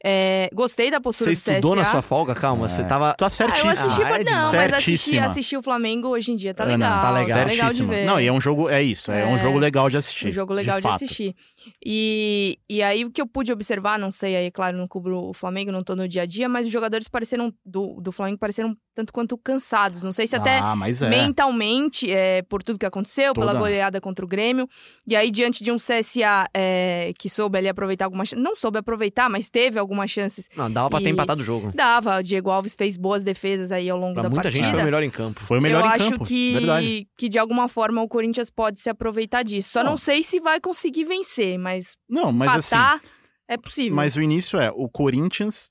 É, 0.07 0.51
gostei 0.53 0.91
da 0.91 1.01
postura 1.01 1.35
Você 1.35 1.51
do 1.51 1.55
estudou 1.55 1.73
CSA. 1.73 1.83
na 1.83 1.91
sua 1.91 2.03
folga? 2.03 2.35
Calma, 2.35 2.69
você 2.69 2.83
É. 2.83 2.85
tava. 2.85 3.15
Tá 3.15 3.27
Ah, 3.27 3.31
certíssimo. 3.31 3.69
eu 3.69 3.71
assisti, 3.73 4.03
Ah, 4.03 4.09
é 4.11 4.25
não, 4.25 4.53
mas 4.53 4.73
assisti, 4.75 4.97
certíssima. 4.99 5.27
assisti 5.27 5.57
o 5.57 5.63
Flamengo 5.63 6.09
hoje 6.09 6.31
em 6.33 6.37
dia, 6.37 6.53
tá 6.53 6.65
legal. 6.65 6.91
tá 6.91 7.11
legal. 7.11 7.39
Tá 7.39 7.45
legal 7.45 7.47
de 7.71 7.77
Certíssima. 7.79 7.93
ver. 7.95 8.05
Não, 8.05 8.21
e 8.21 8.27
é 8.27 8.33
um 8.33 8.41
jogo, 8.41 8.69
é 8.69 8.83
isso, 8.83 9.11
é, 9.11 9.25
um 9.25 9.37
É. 9.37 9.39
jogo 9.39 9.59
legal 9.59 9.89
de 9.89 9.97
assistir. 9.97 10.29
Um 10.29 10.33
jogo 10.33 10.53
legal 10.53 10.77
de, 10.77 10.83
fato. 10.83 10.97
assistir. 10.97 11.35
E, 11.83 12.59
e 12.69 12.83
aí, 12.83 13.05
o 13.07 13.11
que 13.11 13.21
eu 13.23 13.27
pude 13.27 13.51
observar, 13.51 13.99
não 13.99 14.13
sei, 14.13 14.37
aí, 14.37 14.51
claro, 14.51 14.77
não 14.77 14.87
cubro 14.87 15.31
o 15.31 15.33
Flamengo, 15.33 15.73
não 15.73 15.83
tô 15.83 15.97
no 15.97 16.07
dia 16.07 16.23
a 16.23 16.27
dia, 16.27 16.49
mas 16.49 16.67
os 16.67 16.73
jogadores 16.73 17.09
pareceram, 17.09 17.51
do, 17.65 17.99
do 18.01 18.13
Flamengo, 18.13 18.39
pareceram 18.39 18.77
tanto 18.95 19.13
quanto 19.13 19.39
cansados. 19.39 20.03
Não 20.03 20.13
sei 20.13 20.27
se 20.27 20.37
até 20.37 20.59
Ah, 20.59 20.77
mas 20.77 21.01
é. 21.01 21.09
mentalmente, 21.09 22.11
é, 22.13 22.43
por 22.43 22.63
tudo 22.63 22.79
que 22.79 22.85
aconteceu, 22.87 23.33
pela 23.33 23.49
Toda. 23.49 23.59
goleada 23.61 24.01
contra 24.01 24.25
o 24.25 24.29
Grêmio. 24.29 24.69
E 25.07 25.17
aí, 25.17 25.31
diante 25.31 25.65
de 25.65 25.73
um 25.73 25.77
CSA 25.77 26.47
é, 26.55 27.13
que 27.19 27.29
soube 27.31 27.57
ali 27.59 27.69
aproveitar 27.69 28.05
algumas 28.05 28.29
chances, 28.29 28.45
não 28.45 28.55
soube 28.55 28.79
aproveitar, 28.79 29.31
mas 29.31 29.49
teve 29.49 29.79
algumas 29.79 29.94
chances, 30.11 30.49
Não, 30.57 30.71
dava 30.71 30.91
pra 30.91 30.99
ter 31.01 31.07
E- 31.07 31.11
empatado 31.11 31.43
o 31.43 31.45
jogo. 31.45 31.73
dava. 31.75 32.19
O 32.19 32.23
Diego 32.23 32.51
Alves 32.51 32.75
fez 32.75 32.97
boas 32.97 33.23
defesas 33.25 33.71
aí 33.73 33.89
ao 33.89 33.99
longo 33.99 34.15
Pra 34.15 34.25
da 34.25 34.29
muita 34.31 34.43
partida. 34.45 34.65
gente 34.65 34.73
foi 34.73 34.81
o 34.83 34.85
melhor 34.85 35.03
em 35.03 35.11
campo. 35.11 35.41
Foi 35.41 35.59
o 35.59 35.63
melhor 35.63 35.81
eu 35.83 35.87
em 35.87 35.91
acho 35.93 36.11
campo. 36.13 36.25
que, 36.25 36.53
Verdade. 36.55 37.09
que 37.17 37.29
de 37.29 37.39
alguma 37.39 37.69
forma 37.69 38.03
o 38.03 38.09
Corinthians 38.09 38.51
pode 38.51 38.81
se 38.81 38.89
aproveitar 38.91 39.43
disso. 39.43 39.71
Só 39.71 39.83
não, 39.85 39.93
Não. 39.93 39.99
sei 39.99 40.23
se 40.23 40.41
vai 40.41 40.61
conseguir 40.61 41.05
vencer, 41.05 41.59
mas, 41.59 41.97
Não, 42.09 42.33
mas 42.33 42.51
assim, 42.57 42.75
empatar 42.77 43.01
é 43.49 43.57
possível. 43.57 43.95
mas 43.95 44.17
o 44.17 44.23
início 44.23 44.59
é 44.59 44.71
o 44.75 44.89
Corinthians. 44.89 45.71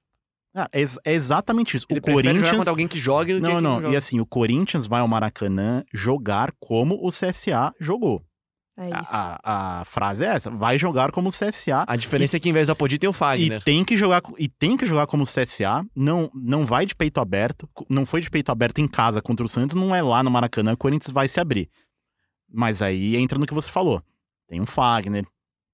Ah, 0.56 0.68
é, 0.72 0.84
é 1.06 1.14
exatamente 1.14 1.76
isso. 1.78 1.88
Ele 1.90 2.00
o 2.00 2.04
jogar 2.06 2.14
Corinthians. 2.14 2.52
contra 2.58 2.70
alguém 2.70 2.88
que 2.88 3.00
jogue 3.00 3.34
do 3.34 3.42
que 3.42 3.48
Não, 3.48 3.54
quem 3.56 3.62
não. 3.62 3.76
joga. 3.82 3.90
E 3.90 3.96
assim, 3.96 4.20
o 4.20 4.26
Corinthians 4.26 4.86
vai 4.86 5.02
ao 5.02 5.08
Maracanã 5.08 5.84
jogar 5.92 6.54
como 6.60 6.96
o 7.02 7.10
CSA 7.10 7.74
jogou. 7.80 8.24
É 8.78 8.94
A, 8.94 9.02
isso. 9.02 9.12
a- 9.14 9.80
a 9.82 9.86
frase 9.86 10.24
é 10.26 10.28
essa: 10.30 10.50
vai 10.52 10.78
jogar 10.78 11.12
como 11.12 11.30
o 11.30 11.32
CSA. 11.32 11.86
A 11.88 11.96
diferença 11.96 12.38
é 12.38 12.40
que 12.40 12.50
em 12.50 12.54
vez 12.54 12.68
do 12.68 12.72
Apodi 12.74 12.98
tem 12.98 13.08
o 13.10 13.12
E 13.12 13.14
Fagner. 13.14 13.64
tem 13.64 13.84
que 13.86 13.96
jogar 13.98 14.22
e 14.38 14.48
tem 14.48 14.76
que 14.78 14.86
jogar 14.86 15.06
como 15.08 15.24
o 15.24 15.28
CSA, 15.28 15.86
não 15.96 16.30
não 16.34 16.66
vai 16.66 16.86
de 16.86 16.96
peito 16.96 17.20
aberto, 17.20 17.70
não 17.90 18.06
foi 18.06 18.22
de 18.22 18.30
peito 18.30 18.52
aberto 18.52 18.80
em 18.80 18.88
casa 18.88 19.22
contra 19.22 19.46
o 19.46 19.50
Santos, 19.50 19.76
não 19.76 19.94
é 19.96 20.02
lá 20.02 20.24
no 20.24 20.32
Maracanã, 20.32 20.74
o 20.74 20.78
Corinthians 20.78 21.12
vai 21.12 21.28
se 21.28 21.40
abrir. 21.40 21.70
Mas 22.52 22.82
aí 22.82 23.16
entra 23.16 23.40
no 23.40 23.46
que 23.46 23.54
você 23.54 23.70
falou. 23.72 24.02
Tem 24.48 24.60
o 24.62 24.66
Fagner, 24.66 25.26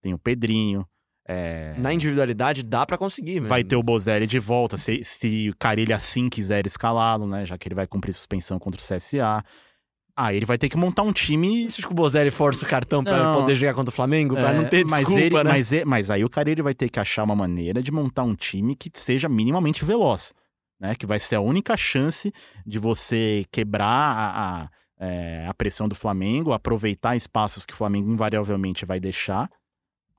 tem 0.02 0.14
o 0.14 0.20
Pedrinho, 0.20 0.86
é, 1.28 1.76
Na 1.78 1.94
individualidade 1.94 2.64
dá 2.64 2.86
pra 2.86 2.98
conseguir, 2.98 3.36
mesmo. 3.36 3.50
vai 3.50 3.64
ter 3.64 3.76
o 3.76 3.84
Bozelli 3.84 4.26
de 4.26 4.40
volta, 4.40 4.78
se, 4.78 5.04
se 5.04 5.50
o 5.50 5.56
Carilho 5.58 5.96
assim 5.96 6.28
quiser 6.30 6.66
escalá-lo, 6.66 7.28
né, 7.28 7.46
já 7.46 7.58
que 7.58 7.68
ele 7.68 7.76
vai 7.76 7.86
cumprir 7.86 8.14
suspensão 8.14 8.58
contra 8.58 8.82
o 8.82 8.84
CSA. 8.84 9.44
Aí 10.22 10.36
ele 10.36 10.46
vai 10.46 10.58
ter 10.58 10.68
que 10.68 10.76
montar 10.76 11.04
um 11.04 11.14
time 11.14 11.68
que 11.68 11.92
o 11.92 11.94
Bozelli 11.94 12.30
força 12.30 12.66
o 12.66 12.68
cartão 12.68 13.02
Não. 13.02 13.40
poder 13.40 13.56
jogar 13.56 13.74
contra 13.74 13.90
o 13.90 13.96
Flamengo? 13.96 14.36
É, 14.36 14.54
não 14.54 14.66
ter 14.66 14.84
mas 14.86 15.00
desculpa, 15.08 15.22
ele, 15.22 15.36
né? 15.36 15.44
Mas, 15.44 15.72
e- 15.72 15.86
mas 15.86 16.10
aí 16.12 16.26
o 16.26 16.30
Carilli 16.30 16.62
vai 16.62 16.74
ter 16.74 16.90
que 16.90 17.00
achar 17.00 17.24
uma 17.24 17.38
maneira 17.38 17.82
de 17.82 17.90
montar 17.90 18.24
um 18.24 18.36
time 18.36 18.76
que 18.76 18.92
seja 18.94 19.30
minimamente 19.30 19.86
veloz, 19.86 20.34
né? 20.78 20.94
Que 20.94 21.06
vai 21.06 21.20
ser 21.20 21.36
a 21.36 21.40
única 21.40 21.78
chance 21.78 22.34
de 22.66 22.78
você 22.78 23.46
quebrar 23.50 23.86
a, 23.86 24.64
a, 24.66 24.70
é, 25.00 25.46
a 25.48 25.54
pressão 25.54 25.88
do 25.88 25.96
Flamengo, 25.96 26.52
aproveitar 26.52 27.16
espaços 27.16 27.66
que 27.66 27.74
o 27.74 27.78
Flamengo 27.78 28.12
invariavelmente 28.12 28.86
vai 28.86 29.00
deixar. 29.00 29.50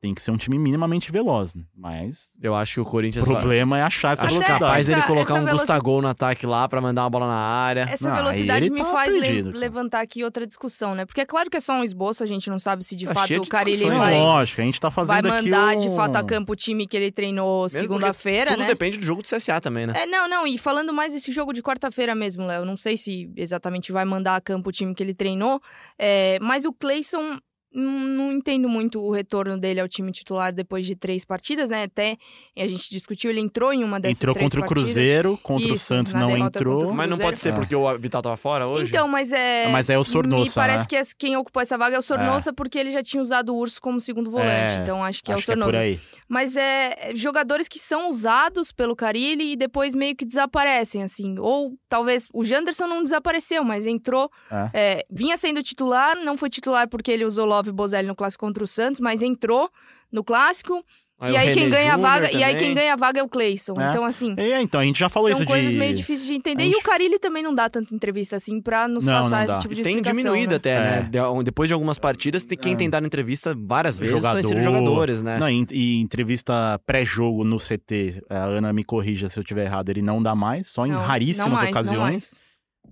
Tem 0.02 0.14
que 0.14 0.22
ser 0.22 0.30
um 0.30 0.36
time 0.38 0.58
minimamente 0.58 1.12
veloz, 1.12 1.54
né? 1.54 1.62
Mas 1.76 2.30
Eu 2.40 2.54
acho 2.54 2.72
que 2.74 2.80
o 2.80 2.82
o 2.82 2.86
Corinthians 2.86 3.22
problema 3.24 3.78
é 3.78 3.82
achar 3.82 4.12
essa 4.14 4.22
Acho 4.22 4.36
Até 4.36 4.46
velocidade. 4.46 4.60
capaz 4.60 4.86
dele 4.86 4.98
essa- 4.98 5.06
colocar 5.06 5.34
um 5.34 5.44
veloci- 5.44 5.56
Gustagol 5.66 6.00
no 6.00 6.08
ataque 6.08 6.46
lá 6.46 6.66
pra 6.66 6.80
mandar 6.80 7.02
uma 7.02 7.10
bola 7.10 7.26
na 7.26 7.34
área. 7.34 7.82
Essa 7.88 8.08
Não, 8.08 8.16
velocidade 8.16 8.64
ele 8.66 8.70
me 8.74 8.80
tá 8.80 8.86
faz 8.92 9.12
le- 9.14 9.20
perdido, 9.20 9.48
cara. 9.50 9.58
levantar 9.58 10.00
aqui 10.00 10.24
outra 10.24 10.46
discussão, 10.46 10.94
né? 10.94 11.04
Porque 11.04 11.20
é 11.20 11.26
claro 11.26 11.50
que 11.50 11.56
é 11.58 11.60
só 11.60 11.74
um 11.74 11.84
esboço, 11.84 12.22
a 12.22 12.26
gente 12.26 12.48
não 12.48 12.58
sabe 12.58 12.82
se 12.82 12.96
de 12.96 13.04
Tá 13.06 13.12
fato 13.14 13.34
o 13.42 13.46
Carilli 13.46 13.76
discussões, 13.76 14.00
vai? 14.00 14.18
Lógico, 14.20 14.60
a 14.62 14.64
gente 14.64 14.80
tá 14.80 14.90
fazendo 14.90 15.28
vai 15.28 15.38
aqui 15.40 15.50
mandar 15.50 15.76
um... 15.76 15.78
de 15.80 15.90
fato 15.94 16.16
a 16.16 16.24
campo 16.24 16.52
o 16.52 16.56
time 16.56 16.86
que 16.86 16.96
ele 16.96 17.12
treinou 17.12 17.68
segunda-feira, 17.68 18.52
Tudo 18.52 18.60
né? 18.60 18.66
depende 18.68 18.96
do 18.96 19.04
jogo 19.04 19.20
do 19.22 19.28
CSA 19.28 19.60
também, 19.60 19.86
né? 19.86 19.92
É, 19.96 20.06
não, 20.06 20.26
não, 20.26 20.46
e 20.46 20.56
falando 20.56 20.94
mais 20.94 21.12
desse 21.12 21.30
jogo 21.30 21.52
de 21.52 21.62
quarta-feira 21.62 22.14
mesmo, 22.14 22.46
Léo, 22.46 22.64
não 22.64 22.76
sei 22.78 22.96
se 22.96 23.30
exatamente 23.36 23.92
vai 23.92 24.06
mandar 24.06 24.36
a 24.36 24.40
campo 24.40 24.70
o 24.70 24.72
time 24.72 24.94
que 24.94 25.02
ele 25.02 25.12
treinou, 25.12 25.60
é, 25.98 26.38
mas 26.40 26.64
o 26.64 26.72
Cleison, 26.72 27.38
não, 27.72 27.92
não 28.00 28.32
entendo 28.32 28.68
muito 28.68 29.00
o 29.00 29.10
retorno 29.10 29.56
dele 29.58 29.80
ao 29.80 29.88
time 29.88 30.10
titular 30.12 30.52
depois 30.52 30.84
de 30.86 30.94
três 30.96 31.24
partidas, 31.24 31.70
né? 31.70 31.84
Até 31.84 32.16
a 32.56 32.66
gente 32.66 32.90
discutiu, 32.90 33.30
ele 33.30 33.40
entrou 33.40 33.72
em 33.72 33.84
uma 33.84 33.98
dessas 34.00 34.18
Entrou 34.18 34.34
três 34.34 34.44
contra 34.52 34.64
o. 34.64 34.68
Cruzeiro, 34.68 35.38
contra 35.42 35.68
o 35.68 35.74
Isso, 35.74 35.84
Santos 35.84 36.14
na 36.14 36.20
não 36.20 36.36
entrou. 36.36 36.90
o 36.90 36.94
Mas 36.94 37.08
não 37.10 37.18
pode 37.18 37.38
ser 37.38 37.54
porque 37.54 37.74
o 37.76 37.98
Vital 37.98 38.22
tava 38.22 38.36
fora 38.36 38.66
hoje? 38.66 38.90
Então, 38.90 39.06
mas 39.08 39.30
é. 39.32 39.68
Mas 39.68 39.88
é 39.90 39.98
o 39.98 40.04
Sornosa, 40.04 40.44
Me 40.44 40.54
parece 40.54 40.78
né? 40.80 40.86
que 40.88 40.96
as- 40.96 41.12
quem 41.12 41.36
ocupou 41.36 41.62
essa 41.62 41.76
vaga 41.78 41.96
é 41.96 41.98
o 41.98 42.02
Sornosa, 42.02 42.52
porque 42.52 42.78
ele 42.78 42.90
já 42.92 43.02
tinha 43.02 43.22
usado 43.22 43.54
o 43.54 43.56
Urso 43.56 43.80
como 43.80 44.00
segundo 44.00 44.30
volante. 44.30 44.50
É, 44.50 44.78
então 44.82 45.04
acho 45.04 45.22
que 45.22 45.30
é 45.30 45.34
Acho 45.34 45.42
o 45.42 45.46
que 45.46 45.52
é 45.52 45.54
por 45.54 45.62
Sornosa. 45.62 45.78
aí. 45.82 46.00
Mas 46.28 46.54
é 46.56 47.10
jogadores 47.14 47.66
que 47.68 47.78
são 47.78 48.10
usados 48.10 48.70
pelo 48.72 48.94
Carilli 48.94 49.52
e 49.52 49.56
depois 49.56 49.94
meio 49.94 50.14
que 50.14 50.24
desaparecem, 50.24 51.02
assim. 51.02 51.36
Ou 51.38 51.74
talvez 51.88 52.28
o 52.32 52.44
Janderson 52.44 52.86
não 52.86 53.02
desapareceu, 53.02 53.64
mas 53.64 53.86
entrou, 53.86 54.30
É. 54.50 54.70
é, 54.72 55.04
vinha 55.10 55.36
sendo 55.36 55.62
titular, 55.62 56.16
não 56.24 56.36
foi 56.36 56.48
titular 56.50 56.88
porque 56.88 57.10
ele 57.10 57.24
usou 57.24 57.44
Love 57.60 57.68
e 57.68 57.72
Bozelli 57.72 58.08
no 58.08 58.16
clássico 58.16 58.46
contra 58.46 58.64
o 58.64 58.66
Santos, 58.66 59.00
mas 59.00 59.20
entrou 59.22 59.70
no 60.10 60.24
clássico. 60.24 60.82
e 61.22 61.32
o 61.32 61.36
aí 61.36 61.52
quem 61.52 61.68
ganha 61.68 61.92
a 61.92 61.96
vaga, 61.98 62.32
e 62.32 62.42
aí 62.42 62.56
quem 62.56 62.72
ganha 62.72 62.94
a 62.94 62.96
vaga 62.96 63.20
é 63.20 63.22
o 63.22 63.28
Cleison. 63.28 63.78
É. 63.78 63.90
Então 63.90 64.02
assim, 64.06 64.34
É, 64.38 64.62
então, 64.62 64.80
a 64.80 64.84
gente 64.84 64.98
já 64.98 65.10
falou 65.10 65.28
são 65.28 65.40
isso 65.40 65.46
coisas 65.46 65.72
de... 65.72 65.76
meio 65.78 65.94
difíceis 65.94 66.26
de 66.26 66.32
entender. 66.32 66.62
a 66.62 66.66
E 66.66 66.70
gente- 66.70 66.80
o 66.80 66.82
Carilli 66.82 67.18
também 67.18 67.42
não 67.42 67.54
dá 67.54 67.68
tanta 67.68 67.94
entrevista 67.94 68.36
assim 68.36 68.58
pra 68.62 68.88
nos 68.88 69.04
Não, 69.04 69.12
passar 69.24 69.46
não 69.46 69.52
esse 69.52 69.60
tipo 69.62 69.74
de 69.74 69.82
E 69.82 69.84
tem 69.84 70.00
diminuído 70.00 70.50
né? 70.52 70.56
até, 70.56 70.70
É. 70.70 70.80
né? 71.02 71.10
De- 71.10 71.44
Depois 71.44 71.68
de 71.68 71.74
algumas 71.74 71.98
partidas, 71.98 72.42
tem 72.44 72.56
quem 72.56 72.72
É. 72.72 72.76
tem 72.76 72.88
dado 72.88 73.06
entrevista 73.06 73.54
várias 73.54 73.98
vezes 73.98 74.22
são 74.22 74.38
esses 74.38 74.50
Jogador. 74.50 74.62
jogadores, 74.78 75.22
né? 75.22 75.38
Não, 75.38 75.50
e, 75.50 75.66
e 75.70 76.00
entrevista 76.00 76.80
pré-jogo 76.86 77.44
no 77.44 77.58
CT, 77.58 78.22
a 78.30 78.44
Ana 78.44 78.72
me 78.72 78.82
corrija 78.82 79.28
se 79.28 79.38
eu 79.38 79.42
estiver 79.42 79.66
errado, 79.66 79.90
ele 79.90 80.00
não 80.00 80.22
dá 80.22 80.34
mais, 80.34 80.68
só 80.68 80.86
em 80.86 80.92
Não, 80.92 81.00
raríssimas 81.02 81.52
mais, 81.52 81.68
ocasiões. 81.70 82.34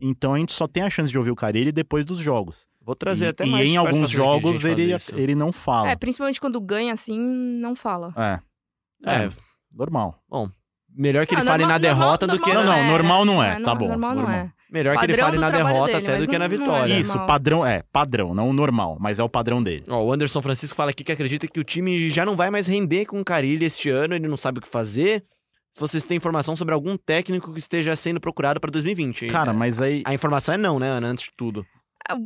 Então 0.03 0.35
a 0.35 0.39
gente 0.39 0.53
só 0.53 0.69
tem 0.69 0.83
a 0.83 0.91
chance 0.91 1.11
de 1.11 1.17
ouvir 1.19 1.31
o 1.31 1.35
Carilli 1.35 1.73
depois 1.73 2.05
dos 2.05 2.19
jogos. 2.19 2.69
Vou 2.89 2.97
trazer 2.97 3.27
e, 3.27 3.29
até 3.29 3.45
e 3.45 3.51
mais. 3.51 3.69
em 3.69 3.77
alguns 3.77 4.09
jogos 4.09 4.65
ele, 4.65 4.95
ele 5.15 5.35
não 5.35 5.53
fala. 5.53 5.91
É, 5.91 5.95
principalmente 5.95 6.41
quando 6.41 6.59
ganha 6.59 6.95
assim, 6.95 7.19
não 7.21 7.75
fala. 7.77 8.15
É. 8.17 8.41
É, 9.07 9.25
É, 9.27 9.31
normal. 9.71 10.19
melhor 10.89 11.27
que 11.27 11.35
ele 11.35 11.43
Não, 11.43 11.49
fale 11.53 11.65
normal- 11.65 11.79
na 11.79 11.87
derrota 11.87 12.27
normal- 12.27 12.39
do 12.39 12.43
que 12.51 12.55
Não, 12.57 12.65
não, 12.65 12.85
normal 12.91 13.25
não 13.27 13.45
é, 13.45 13.59
no- 13.59 13.65
tá 13.67 13.75
bom, 13.75 13.89
Normal 13.89 14.15
não 14.15 14.23
normal. 14.23 14.41
é. 14.41 14.53
Melhor 14.73 14.97
que 14.97 15.05
ele 15.05 15.13
Padrão 15.19 15.27
fale 15.27 15.39
na 15.39 15.51
derrota 15.51 15.93
dele, 15.93 16.07
até 16.07 16.19
do 16.19 16.27
que 16.29 16.39
na 16.39 16.39
não- 16.39 16.39
não 16.39 16.45
é 16.45 16.49
vitória. 16.59 16.81
normal. 16.95 16.99
Isso, 17.03 17.27
padrão, 17.27 17.67
é, 17.67 17.83
padrão, 17.93 18.35
não 18.35 18.49
o 18.49 18.53
normal, 18.55 18.97
mas 18.99 19.19
é 19.19 19.23
o 19.23 19.29
padrão 19.29 19.63
dele. 19.63 19.85
Ó, 19.87 20.03
o 20.05 20.11
Anderson 20.11 20.41
Francisco 20.41 20.75
fala 20.75 20.91
aqui 20.91 21.05
que 21.05 21.13
acredita 21.13 21.47
que 21.47 21.61
o 21.61 21.65
time 21.65 22.09
já 22.09 22.25
não 22.25 22.37
vai 22.37 22.51
mais 22.51 22.67
render 22.67 23.05
com 23.05 23.21
o 23.21 23.25
Carilli 23.25 23.67
este 23.67 23.91
ano, 23.91 24.15
ele 24.15 24.27
não 24.29 24.39
sabe 24.39 24.61
o 24.61 24.63
que 24.63 24.69
fazer. 24.69 25.23
Se 25.73 25.79
vocês 25.81 26.05
têm 26.05 26.17
informação 26.17 26.57
sobre 26.57 26.73
algum 26.73 26.97
técnico 26.97 27.53
que 27.53 27.59
esteja 27.59 27.95
sendo 27.95 28.19
procurado 28.19 28.59
para 28.59 28.71
2020. 28.71 29.27
Cara, 29.27 29.53
mas 29.53 29.79
aí. 29.83 30.03
A 30.07 30.15
informação 30.15 30.55
é 30.55 30.59
não, 30.59 30.79
né, 30.79 30.89
Ana, 30.89 31.09
antes 31.09 31.25
de 31.25 31.31
tudo. 31.37 31.67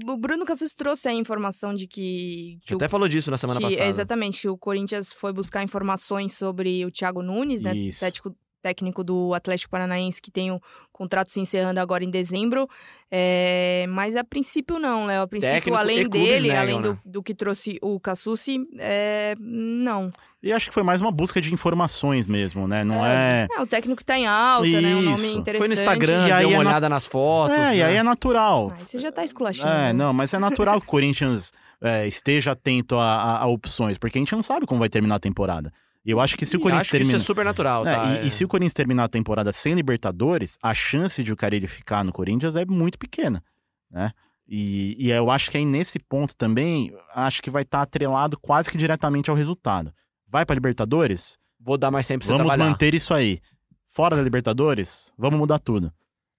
O 0.08 0.16
Bruno 0.16 0.44
Cassus 0.44 0.72
trouxe 0.72 1.08
a 1.08 1.12
informação 1.12 1.74
de 1.74 1.86
que. 1.86 2.58
que 2.62 2.68
Você 2.68 2.74
o- 2.74 2.76
até 2.76 2.88
falou 2.88 3.08
disso 3.08 3.30
na 3.30 3.38
semana 3.38 3.58
que- 3.60 3.66
passada. 3.66 3.88
Exatamente, 3.88 4.40
que 4.40 4.48
o 4.48 4.56
Corinthians 4.56 5.12
foi 5.12 5.32
buscar 5.32 5.62
informações 5.64 6.32
sobre 6.32 6.84
o 6.86 6.90
Thiago 6.90 7.22
Nunes, 7.22 7.64
né? 7.64 7.74
Isso. 7.76 8.00
Técnico, 8.00 8.34
técnico 8.62 9.02
do 9.02 9.34
Atlético 9.34 9.70
Paranaense, 9.72 10.22
que 10.22 10.30
tem 10.30 10.50
o 10.52 10.60
contrato 10.92 11.30
se 11.32 11.40
encerrando 11.40 11.80
agora 11.80 12.04
em 12.04 12.10
dezembro. 12.10 12.68
É, 13.10 13.84
mas 13.88 14.14
a 14.16 14.22
princípio 14.24 14.78
não, 14.78 15.04
Léo. 15.06 15.22
A 15.22 15.26
princípio, 15.26 15.54
Técnico 15.54 15.76
e 15.76 15.80
além 15.80 16.00
clubes 16.08 16.20
dele, 16.22 16.48
negam, 16.48 16.62
além 16.62 16.80
do, 16.80 16.92
né? 16.92 16.98
do 17.04 17.22
que 17.22 17.34
trouxe 17.34 17.78
o 17.82 17.98
Cassucci, 18.00 18.58
é, 18.78 19.34
não. 19.38 20.10
E 20.42 20.52
acho 20.52 20.68
que 20.68 20.74
foi 20.74 20.82
mais 20.82 21.00
uma 21.00 21.10
busca 21.12 21.40
de 21.40 21.52
informações 21.52 22.26
mesmo, 22.26 22.66
né? 22.66 22.84
Não 22.84 23.04
é. 23.04 23.46
É, 23.56 23.60
o 23.60 23.66
técnico 23.66 24.02
tá 24.04 24.16
em 24.18 24.26
alta, 24.26 24.66
né? 24.80 24.94
Um 24.96 25.02
nome 25.02 25.14
Isso. 25.16 25.38
interessante. 25.38 25.58
Foi 25.58 25.68
no 25.68 25.74
Instagram, 25.74 26.28
E 26.28 26.32
aí 26.32 26.40
deu 26.46 26.50
uma 26.56 26.62
é 26.62 26.64
na- 26.64 26.70
olhada 26.70 26.88
nas 26.88 27.04
fotos. 27.04 27.56
É, 27.56 27.74
e 27.74 27.78
né? 27.78 27.84
aí 27.84 27.96
é 27.96 28.02
natural. 28.02 28.72
Aí 28.78 28.84
você 28.86 28.98
já 28.98 29.12
tá 29.12 29.24
esculachando. 29.24 29.68
É, 29.72 29.92
não, 29.92 30.12
mas 30.12 30.32
é 30.32 30.38
natural 30.38 30.80
que 30.80 30.86
o 30.86 30.90
Corinthians 30.90 31.52
é, 31.80 32.06
esteja 32.06 32.52
atento 32.52 32.96
a, 32.96 33.04
a- 33.14 33.38
a 33.42 33.46
opções, 33.46 33.98
porque 33.98 34.18
a 34.18 34.20
gente 34.20 34.32
não 34.34 34.42
sabe 34.42 34.66
como 34.66 34.80
vai 34.80 34.88
terminar 34.88 35.16
a 35.16 35.20
temporada. 35.20 35.72
E 36.04 36.10
eu 36.10 36.18
acho 36.20 36.36
que 36.36 36.44
se 36.44 36.56
o 36.56 36.60
Corinthians 36.60 36.82
acho 36.82 36.90
que 36.90 36.96
isso 36.96 37.04
termina. 37.10 37.22
é 37.22 37.26
super 37.26 37.44
natural, 37.44 37.86
É, 37.86 37.94
tá? 37.94 38.04
e, 38.06 38.16
É. 38.18 38.24
e 38.26 38.30
se 38.30 38.44
o 38.44 38.48
Corinthians 38.48 38.72
terminar 38.72 39.04
a 39.04 39.08
temporada 39.08 39.52
sem 39.52 39.74
Libertadores, 39.74 40.58
a 40.62 40.74
chance 40.74 41.22
de 41.22 41.32
o 41.32 41.36
Carilli 41.36 41.68
ficar 41.68 42.04
no 42.04 42.12
Corinthians 42.12 42.56
é 42.56 42.64
muito 42.64 42.98
pequena, 42.98 43.42
né? 43.90 44.10
E, 44.48 44.96
e 44.98 45.10
eu 45.10 45.30
acho 45.30 45.50
que 45.50 45.56
aí 45.56 45.64
nesse 45.64 45.98
ponto 46.00 46.34
também, 46.36 46.92
acho 47.14 47.40
que 47.40 47.48
vai 47.50 47.62
estar 47.62 47.80
atrelado 47.82 48.36
quase 48.40 48.68
que 48.70 48.76
diretamente 48.76 49.30
ao 49.30 49.36
resultado. 49.36 49.92
Vai 50.28 50.44
para 50.44 50.54
Libertadores? 50.54 51.38
Vou 51.60 51.78
dar 51.78 51.90
mais 51.92 52.06
tempo 52.06 52.20
pra 52.20 52.26
você 52.26 52.32
Vamos 52.32 52.46
trabalhar. 52.52 52.70
manter 52.70 52.92
isso 52.94 53.14
aí. 53.14 53.40
Fora 53.88 54.16
da 54.16 54.22
Libertadores? 54.22 55.12
Vamos 55.16 55.38
mudar 55.38 55.58
tudo. 55.60 55.92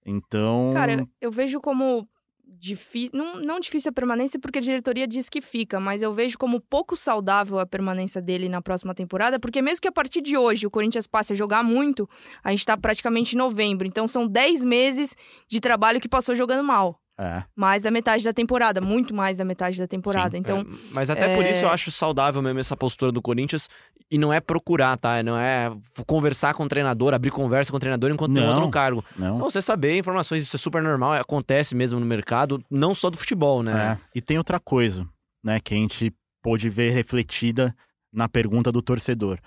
Então, 0.04 0.72
Cara, 0.74 0.92
eu, 0.92 1.08
eu 1.20 1.30
vejo 1.30 1.60
como 1.60 2.06
difícil, 2.46 3.16
não, 3.16 3.36
não 3.36 3.60
difícil 3.60 3.90
a 3.90 3.92
permanência 3.92 4.38
porque 4.38 4.58
a 4.58 4.62
diretoria 4.62 5.06
diz 5.06 5.28
que 5.28 5.40
fica, 5.40 5.78
mas 5.78 6.00
eu 6.00 6.12
vejo 6.12 6.38
como 6.38 6.60
pouco 6.60 6.96
saudável 6.96 7.58
a 7.58 7.66
permanência 7.66 8.22
dele 8.22 8.48
na 8.48 8.62
próxima 8.62 8.94
temporada, 8.94 9.38
porque 9.38 9.60
mesmo 9.60 9.82
que 9.82 9.88
a 9.88 9.92
partir 9.92 10.22
de 10.22 10.36
hoje 10.36 10.66
o 10.66 10.70
Corinthians 10.70 11.06
passe 11.06 11.32
a 11.32 11.36
jogar 11.36 11.62
muito, 11.62 12.08
a 12.42 12.50
gente 12.50 12.64
tá 12.64 12.76
praticamente 12.76 13.34
em 13.34 13.38
novembro, 13.38 13.86
então 13.86 14.08
são 14.08 14.26
10 14.26 14.64
meses 14.64 15.14
de 15.48 15.60
trabalho 15.60 16.00
que 16.00 16.08
passou 16.08 16.34
jogando 16.34 16.64
mal. 16.64 17.03
É. 17.18 17.44
Mais 17.54 17.82
da 17.82 17.90
metade 17.90 18.24
da 18.24 18.32
temporada, 18.32 18.80
muito 18.80 19.14
mais 19.14 19.36
da 19.36 19.44
metade 19.44 19.78
da 19.78 19.86
temporada. 19.86 20.32
Sim, 20.36 20.38
então, 20.40 20.58
É, 20.58 20.64
mas 20.92 21.08
até 21.10 21.34
por 21.36 21.44
é- 21.44 21.52
isso 21.52 21.64
eu 21.64 21.68
acho 21.70 21.90
saudável 21.90 22.42
mesmo 22.42 22.58
essa 22.60 22.76
postura 22.76 23.12
do 23.12 23.22
Corinthians. 23.22 23.68
E 24.10 24.18
não 24.18 24.32
é 24.32 24.38
procurar, 24.40 24.96
tá? 24.98 25.22
Não 25.22 25.36
é 25.36 25.72
conversar 26.06 26.52
com 26.54 26.64
o 26.64 26.68
treinador, 26.68 27.14
abrir 27.14 27.30
conversa 27.30 27.70
com 27.70 27.76
o 27.76 27.80
treinador 27.80 28.10
enquanto 28.10 28.34
tem 28.34 28.42
Não. 28.42 28.50
outro 28.50 28.64
no 28.66 28.70
cargo. 28.70 29.04
Não. 29.16 29.38
Não, 29.38 29.50
você 29.50 29.62
saber 29.62 29.96
informações, 29.96 30.42
isso 30.42 30.56
é 30.56 30.58
super 30.58 30.82
normal, 30.82 31.14
acontece 31.14 31.74
mesmo 31.74 31.98
no 31.98 32.04
mercado, 32.06 32.62
não 32.70 32.94
só 32.94 33.08
do 33.10 33.16
futebol, 33.16 33.62
né? 33.62 33.98
É. 33.98 34.18
E 34.18 34.20
tem 34.20 34.36
outra 34.36 34.60
coisa, 34.60 35.08
né, 35.42 35.58
que 35.58 35.72
a 35.74 35.76
gente 35.76 36.12
pôde 36.42 36.68
ver 36.68 36.90
refletida 36.92 37.74
na 38.12 38.28
pergunta 38.28 38.70
do 38.70 38.82
torcedor. 38.82 39.38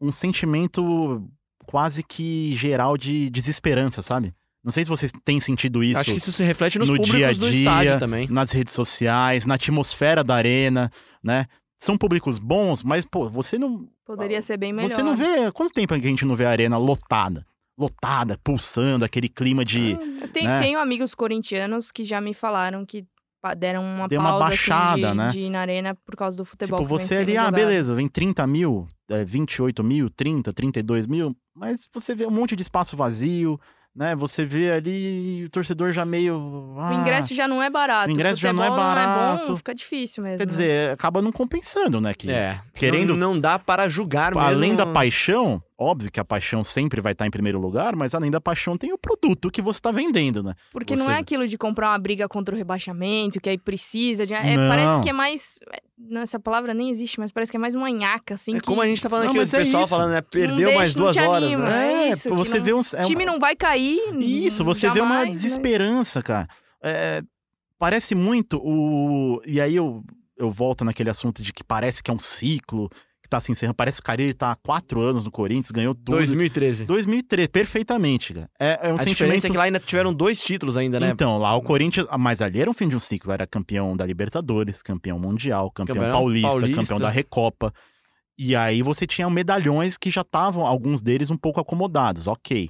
Um 0.00 0.10
sentimento 0.10 1.22
quase 1.64 2.02
que 2.02 2.54
geral 2.56 2.96
de 2.98 3.30
desesperança, 3.30 4.02
sabe? 4.02 4.34
Não 4.64 4.72
sei 4.72 4.82
se 4.82 4.90
vocês 4.90 5.12
têm 5.24 5.38
sentido 5.38 5.84
isso 5.84 6.00
Acho 6.00 6.10
que 6.12 6.16
isso 6.16 6.32
se 6.32 6.42
reflete 6.42 6.78
nos 6.78 6.88
no 6.88 6.96
públicos 6.96 7.18
dia 7.18 7.28
a 7.28 7.32
do 7.32 7.50
dia, 7.50 7.58
estádio 7.58 7.98
também. 7.98 8.26
nas 8.30 8.50
redes 8.50 8.72
sociais, 8.72 9.44
na 9.44 9.56
atmosfera 9.56 10.24
da 10.24 10.34
arena, 10.34 10.90
né? 11.22 11.44
São 11.78 11.98
públicos 11.98 12.38
bons, 12.38 12.82
mas, 12.82 13.04
pô, 13.04 13.28
você 13.28 13.58
não. 13.58 13.86
poderia 14.06 14.40
ser 14.40 14.56
bem 14.56 14.72
melhor. 14.72 14.88
Você 14.88 15.02
não 15.02 15.14
vê. 15.14 15.52
Quanto 15.52 15.74
tempo 15.74 15.92
que 15.92 16.06
a 16.06 16.08
gente 16.08 16.24
não 16.24 16.34
vê 16.34 16.46
a 16.46 16.50
arena 16.50 16.78
lotada? 16.78 17.44
Lotada, 17.76 18.38
pulsando, 18.42 19.04
aquele 19.04 19.28
clima 19.28 19.64
de. 19.64 19.98
Eu 20.22 20.28
tenho, 20.28 20.48
né? 20.48 20.60
tenho 20.60 20.78
amigos 20.78 21.14
corintianos 21.14 21.90
que 21.90 22.02
já 22.02 22.20
me 22.20 22.32
falaram 22.32 22.86
que 22.86 23.04
deram 23.54 23.84
uma 23.84 24.08
Deu 24.08 24.20
uma 24.20 24.30
pausa 24.30 24.44
baixada, 24.46 25.08
assim, 25.08 25.10
de, 25.10 25.14
né? 25.14 25.30
de 25.30 25.40
ir 25.40 25.50
na 25.50 25.60
arena 25.60 25.94
por 26.06 26.16
causa 26.16 26.38
do 26.38 26.44
futebol. 26.44 26.78
Tipo, 26.78 26.88
você 26.88 27.16
ali, 27.16 27.36
ah, 27.36 27.50
beleza, 27.50 27.94
vem 27.94 28.08
30 28.08 28.46
mil, 28.46 28.88
é, 29.10 29.24
28 29.24 29.84
mil, 29.84 30.08
30, 30.08 30.52
32 30.54 31.06
mil, 31.06 31.36
mas 31.54 31.86
você 31.92 32.14
vê 32.14 32.24
um 32.24 32.30
monte 32.30 32.56
de 32.56 32.62
espaço 32.62 32.96
vazio, 32.96 33.60
né? 33.94 34.16
Você 34.16 34.44
vê 34.44 34.72
ali 34.72 35.44
o 35.44 35.50
torcedor 35.50 35.92
já 35.92 36.04
meio. 36.04 36.36
O 36.36 36.80
ah, 36.80 36.94
ingresso 36.94 37.34
já 37.34 37.46
não 37.46 37.62
é 37.62 37.70
barato. 37.70 38.08
o 38.08 38.12
ingresso 38.12 38.40
já 38.40 38.52
não 38.52 38.64
é 38.64 38.70
barato. 38.70 39.48
bom, 39.48 39.56
fica 39.56 39.74
difícil 39.74 40.22
mesmo. 40.22 40.38
Quer 40.38 40.44
né? 40.44 40.50
dizer, 40.50 40.90
acaba 40.92 41.22
não 41.22 41.30
compensando, 41.30 42.00
né? 42.00 42.12
Que, 42.14 42.30
É. 42.30 42.58
Querendo- 42.74 43.16
Não, 43.16 43.34
não 43.34 43.40
dá 43.40 43.58
para 43.58 43.88
julgar 43.88 44.34
mesmo. 44.34 44.46
Além 44.46 44.74
da 44.74 44.84
paixão, 44.86 45.62
óbvio 45.84 46.10
que 46.10 46.18
a 46.18 46.24
paixão 46.24 46.64
sempre 46.64 47.00
vai 47.00 47.12
estar 47.12 47.26
em 47.26 47.30
primeiro 47.30 47.58
lugar, 47.60 47.94
mas 47.94 48.14
além 48.14 48.30
da 48.30 48.40
paixão 48.40 48.76
tem 48.76 48.92
o 48.92 48.98
produto 48.98 49.50
que 49.50 49.60
você 49.62 49.78
está 49.78 49.90
vendendo, 49.92 50.42
né? 50.42 50.54
Porque 50.72 50.96
você- 50.96 51.02
não 51.02 51.10
é 51.10 51.18
aquilo 51.18 51.46
de 51.46 51.56
comprar 51.58 51.90
uma 51.90 51.98
briga 51.98 52.28
contra 52.28 52.54
o 52.54 52.58
rebaixamento, 52.58 53.40
que 53.40 53.48
aí 53.50 53.58
precisa 53.58 54.26
de. 54.26 54.34
é, 54.34 54.56
parece 54.68 55.00
que 55.02 55.10
é 55.10 55.12
mais. 55.12 55.58
é, 55.72 55.78
não, 55.96 56.20
Essa 56.22 56.40
palavra 56.40 56.74
nem 56.74 56.90
existe, 56.90 57.20
mas 57.20 57.30
parece 57.30 57.50
que 57.52 57.56
é 57.56 57.60
mais 57.60 57.74
uma 57.74 57.88
nhaca, 57.90 58.34
assim. 58.34 58.56
É 58.56 58.60
que 58.60 58.66
como 58.66 58.80
a 58.80 58.86
gente 58.86 59.00
tá 59.02 59.08
falando 59.08 59.24
Não, 59.26 59.30
aqui, 59.32 59.38
o 59.38 59.42
é 59.42 59.46
pessoal 59.64 59.82
isso. 59.84 59.90
falando, 59.90 60.10
né? 60.12 60.20
Perdeu 60.22 60.56
deixa, 60.56 60.74
mais 60.74 60.94
duas 60.94 61.16
horas, 61.16 61.44
anima. 61.52 61.68
né? 61.68 62.04
É 62.04 62.08
isso, 62.10 62.28
que 62.28 62.34
você 62.34 62.58
não- 62.58 62.64
vê 62.64 62.72
um. 62.74 62.80
O 62.80 63.02
time 63.06 63.24
não 63.24 63.38
vai 63.38 63.54
cair. 63.54 64.00
Isso, 64.20 64.64
você 64.64 64.90
vê 64.90 65.00
uma 65.00 65.08
jamais, 65.08 65.28
mas- 65.28 65.40
desesperança, 65.42 66.22
cara. 66.22 66.48
É, 66.82 67.22
parece 67.78 68.14
muito 68.14 68.58
o. 68.62 69.40
E 69.46 69.60
aí 69.60 69.76
eu, 69.76 70.02
eu 70.36 70.50
volto 70.50 70.84
naquele 70.84 71.10
assunto 71.10 71.42
de 71.42 71.52
que 71.52 71.62
parece 71.62 72.02
que 72.02 72.10
é 72.10 72.14
um 72.14 72.18
ciclo 72.18 72.90
que 73.24 73.28
tá 73.28 73.40
se 73.40 73.50
encerrando. 73.50 73.74
Parece 73.74 73.96
que 73.96 74.02
o 74.02 74.04
Carilli 74.04 74.34
tá 74.34 74.50
há 74.50 74.54
quatro 74.54 75.00
anos 75.00 75.24
no 75.24 75.30
Corinthians, 75.30 75.70
ganhou 75.70 75.94
tudo. 75.94 76.10
2013. 76.12 76.84
2003, 76.84 77.48
perfeitamente, 77.48 78.34
cara. 78.34 78.50
É, 78.60 78.66
é 78.82 78.92
um 78.92 78.94
a 78.94 78.98
sentimento. 78.98 79.08
diferença 79.08 79.46
é 79.46 79.50
que 79.50 79.56
lá 79.56 79.64
ainda 79.64 79.80
tiveram 79.80 80.12
dois 80.12 80.42
títulos 80.42 80.76
ainda, 80.76 81.00
né? 81.00 81.08
Então, 81.08 81.38
lá 81.38 81.56
o 81.56 81.62
Corinthians, 81.62 82.06
mas 82.18 82.42
ali 82.42 82.60
era 82.60 82.70
um 82.70 82.74
fim 82.74 82.86
de 82.86 82.94
um 82.94 83.00
ciclo, 83.00 83.32
era 83.32 83.46
campeão 83.46 83.96
da 83.96 84.04
Libertadores, 84.04 84.82
campeão 84.82 85.18
mundial, 85.18 85.70
campeão 85.70 85.96
Campeão 85.96 86.12
paulista, 86.12 86.48
paulista. 86.50 86.82
campeão 86.82 86.98
da 87.00 87.08
Recopa. 87.08 87.72
E 88.36 88.54
aí 88.54 88.82
você 88.82 89.06
tinha 89.06 89.30
medalhões 89.30 89.96
que 89.96 90.10
já 90.10 90.20
estavam, 90.20 90.66
alguns 90.66 91.00
deles 91.00 91.30
um 91.30 91.36
pouco 91.36 91.58
acomodados, 91.60 92.26
ok. 92.28 92.68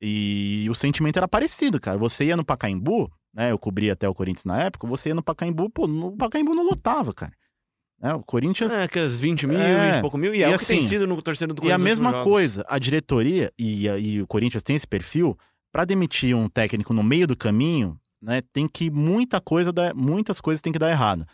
E 0.00 0.66
o 0.70 0.74
sentimento 0.74 1.18
era 1.18 1.28
parecido, 1.28 1.78
cara. 1.78 1.98
Você 1.98 2.24
ia 2.26 2.36
no 2.36 2.44
Pacaembu, 2.44 3.10
né? 3.34 3.50
Eu 3.52 3.58
cobria 3.58 3.92
até 3.92 4.08
o 4.08 4.14
Corinthians 4.14 4.44
na 4.46 4.62
época, 4.62 4.86
você 4.86 5.10
ia 5.10 5.14
no 5.14 5.22
Pacaembu, 5.22 5.68
pô, 5.68 5.86
no 5.86 6.16
Pacaembu 6.16 6.54
não 6.54 6.64
lotava, 6.64 7.12
cara. 7.12 7.32
Né, 8.00 8.12
o 8.14 8.22
Corinthians 8.22 8.72
É, 8.72 8.82
aqueles 8.82 9.18
20 9.18 9.46
mil, 9.46 9.58
É. 9.58 9.90
20 9.92 9.98
e 9.98 10.00
pouco 10.02 10.18
mil, 10.18 10.34
e 10.34 10.42
é 10.42 10.50
E 10.50 10.54
o 10.54 10.58
que 10.58 10.66
tem 10.66 10.78
assim, 10.78 10.86
sido 10.88 11.06
no 11.06 11.20
torcedor 11.22 11.54
do 11.54 11.60
E 11.64 11.72
a 11.72 11.76
Corinthians. 11.76 12.00
mesma 12.00 12.22
coisa, 12.24 12.64
a 12.68 12.78
diretoria 12.78 13.50
e, 13.58 13.86
e 13.88 14.20
o 14.20 14.26
Corinthians 14.26 14.62
tem 14.62 14.76
esse 14.76 14.86
perfil, 14.86 15.36
para 15.72 15.84
demitir 15.84 16.34
um 16.36 16.48
técnico 16.48 16.92
no 16.92 17.02
meio 17.02 17.26
do 17.26 17.36
caminho, 17.36 17.98
né, 18.20 18.42
tem 18.52 18.66
que 18.66 18.90
muita 18.90 19.40
coisa, 19.40 19.72
dar- 19.72 19.94
muitas 19.94 20.40
coisas 20.40 20.60
tem 20.62 20.72
que 20.72 20.78
dar 20.78 20.90
errado. 20.90 21.26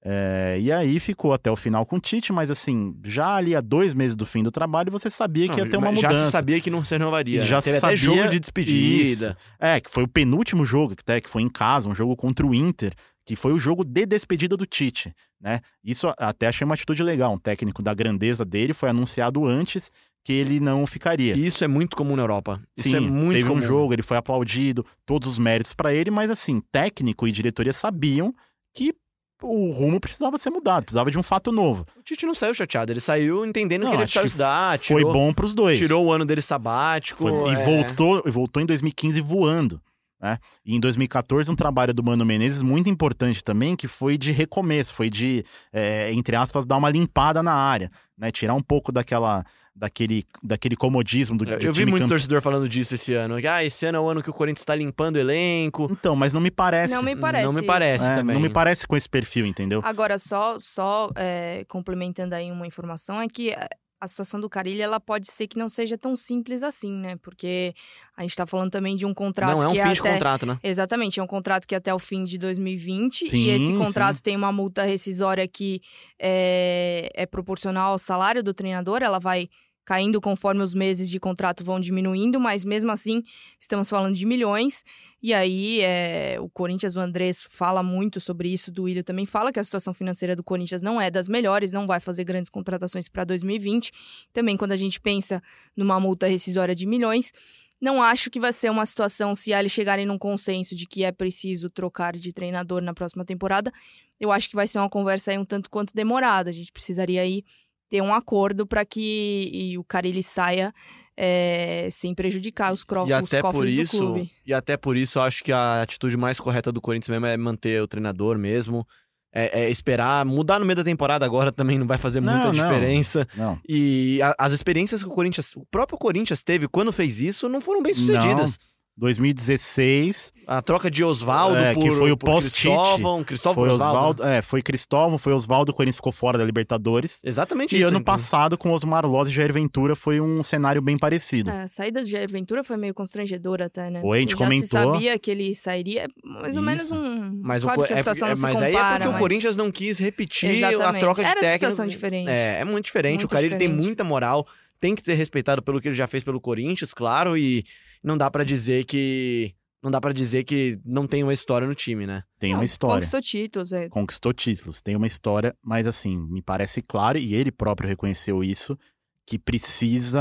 É, 0.00 0.56
e 0.60 0.70
aí 0.70 1.00
ficou 1.00 1.32
até 1.32 1.50
o 1.50 1.56
final 1.56 1.84
com 1.84 1.96
o 1.96 2.00
Tite, 2.00 2.32
mas 2.32 2.50
assim, 2.52 2.94
já 3.04 3.34
ali 3.34 3.54
há 3.56 3.60
dois 3.60 3.94
meses 3.94 4.14
do 4.14 4.24
fim 4.24 4.44
do 4.44 4.50
trabalho, 4.50 4.92
você 4.92 5.10
sabia 5.10 5.48
que 5.48 5.58
ia 5.58 5.68
ter 5.68 5.76
uma 5.76 5.90
Não, 5.90 5.96
já 5.96 6.08
mudança. 6.08 6.26
se 6.26 6.32
sabia 6.32 6.60
que 6.60 6.70
não 6.70 6.84
se 6.84 6.94
renovaria. 6.94 7.36
E 7.36 7.40
né? 7.40 7.44
já 7.46 7.60
Teve 7.60 7.78
se 7.78 7.84
até 7.84 7.96
sabia- 7.96 8.16
jogo 8.16 8.28
de 8.30 8.38
despedida. 8.40 9.36
É, 9.58 9.80
que 9.80 9.90
foi 9.90 10.04
o 10.04 10.08
penúltimo 10.08 10.64
jogo, 10.64 10.94
que 10.94 11.02
até 11.02 11.20
que 11.20 11.28
foi 11.28 11.42
em 11.42 11.48
casa, 11.48 11.88
um 11.88 11.94
jogo 11.96 12.14
contra 12.16 12.46
o 12.46 12.54
Inter, 12.54 12.92
que 13.28 13.36
foi 13.36 13.52
o 13.52 13.58
jogo 13.58 13.84
de 13.84 14.06
despedida 14.06 14.56
do 14.56 14.64
Tite, 14.64 15.14
né? 15.38 15.60
Isso 15.84 16.10
até 16.16 16.46
achei 16.46 16.64
uma 16.64 16.72
atitude 16.72 17.02
legal. 17.02 17.34
Um 17.34 17.38
técnico 17.38 17.82
da 17.82 17.92
grandeza 17.92 18.42
dele 18.42 18.72
foi 18.72 18.88
anunciado 18.88 19.44
antes 19.44 19.92
que 20.24 20.32
ele 20.32 20.58
não 20.58 20.86
ficaria. 20.86 21.36
E 21.36 21.44
isso 21.46 21.62
é 21.62 21.68
muito 21.68 21.94
comum 21.94 22.16
na 22.16 22.22
Europa. 22.22 22.58
Isso 22.74 22.88
Sim, 22.88 22.96
é 22.96 23.00
muito 23.00 23.34
teve 23.34 23.46
comum. 23.46 23.60
um 23.60 23.62
jogo, 23.62 23.92
ele 23.92 24.00
foi 24.00 24.16
aplaudido, 24.16 24.82
todos 25.04 25.28
os 25.28 25.38
méritos 25.38 25.74
pra 25.74 25.92
ele, 25.92 26.10
mas 26.10 26.30
assim, 26.30 26.62
técnico 26.72 27.28
e 27.28 27.32
diretoria 27.32 27.74
sabiam 27.74 28.34
que 28.74 28.94
o 29.42 29.70
rumo 29.72 30.00
precisava 30.00 30.38
ser 30.38 30.48
mudado, 30.48 30.84
precisava 30.84 31.10
de 31.10 31.18
um 31.18 31.22
fato 31.22 31.52
novo. 31.52 31.84
O 31.98 32.02
Tite 32.02 32.24
não 32.24 32.32
saiu 32.34 32.54
chateado, 32.54 32.90
ele 32.90 32.98
saiu 33.00 33.44
entendendo 33.44 33.82
Não, 33.82 33.90
que 33.90 33.96
ele 33.96 34.02
precisava 34.04 34.24
que 34.24 34.28
estudar, 34.30 34.78
Foi 34.78 34.96
tirou, 35.02 35.12
bom 35.12 35.32
pros 35.34 35.52
dois. 35.52 35.76
tirou 35.76 36.06
o 36.06 36.10
ano 36.12 36.24
dele 36.24 36.40
sabático. 36.40 37.20
Foi- 37.28 37.52
e 37.52 37.54
é. 37.56 37.62
voltou, 37.62 38.22
e 38.24 38.30
voltou 38.30 38.62
em 38.62 38.66
2015 38.66 39.20
voando. 39.20 39.82
Né? 40.20 40.38
E 40.64 40.74
em 40.74 40.80
2014, 40.80 41.50
um 41.50 41.54
trabalho 41.54 41.94
do 41.94 42.02
Mano 42.02 42.24
Menezes 42.24 42.62
muito 42.62 42.90
importante 42.90 43.42
também, 43.42 43.76
que 43.76 43.86
foi 43.86 44.18
de 44.18 44.32
recomeço, 44.32 44.92
foi 44.92 45.08
de, 45.08 45.44
é, 45.72 46.12
entre 46.12 46.34
aspas, 46.34 46.66
dar 46.66 46.76
uma 46.76 46.90
limpada 46.90 47.42
na 47.42 47.52
área, 47.52 47.90
né? 48.16 48.32
Tirar 48.32 48.54
um 48.54 48.60
pouco 48.60 48.90
daquela 48.90 49.44
daquele, 49.78 50.24
daquele 50.42 50.74
comodismo 50.74 51.38
do, 51.38 51.48
Eu, 51.48 51.60
eu 51.60 51.72
vi 51.72 51.86
muito 51.86 52.02
camp... 52.02 52.08
torcedor 52.08 52.42
falando 52.42 52.68
disso 52.68 52.94
esse 52.94 53.14
ano. 53.14 53.36
Ah, 53.48 53.64
esse 53.64 53.86
ano 53.86 53.98
é 53.98 54.00
o 54.00 54.08
ano 54.08 54.22
que 54.22 54.28
o 54.28 54.32
Corinthians 54.32 54.62
está 54.62 54.74
limpando 54.74 55.16
o 55.16 55.18
elenco. 55.20 55.88
Então, 55.90 56.16
mas 56.16 56.32
não 56.32 56.40
me 56.40 56.50
parece. 56.50 56.92
Não 56.92 57.02
me 57.02 57.14
parece. 57.14 57.46
Não 57.46 57.52
me 57.52 57.62
parece 57.62 58.04
é, 58.04 58.14
também. 58.16 58.34
Não 58.34 58.42
me 58.42 58.48
parece 58.48 58.86
com 58.86 58.96
esse 58.96 59.08
perfil, 59.08 59.46
entendeu? 59.46 59.80
Agora, 59.84 60.18
só, 60.18 60.58
só 60.60 61.10
é, 61.14 61.64
complementando 61.68 62.34
aí 62.34 62.50
uma 62.50 62.66
informação, 62.66 63.20
é 63.20 63.28
que 63.28 63.50
é, 63.50 63.68
a 64.00 64.06
situação 64.06 64.38
do 64.38 64.48
Carilli, 64.48 64.80
ela 64.80 65.00
pode 65.00 65.30
ser 65.30 65.46
que 65.48 65.58
não 65.58 65.68
seja 65.68 65.98
tão 65.98 66.16
simples 66.16 66.62
assim, 66.62 66.92
né? 66.92 67.16
Porque 67.16 67.74
a 68.16 68.22
gente 68.22 68.36
tá 68.36 68.46
falando 68.46 68.70
também 68.70 68.96
de 68.96 69.04
um 69.04 69.12
contrato 69.12 69.58
não, 69.58 69.64
é 69.64 69.68
um 69.68 69.72
que 69.72 69.82
fim 69.82 69.88
é 69.88 69.92
de 69.92 70.00
até... 70.00 70.12
contrato, 70.12 70.46
né? 70.46 70.58
Exatamente, 70.62 71.20
é 71.20 71.22
um 71.22 71.26
contrato 71.26 71.66
que 71.66 71.74
é 71.74 71.78
até 71.78 71.92
o 71.92 71.98
fim 71.98 72.24
de 72.24 72.38
2020 72.38 73.28
sim, 73.28 73.36
e 73.36 73.50
esse 73.50 73.72
contrato 73.74 74.16
sim. 74.16 74.22
tem 74.22 74.36
uma 74.36 74.52
multa 74.52 74.84
rescisória 74.84 75.46
que 75.48 75.80
é, 76.18 77.10
é 77.14 77.26
proporcional 77.26 77.92
ao 77.92 77.98
salário 77.98 78.42
do 78.42 78.54
treinador, 78.54 79.02
ela 79.02 79.18
vai 79.18 79.48
caindo 79.88 80.20
conforme 80.20 80.62
os 80.62 80.74
meses 80.74 81.08
de 81.08 81.18
contrato 81.18 81.64
vão 81.64 81.80
diminuindo, 81.80 82.38
mas 82.38 82.62
mesmo 82.62 82.92
assim 82.92 83.22
estamos 83.58 83.88
falando 83.88 84.14
de 84.14 84.26
milhões. 84.26 84.84
E 85.22 85.32
aí 85.32 85.80
é, 85.80 86.36
o 86.38 86.46
Corinthians, 86.50 86.94
o 86.94 87.00
Andrés 87.00 87.42
fala 87.42 87.82
muito 87.82 88.20
sobre 88.20 88.50
isso, 88.52 88.70
do 88.70 88.82
Willian 88.82 89.02
também 89.02 89.24
fala 89.24 89.50
que 89.50 89.58
a 89.58 89.64
situação 89.64 89.94
financeira 89.94 90.36
do 90.36 90.44
Corinthians 90.44 90.82
não 90.82 91.00
é 91.00 91.10
das 91.10 91.26
melhores, 91.26 91.72
não 91.72 91.86
vai 91.86 92.00
fazer 92.00 92.22
grandes 92.24 92.50
contratações 92.50 93.08
para 93.08 93.24
2020. 93.24 93.90
Também 94.30 94.58
quando 94.58 94.72
a 94.72 94.76
gente 94.76 95.00
pensa 95.00 95.42
numa 95.74 95.98
multa 95.98 96.26
rescisória 96.26 96.74
de 96.74 96.84
milhões, 96.84 97.32
não 97.80 98.02
acho 98.02 98.30
que 98.30 98.38
vai 98.38 98.52
ser 98.52 98.70
uma 98.70 98.84
situação, 98.84 99.34
se 99.34 99.54
eles 99.54 99.72
chegarem 99.72 100.04
num 100.04 100.18
consenso 100.18 100.76
de 100.76 100.84
que 100.84 101.02
é 101.02 101.10
preciso 101.10 101.70
trocar 101.70 102.14
de 102.14 102.30
treinador 102.30 102.82
na 102.82 102.92
próxima 102.92 103.24
temporada, 103.24 103.72
eu 104.20 104.30
acho 104.30 104.50
que 104.50 104.54
vai 104.54 104.66
ser 104.66 104.80
uma 104.80 104.90
conversa 104.90 105.30
aí 105.30 105.38
um 105.38 105.46
tanto 105.46 105.70
quanto 105.70 105.94
demorada. 105.94 106.50
A 106.50 106.52
gente 106.52 106.70
precisaria 106.70 107.22
aí 107.22 107.42
ter 107.88 108.02
um 108.02 108.12
acordo 108.12 108.66
para 108.66 108.84
que 108.84 109.74
o 109.78 109.84
Carilli 109.84 110.22
saia 110.22 110.72
é, 111.16 111.88
sem 111.90 112.14
prejudicar 112.14 112.72
os, 112.72 112.84
cro- 112.84 113.06
e 113.08 113.12
até 113.12 113.36
os 113.38 113.42
cofres 113.42 113.52
por 113.54 113.66
isso, 113.68 113.98
do 113.98 114.04
clube. 114.06 114.30
E 114.46 114.52
até 114.54 114.76
por 114.76 114.96
isso, 114.96 115.18
eu 115.18 115.22
acho 115.22 115.42
que 115.42 115.50
a 115.52 115.82
atitude 115.82 116.16
mais 116.16 116.38
correta 116.38 116.70
do 116.70 116.80
Corinthians 116.80 117.08
mesmo 117.08 117.26
é 117.26 117.36
manter 117.36 117.82
o 117.82 117.88
treinador 117.88 118.38
mesmo. 118.38 118.86
É, 119.32 119.64
é 119.64 119.70
esperar, 119.70 120.24
mudar 120.24 120.58
no 120.58 120.64
meio 120.64 120.76
da 120.76 120.84
temporada 120.84 121.24
agora 121.26 121.52
também 121.52 121.78
não 121.78 121.86
vai 121.86 121.98
fazer 121.98 122.20
Não, 122.20 122.32
muita 122.32 122.46
não. 122.52 122.52
diferença. 122.52 123.28
Não. 123.36 123.58
E 123.68 124.20
a- 124.22 124.34
as 124.38 124.52
experiências 124.52 125.02
que 125.02 125.08
o 125.08 125.12
Corinthians, 125.12 125.54
o 125.54 125.66
próprio 125.70 125.98
Corinthians 125.98 126.42
teve 126.42 126.66
quando 126.66 126.90
fez 126.92 127.20
isso, 127.20 127.48
não 127.48 127.60
foram 127.60 127.82
bem 127.82 127.92
sucedidas. 127.92 128.58
2016 128.98 130.32
A 130.46 130.60
troca 130.60 130.90
de 130.90 131.04
Oswaldo 131.04 131.56
É, 131.56 131.72
por, 131.74 131.82
que 131.82 131.90
foi 131.90 132.10
o 132.10 132.16
por 132.16 132.26
pós-Tite. 132.26 132.68
Cristóvão, 132.68 133.24
Cristóvão 133.24 133.64
foi 133.64 133.72
Oswaldo. 133.72 133.98
Oswaldo, 133.98 134.24
é, 134.24 134.42
foi 134.42 134.62
Cristóvão, 134.62 135.18
foi 135.18 135.32
Oswaldo, 135.32 135.70
o 135.72 135.74
Corinthians 135.74 135.96
ficou 135.96 136.12
fora 136.12 136.36
da 136.36 136.44
Libertadores. 136.44 137.20
Exatamente 137.24 137.76
E 137.76 137.80
isso. 137.80 137.88
ano 137.88 137.98
então. 137.98 138.12
passado, 138.14 138.58
com 138.58 138.72
Osmar 138.72 139.06
Loz 139.06 139.28
e 139.28 139.30
Jair 139.30 139.52
Ventura, 139.52 139.94
foi 139.94 140.20
um 140.20 140.42
cenário 140.42 140.82
bem 140.82 140.98
parecido. 140.98 141.50
É, 141.50 141.62
a 141.62 141.68
saída 141.68 142.02
do 142.02 142.08
Jair 142.08 142.30
Ventura 142.30 142.64
foi 142.64 142.76
meio 142.76 142.94
constrangedora 142.94 143.66
até, 143.66 143.90
né? 143.90 144.00
Foi, 144.00 144.18
a 144.18 144.20
gente 144.20 144.30
já 144.30 144.36
se 144.36 144.42
comentou. 144.42 144.68
sabia 144.94 145.18
que 145.18 145.30
ele 145.30 145.54
sairia, 145.54 146.08
mais 146.24 146.56
ou 146.56 146.62
menos 146.62 146.84
Isso. 146.86 146.94
um... 146.94 147.40
Mas, 147.42 147.62
claro 147.62 147.80
o, 147.80 147.84
que 147.84 147.92
a 147.92 147.96
é, 147.96 147.98
situação 147.98 148.28
é, 148.28 148.30
não 148.30 148.36
se 148.36 148.42
mas 148.42 148.62
aí 148.62 148.72
é 148.72 148.74
compara, 148.74 148.94
porque 148.96 149.08
o 149.08 149.12
mas- 149.12 149.20
Corinthians 149.20 149.56
não 149.56 149.70
quis 149.70 149.98
repetir 149.98 150.64
a 150.64 150.72
Exatamente. 150.72 151.00
troca 151.02 151.22
de 151.22 151.28
Era 151.28 151.40
técnico. 151.40 151.64
situação 151.66 151.86
diferente. 151.86 152.28
É, 152.30 152.58
é 152.60 152.64
muito 152.64 152.84
diferente. 152.86 153.20
Muito 153.20 153.24
o 153.26 153.28
Carilli 153.28 153.56
tem 153.56 153.68
muita 153.68 154.02
moral, 154.02 154.46
tem 154.80 154.94
que 154.94 155.02
ser 155.04 155.14
respeitado 155.14 155.62
pelo 155.62 155.80
que 155.80 155.88
ele 155.88 155.94
já 155.94 156.06
fez 156.06 156.24
pelo 156.24 156.40
Corinthians, 156.40 156.94
claro, 156.94 157.36
e 157.36 157.64
não 158.02 158.16
dá 158.16 158.30
pra 158.30 158.44
dizer 158.44 158.84
que 158.84 159.54
não 159.82 159.90
dá 159.90 160.00
para 160.00 160.12
dizer 160.12 160.44
que 160.44 160.80
não 160.84 161.06
tem 161.06 161.22
uma 161.22 161.32
história 161.32 161.66
no 161.66 161.74
time, 161.74 162.06
né? 162.06 162.24
Tem 162.38 162.50
Não, 162.50 162.58
uma 162.58 162.64
história. 162.64 162.96
Conquistou 162.96 163.22
títulos, 163.22 163.72
é. 163.72 163.88
Conquistou 163.88 164.32
títulos, 164.32 164.80
tem 164.80 164.96
uma 164.96 165.06
história, 165.06 165.56
mas 165.62 165.86
assim, 165.86 166.16
me 166.16 166.42
parece 166.42 166.82
claro, 166.82 167.16
e 167.16 167.34
ele 167.34 167.52
próprio 167.52 167.88
reconheceu 167.88 168.42
isso, 168.42 168.76
que 169.24 169.38
precisa 169.38 170.20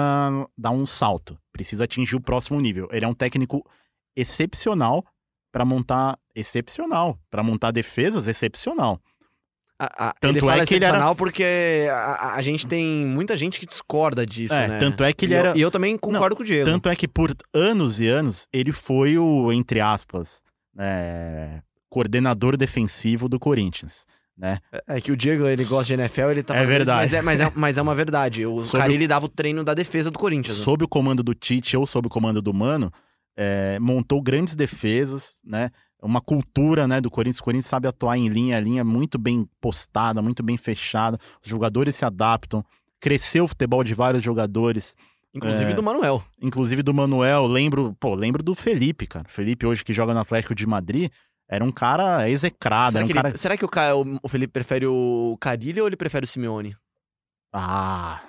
dar 0.56 0.72
um 0.72 0.86
salto, 0.86 1.40
precisa 1.52 1.86
atingir 1.86 2.16
o 2.16 2.22
próximo 2.22 2.62
nível. 2.62 2.88
Ele 2.92 3.06
é 3.06 3.08
um 3.08 3.14
técnico 3.14 3.68
excepcional 4.16 5.04
para 5.52 5.66
montar 5.66 6.20
excepcional, 6.36 7.20
para 7.30 7.42
montar 7.42 7.72
defesas 7.72 8.28
excepcional. 8.28 9.02
A, 9.80 10.10
a, 10.10 10.14
Tanto 10.20 10.34
ele 10.34 10.40
fala 10.40 10.64
é 10.64 10.66
que 10.66 10.74
ele 10.74 10.86
era- 10.86 11.14
porque 11.16 11.88
a, 11.92 12.34
a- 12.36 12.42
gente 12.42 12.66
tem 12.66 13.06
muita 13.06 13.38
gente 13.38 13.60
que 13.60 13.66
discorda 13.68 14.26
disso, 14.26 14.54
é, 14.56 14.68
né? 14.68 14.78
tanto 14.80 15.04
é 15.04 15.14
que 15.14 15.26
ele 15.26 15.34
e 15.34 15.38
eu- 15.38 15.40
era 15.40 15.58
E 15.58 15.62
eu, 15.62 15.70
também 15.70 15.96
concordo 15.98 16.36
com 16.36 16.42
o 16.42 16.46
Diego. 16.46 16.66
Tanto 16.66 16.90
é 16.90 16.96
que 16.96 17.08
por 17.08 17.36
anos 17.54 18.00
e 18.00 18.08
anos 18.08 18.48
ele 18.52 18.72
foi 18.72 19.20
o, 19.20 19.52
entre 19.52 19.80
aspas, 19.80 20.42
é, 20.80 21.62
coordenador 21.90 22.58
defensivo 22.58 23.30
do 23.30 23.40
Corinthians. 23.40 24.06
Né? 24.38 24.60
É 24.88 25.02
que 25.02 25.12
o 25.12 25.18
Diego, 25.18 25.48
ele 25.48 25.64
gosta 25.66 25.86
de 25.86 25.94
NFL, 26.00 26.30
ele 26.30 26.44
tá 26.44 26.56
É 26.56 26.60
isso, 26.60 26.68
verdade. 26.68 27.00
mas, 27.02 27.14
é, 27.14 27.22
mas, 27.22 27.42
é, 27.42 27.52
mas 27.56 27.78
é 27.78 27.82
uma 27.82 27.96
verdade. 27.96 28.46
O 28.46 28.60
Sobre 28.60 28.80
cara, 28.82 28.92
o- 28.92 28.96
ele 28.96 29.08
dava 29.08 29.26
o 29.26 29.30
treino 29.30 29.64
da 29.64 29.74
defesa 29.74 30.12
do 30.12 30.20
Corinthians. 30.20 30.58
né? 30.60 30.64
Sob 30.64 30.84
o 30.86 30.88
comando 30.88 31.24
do 31.24 31.34
Tite 31.34 31.76
ou 31.76 31.86
sob 31.88 32.06
o 32.08 32.10
comando 32.10 32.40
do 32.42 32.54
Mano, 32.54 32.92
é, 33.36 33.80
montou 33.80 34.22
grandes 34.22 34.56
defesas, 34.56 35.34
né? 35.44 35.70
Uma 36.02 36.22
cultura 36.22 36.88
né, 36.88 37.02
do 37.02 37.10
Corinthians. 37.10 37.40
O 37.40 37.44
Corinthians 37.44 37.68
sabe 37.68 37.88
atuar 37.88 38.18
em 38.18 38.28
linha, 38.30 38.58
a 38.58 38.60
linha 38.60 38.84
muito 38.84 39.18
bem 39.18 39.48
postada, 39.60 40.22
muito 40.22 40.44
bem 40.44 40.56
fechada. 40.58 41.18
Os 41.44 41.50
jogadores 41.50 41.96
se 41.96 42.06
adaptam. 42.06 42.64
Cresceu 43.00 43.46
o 43.46 43.48
futebol 43.48 43.84
de 43.84 43.94
vários 43.94 44.24
jogadores. 44.24 44.96
Inclusive 45.34 45.72
É. 45.72 45.74
do 45.74 45.84
Manuel. 45.84 46.24
Inclusive 46.42 46.82
do 46.84 46.94
Manuel, 46.94 47.46
lembro, 47.48 47.96
pô, 48.00 48.16
lembro 48.16 48.42
do 48.44 48.54
Felipe, 48.56 49.06
cara. 49.08 49.26
Felipe 49.28 49.66
hoje 49.66 49.84
que 49.84 49.92
joga 49.94 50.14
no 50.14 50.20
Atlético 50.20 50.56
de 50.56 50.66
Madrid, 50.66 51.12
era 51.50 51.64
um 51.64 51.72
cara 51.72 52.30
execrado, 52.30 52.94
Será 52.94 53.00
era 53.00 53.06
um 53.06 53.08
que, 53.08 53.14
cara 53.14 53.30
ele- 53.30 53.38
será 53.38 53.58
que 53.58 53.66
o, 53.66 53.70
o- 54.24 54.30
Felipe 54.30 54.54
prefere 54.54 54.86
o 54.88 55.38
Carilli 55.40 55.80
ou 55.82 55.88
ele 55.88 55.96
prefere 55.98 56.24
o 56.24 56.28
Simeone? 56.28 56.76
Ah, 57.54 58.22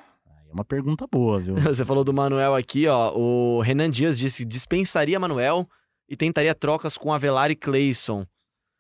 é 0.49 0.53
uma 0.53 0.65
pergunta 0.65 1.07
boa, 1.11 1.41
viu? 1.41 1.55
Você 1.75 1.85
falou 1.85 2.05
do 2.05 2.13
Manuel 2.13 2.55
aqui, 2.55 2.87
ó. 2.87 3.13
O 3.17 3.61
Renan 3.61 3.91
Dias 3.91 4.19
disse 4.19 4.43
que 4.45 4.49
dispensaria 4.49 5.19
Manuel 5.21 5.69
e 6.09 6.17
tentaria 6.17 6.55
trocas 6.55 6.97
com 6.97 7.13
Avelar 7.13 7.51
e 7.51 7.57
Cleison. 7.57 8.27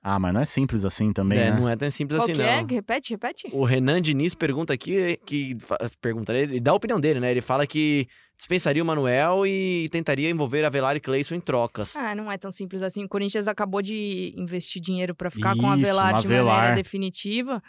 Ah, 0.00 0.18
mas 0.18 0.32
não 0.32 0.40
é 0.40 0.46
simples 0.46 0.84
assim 0.84 1.12
também, 1.12 1.38
É, 1.38 1.50
né? 1.50 1.58
não 1.60 1.68
é 1.68 1.76
tão 1.76 1.90
simples 1.90 2.18
Qual 2.18 2.24
assim, 2.24 2.32
que 2.40 2.40
é? 2.42 2.60
não. 2.62 2.66
Repete, 2.68 3.10
repete. 3.10 3.48
O 3.52 3.64
Renan 3.64 4.00
Diniz 4.00 4.32
pergunta 4.32 4.72
aqui, 4.72 5.18
que 5.26 5.56
pergunta, 6.00 6.32
ele 6.36 6.60
dá 6.60 6.70
a 6.70 6.74
opinião 6.74 7.00
dele, 7.00 7.18
né? 7.18 7.30
Ele 7.32 7.40
fala 7.40 7.66
que 7.66 8.06
dispensaria 8.38 8.80
o 8.82 8.86
Manuel 8.86 9.44
e 9.44 9.88
tentaria 9.90 10.30
envolver 10.30 10.64
Avelar 10.64 10.96
e 10.96 11.00
Cleison 11.00 11.34
em 11.34 11.40
trocas. 11.40 11.96
Ah, 11.96 12.14
não 12.14 12.30
é 12.30 12.38
tão 12.38 12.50
simples 12.52 12.80
assim. 12.80 13.04
O 13.04 13.08
Corinthians 13.08 13.48
acabou 13.48 13.82
de 13.82 14.32
investir 14.36 14.80
dinheiro 14.80 15.14
para 15.16 15.30
ficar 15.30 15.56
com 15.56 15.62
Isso, 15.62 15.72
Avelar 15.72 16.14
no 16.14 16.20
de 16.22 16.28
maneira 16.28 16.50
Avelar. 16.52 16.74
definitiva. 16.76 17.60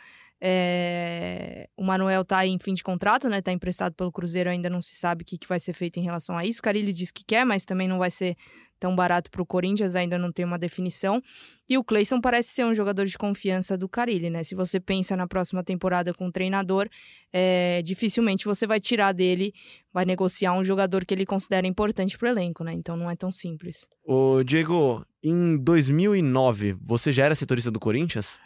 É, 0.42 1.68
O 1.76 1.84
Manuel 1.84 2.24
tá 2.24 2.46
em 2.46 2.58
fim 2.60 2.74
de 2.74 2.84
contrato, 2.84 3.28
né? 3.28 3.42
Tá 3.42 3.52
emprestado 3.52 3.94
pelo 3.96 4.12
Cruzeiro, 4.12 4.50
ainda 4.50 4.70
não 4.70 4.82
se 4.82 4.96
sabe 4.96 5.24
o 5.24 5.26
que, 5.26 5.38
que 5.38 5.48
vai 5.48 5.60
ser 5.60 5.74
feito 5.74 5.98
em 6.00 6.04
relação 6.04 6.38
a 6.38 6.46
isso. 6.46 6.60
O 6.60 6.64
Carilli 6.64 6.94
diz 6.94 7.12
que 7.12 7.24
quer, 7.26 7.46
mas 7.46 7.66
também 7.66 7.88
não 7.88 7.98
vai 7.98 8.12
ser 8.12 8.36
tão 8.80 8.96
barato 8.96 9.30
pro 9.30 9.46
Corinthians, 9.46 9.96
ainda 9.96 10.18
não 10.18 10.32
tem 10.32 10.46
uma 10.46 10.58
definição. 10.58 11.22
E 11.68 11.78
o 11.78 11.84
Cleison 11.84 12.20
parece 12.20 12.50
ser 12.50 12.66
um 12.66 12.74
jogador 12.74 13.06
de 13.06 13.18
confiança 13.18 13.78
do 13.78 13.88
Carilli, 13.88 14.30
né? 14.30 14.44
Se 14.44 14.56
você 14.56 14.80
pensa 14.80 15.16
na 15.16 15.28
próxima 15.28 15.64
temporada 15.64 16.14
com 16.14 16.28
o 16.28 16.32
treinador, 16.32 16.88
é, 17.32 17.82
dificilmente 17.84 18.46
você 18.46 18.66
vai 18.66 18.80
tirar 18.80 19.12
dele, 19.12 19.54
vai 19.94 20.06
negociar 20.06 20.54
um 20.54 20.64
jogador 20.64 21.06
que 21.06 21.14
ele 21.14 21.26
considera 21.26 21.68
importante 21.68 22.18
pro 22.18 22.28
elenco, 22.28 22.64
né? 22.64 22.74
Então 22.74 22.96
não 22.96 23.10
é 23.10 23.16
tão 23.16 23.32
simples. 23.32 23.88
Ô, 24.04 24.42
Diego, 24.44 25.06
em 25.22 25.58
2009, 25.58 26.78
você 26.82 27.12
já 27.12 27.26
era 27.26 27.36
setorista 27.36 27.70
do 27.70 27.80
Corinthians? 27.80 28.40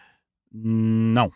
Não, 0.51 1.31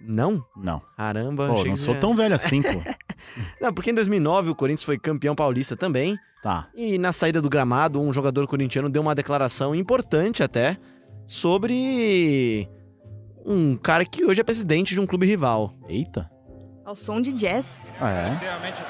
Não? 0.00 0.44
não. 0.56 0.80
Caramba, 0.96 1.48
Pô, 1.48 1.54
achei 1.54 1.70
não 1.70 1.74
que 1.74 1.80
sou 1.80 1.94
tão 1.94 2.14
velho 2.14 2.34
assim, 2.34 2.60
pô. 2.62 2.80
Não, 3.60 3.72
porque 3.72 3.90
em 3.90 3.94
2009 3.94 4.50
o 4.50 4.54
Corinthians 4.54 4.84
foi 4.84 4.98
campeão 4.98 5.34
paulista 5.34 5.76
também. 5.76 6.18
Tá. 6.42 6.68
E 6.74 6.98
na 6.98 7.12
saída 7.12 7.40
do 7.42 7.48
gramado, 7.48 8.00
um 8.00 8.12
jogador 8.12 8.46
corintiano 8.46 8.88
deu 8.88 9.02
uma 9.02 9.14
declaração 9.14 9.74
importante 9.74 10.42
até 10.42 10.76
sobre 11.26 12.68
um 13.44 13.76
cara 13.76 14.04
que 14.04 14.24
hoje 14.24 14.40
é 14.40 14.44
presidente 14.44 14.94
de 14.94 15.00
um 15.00 15.06
clube 15.06 15.26
rival. 15.26 15.74
Eita. 15.88 16.30
Ao 16.84 16.94
som 16.94 17.20
de 17.20 17.32
jazz. 17.32 17.96
Ah, 18.00 18.10
é? 18.10 18.30
Sinceramente, 18.30 18.84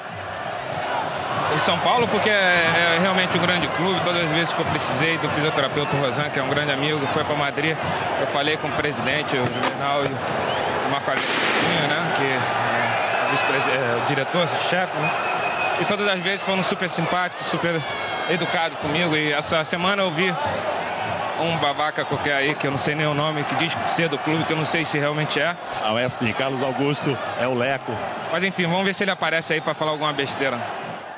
o 1.55 1.59
São 1.59 1.79
Paulo, 1.79 2.07
porque 2.09 2.29
é, 2.29 2.33
é 2.33 2.99
realmente 3.01 3.37
um 3.37 3.41
grande 3.41 3.67
clube. 3.69 3.99
Todas 4.03 4.23
as 4.23 4.29
vezes 4.31 4.53
que 4.53 4.59
eu 4.59 4.65
precisei 4.65 5.17
do 5.17 5.29
fisioterapeuta 5.29 5.97
Rosan, 5.97 6.29
que 6.29 6.39
é 6.39 6.43
um 6.43 6.49
grande 6.49 6.71
amigo, 6.71 6.99
foi 7.07 7.23
para 7.23 7.35
Madrid. 7.35 7.75
Eu 8.19 8.27
falei 8.27 8.57
com 8.57 8.67
o 8.67 8.71
presidente, 8.73 9.35
o 9.35 9.45
Juvenal 9.45 10.03
e 10.03 10.07
o 10.87 10.91
Marco 10.91 11.09
Alinho, 11.09 11.87
né? 11.87 12.13
Que 12.17 12.23
é 12.23 12.66
o, 13.27 13.71
é, 13.71 14.03
o 14.03 14.05
diretor, 14.05 14.47
chefe, 14.47 14.97
né? 14.97 15.11
E 15.81 15.85
todas 15.85 16.07
as 16.07 16.19
vezes 16.19 16.41
foram 16.41 16.63
super 16.63 16.89
simpáticos, 16.89 17.45
super 17.45 17.79
educados 18.29 18.77
comigo. 18.79 19.15
E 19.15 19.31
essa 19.31 19.63
semana 19.63 20.01
eu 20.01 20.11
vi 20.11 20.33
um 21.39 21.57
babaca 21.57 22.03
qualquer 22.03 22.35
aí, 22.35 22.55
que 22.55 22.65
eu 22.65 22.71
não 22.71 22.77
sei 22.77 22.95
nem 22.95 23.05
o 23.05 23.13
nome, 23.13 23.43
que 23.43 23.55
diz 23.55 23.77
ser 23.85 24.09
do 24.09 24.17
clube, 24.17 24.43
que 24.43 24.53
eu 24.53 24.57
não 24.57 24.65
sei 24.65 24.83
se 24.83 24.97
realmente 24.97 25.39
é. 25.39 25.55
Ah, 25.83 25.93
é 25.99 26.05
assim, 26.05 26.31
Carlos 26.33 26.63
Augusto 26.63 27.15
é 27.39 27.47
o 27.47 27.53
Leco. 27.53 27.91
Mas 28.31 28.43
enfim, 28.43 28.65
vamos 28.65 28.85
ver 28.85 28.93
se 28.93 29.03
ele 29.03 29.11
aparece 29.11 29.53
aí 29.53 29.61
para 29.61 29.73
falar 29.73 29.91
alguma 29.91 30.13
besteira. 30.13 30.59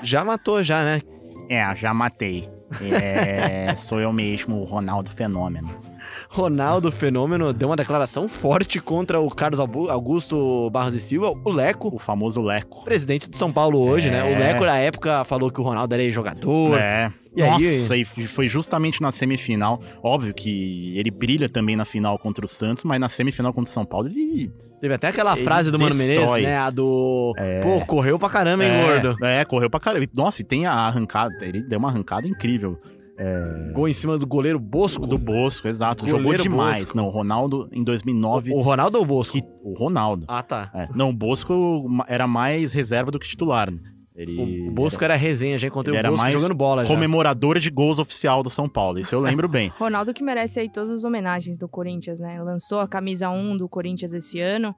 Já 0.01 0.24
matou, 0.24 0.64
já, 0.64 0.84
né? 0.84 1.01
É, 1.49 1.74
já 1.76 1.93
matei. 1.93 2.49
É, 2.82 3.74
sou 3.78 3.99
eu 3.99 4.12
mesmo, 4.12 4.62
o 4.62 4.66
Ronaldo 4.66 5.10
Fenômeno. 5.12 5.88
Ronaldo 6.30 6.91
Fenômeno 6.91 7.53
deu 7.53 7.70
uma 7.70 7.76
declaração 7.76 8.28
forte 8.28 8.80
contra 8.80 9.20
o 9.20 9.30
Carlos 9.30 9.60
Augusto 9.60 10.70
Barros 10.72 10.93
e 10.93 10.99
Silva, 10.99 11.32
o 11.43 11.49
Leco. 11.51 11.93
O 11.93 11.99
famoso 11.99 12.41
Leco. 12.41 12.84
Presidente 12.84 13.30
de 13.30 13.38
São 13.38 13.51
Paulo 13.51 13.80
hoje, 13.80 14.10
é. 14.10 14.12
né? 14.12 14.24
O 14.24 14.39
Leco, 14.39 14.66
na 14.66 14.78
época, 14.78 15.24
falou 15.26 15.51
que 15.51 15.60
o 15.60 15.64
Ronaldo 15.64 15.93
era 15.93 16.12
jogador. 16.12 16.78
É. 16.78 17.12
E 17.36 17.41
Nossa, 17.41 17.93
aí... 17.93 18.05
e 18.18 18.28
foi 18.28 18.47
justamente 18.47 19.01
na 19.01 19.12
semifinal. 19.12 19.80
Óbvio 20.03 20.34
que 20.34 20.97
ele 20.97 21.12
brilha 21.12 21.47
também 21.47 21.76
na 21.76 21.86
final 21.86 22.18
contra 22.18 22.43
o 22.43 22.47
Santos, 22.47 22.84
mas 22.84 22.99
na 22.99 23.07
semifinal 23.07 23.53
contra 23.53 23.70
o 23.70 23.74
São 23.74 23.86
Paulo 23.86 24.07
ele. 24.07 24.51
Teve 24.82 24.93
até 24.93 25.07
aquela 25.07 25.34
ele 25.34 25.43
frase 25.43 25.72
do 25.72 25.80
Mano 25.80 25.95
Menezes, 25.95 26.41
né? 26.41 26.57
A 26.57 26.70
do. 26.70 27.34
É... 27.38 27.62
Pô, 27.62 27.86
correu 27.86 28.18
pra 28.18 28.30
caramba, 28.30 28.64
hein, 28.64 28.72
é, 28.72 28.86
gordo? 28.86 29.26
É, 29.26 29.45
correu 29.45 29.70
pra 29.70 29.80
caramba. 29.80 30.05
Nossa, 30.14 30.41
e 30.41 30.45
tem 30.45 30.66
a 30.66 30.72
arrancada. 30.72 31.34
Ele 31.41 31.62
deu 31.62 31.80
uma 31.80 31.89
arrancada 31.89 32.28
incrível. 32.28 32.80
É... 33.22 33.72
Gol 33.74 33.89
em 33.89 33.93
cima 33.93 34.17
do 34.17 34.26
goleiro 34.26 34.57
Bosco. 34.57 35.05
Do 35.05 35.17
Bosco, 35.17 35.67
exato. 35.67 36.05
Goleiro 36.05 36.24
Jogou 36.24 36.38
demais. 36.41 36.80
Bosco. 36.80 36.97
Não, 36.97 37.07
o 37.07 37.09
Ronaldo 37.09 37.67
em 37.74 37.84
2009. 37.84 38.53
O, 38.53 38.61
Ronaldo 38.61 38.97
ou 38.97 39.03
o 39.03 39.05
Bosco? 39.05 39.34
Que... 39.38 39.45
O 39.61 39.74
Ronaldo. 39.74 40.26
Ah, 40.30 40.41
tá. 40.41 40.72
É. 40.74 40.86
Não, 40.95 41.09
o 41.09 41.13
Bosco 41.13 41.86
era 42.07 42.26
mais 42.26 42.72
reserva 42.72 43.11
do 43.11 43.20
que 43.20 43.28
titular. 43.28 43.70
Ele 44.15 44.67
o 44.67 44.72
Bosco 44.72 45.01
era, 45.03 45.13
era 45.13 45.22
resenha, 45.22 45.57
já 45.57 45.67
encontrei 45.67 45.97
o 45.97 46.11
Bosco 46.11 46.32
jogando 46.32 46.55
bola. 46.55 46.86
Comemorador 46.86 47.59
de 47.59 47.70
gols 47.70 47.99
oficial 47.99 48.43
do 48.43 48.49
São 48.49 48.67
Paulo, 48.67 48.99
isso 48.99 49.15
eu 49.15 49.20
lembro 49.22 49.47
bem. 49.47 49.72
Ronaldo 49.80 50.13
que 50.13 50.22
merece 50.22 50.59
aí 50.59 50.70
todas 50.70 50.89
as 50.89 51.03
homenagens 51.05 51.57
do 51.57 51.70
Corinthians, 51.70 52.20
né? 52.20 52.38
Lançou 52.41 52.82
a 52.82 52.88
camisa 52.88 53.30
1 53.30 53.55
do 53.55 53.70
Corinthians 53.70 54.11
esse 54.11 54.41
ano. 54.41 54.76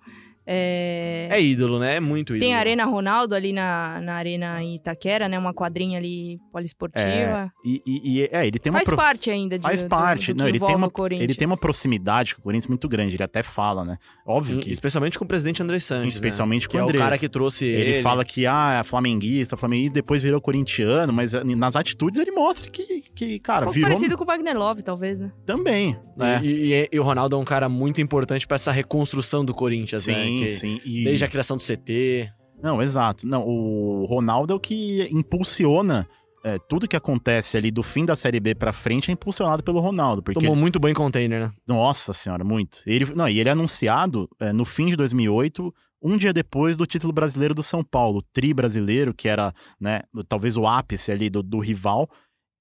É... 0.53 1.27
é 1.31 1.41
ídolo, 1.41 1.79
né? 1.79 1.95
É 1.95 1.99
muito 1.99 2.35
ídolo. 2.35 2.41
Tem 2.41 2.55
a 2.55 2.59
Arena 2.59 2.85
Ronaldo 2.85 3.33
ali 3.33 3.53
na, 3.53 4.01
na 4.01 4.15
Arena 4.15 4.63
Itaquera, 4.63 5.29
né? 5.29 5.39
Uma 5.39 5.53
quadrinha 5.53 5.97
ali 5.97 6.39
poliesportiva. 6.51 7.01
É, 7.05 7.51
e, 7.63 7.81
e, 7.85 8.29
é, 8.31 8.45
ele 8.45 8.59
tem 8.59 8.69
uma 8.69 8.79
Faz 8.79 8.87
pro... 8.89 8.97
parte 8.97 9.31
ainda 9.31 9.57
de, 9.57 9.63
Faz 9.63 9.81
parte. 9.81 10.33
Do, 10.33 10.37
do 10.37 10.43
Não, 10.43 10.49
ele 10.49 10.59
tem 10.59 10.75
uma 10.75 10.91
ele 11.11 11.35
tem 11.35 11.47
uma 11.47 11.57
proximidade 11.57 12.35
com 12.35 12.41
o 12.41 12.43
Corinthians 12.43 12.67
muito 12.67 12.87
grande, 12.89 13.15
ele 13.15 13.23
até 13.23 13.41
fala, 13.41 13.85
né? 13.85 13.97
Óbvio 14.25 14.59
que 14.59 14.71
especialmente 14.71 15.17
com 15.17 15.25
o 15.25 15.27
presidente 15.27 15.63
André 15.63 15.79
Santos, 15.79 16.13
especialmente 16.13 16.67
né? 16.67 16.71
com 16.71 16.77
o 16.77 16.81
André. 16.81 16.97
é 16.97 16.99
o 16.99 17.03
cara 17.03 17.17
que 17.17 17.29
trouxe 17.29 17.65
ele. 17.65 17.91
Ele 17.91 18.01
fala 18.01 18.25
que 18.25 18.45
ah, 18.45 18.79
é 18.79 18.83
flamenguista, 18.83 19.55
flamenguista, 19.55 19.93
depois 19.93 20.21
virou 20.21 20.41
corintiano, 20.41 21.13
mas 21.13 21.33
eh, 21.33 21.43
nas 21.43 21.75
atitudes 21.75 22.19
ele 22.19 22.31
mostra 22.31 22.69
que, 22.69 23.03
que 23.15 23.39
cara, 23.39 23.67
um 23.67 23.71
virou 23.71 23.89
parecido 23.89 24.17
com 24.17 24.23
o 24.23 24.27
Wagner 24.27 24.57
Love, 24.57 24.83
talvez, 24.83 25.19
né? 25.19 25.31
Também, 25.45 25.97
né? 26.15 26.41
E, 26.43 26.73
e, 26.73 26.89
e, 26.91 26.99
o 26.99 27.03
Ronaldo 27.03 27.35
é 27.35 27.39
um 27.39 27.45
cara 27.45 27.69
muito 27.69 28.01
importante 28.01 28.45
para 28.47 28.55
essa 28.55 28.71
reconstrução 28.71 29.45
do 29.45 29.53
Corinthians, 29.53 30.03
sim, 30.03 30.11
né? 30.11 30.40
Sim, 30.49 30.79
sim. 30.79 30.81
E 30.85 31.03
desde 31.03 31.25
a 31.25 31.27
criação 31.27 31.57
do 31.57 31.63
CT. 31.63 32.31
Não, 32.61 32.81
exato. 32.81 33.27
Não, 33.27 33.45
o 33.47 34.05
Ronaldo 34.05 34.53
é 34.53 34.55
o 34.55 34.59
que 34.59 35.07
impulsiona 35.11 36.07
é, 36.43 36.57
tudo 36.57 36.87
que 36.87 36.95
acontece 36.95 37.55
ali 37.55 37.69
do 37.69 37.83
fim 37.83 38.03
da 38.03 38.15
Série 38.15 38.39
B 38.39 38.55
pra 38.55 38.73
frente 38.73 39.09
é 39.09 39.13
impulsionado 39.13 39.63
pelo 39.63 39.79
Ronaldo. 39.79 40.23
Porque 40.23 40.39
Tomou 40.39 40.55
muito 40.55 40.79
banho 40.79 40.95
container, 40.95 41.47
né? 41.47 41.53
Nossa 41.67 42.13
senhora, 42.13 42.43
muito. 42.43 42.81
Ele, 42.85 43.05
não, 43.13 43.27
e 43.27 43.39
ele 43.39 43.49
é 43.49 43.51
anunciado 43.51 44.29
é, 44.39 44.51
no 44.51 44.65
fim 44.65 44.87
de 44.87 44.95
2008, 44.95 45.73
um 46.01 46.17
dia 46.17 46.33
depois 46.33 46.75
do 46.75 46.85
título 46.85 47.13
brasileiro 47.13 47.53
do 47.53 47.61
São 47.61 47.83
Paulo, 47.83 48.23
tri 48.33 48.53
brasileiro, 48.53 49.13
que 49.13 49.27
era, 49.27 49.53
né, 49.79 50.01
talvez 50.27 50.57
o 50.57 50.65
ápice 50.65 51.11
ali 51.11 51.29
do, 51.29 51.43
do 51.43 51.59
rival. 51.59 52.09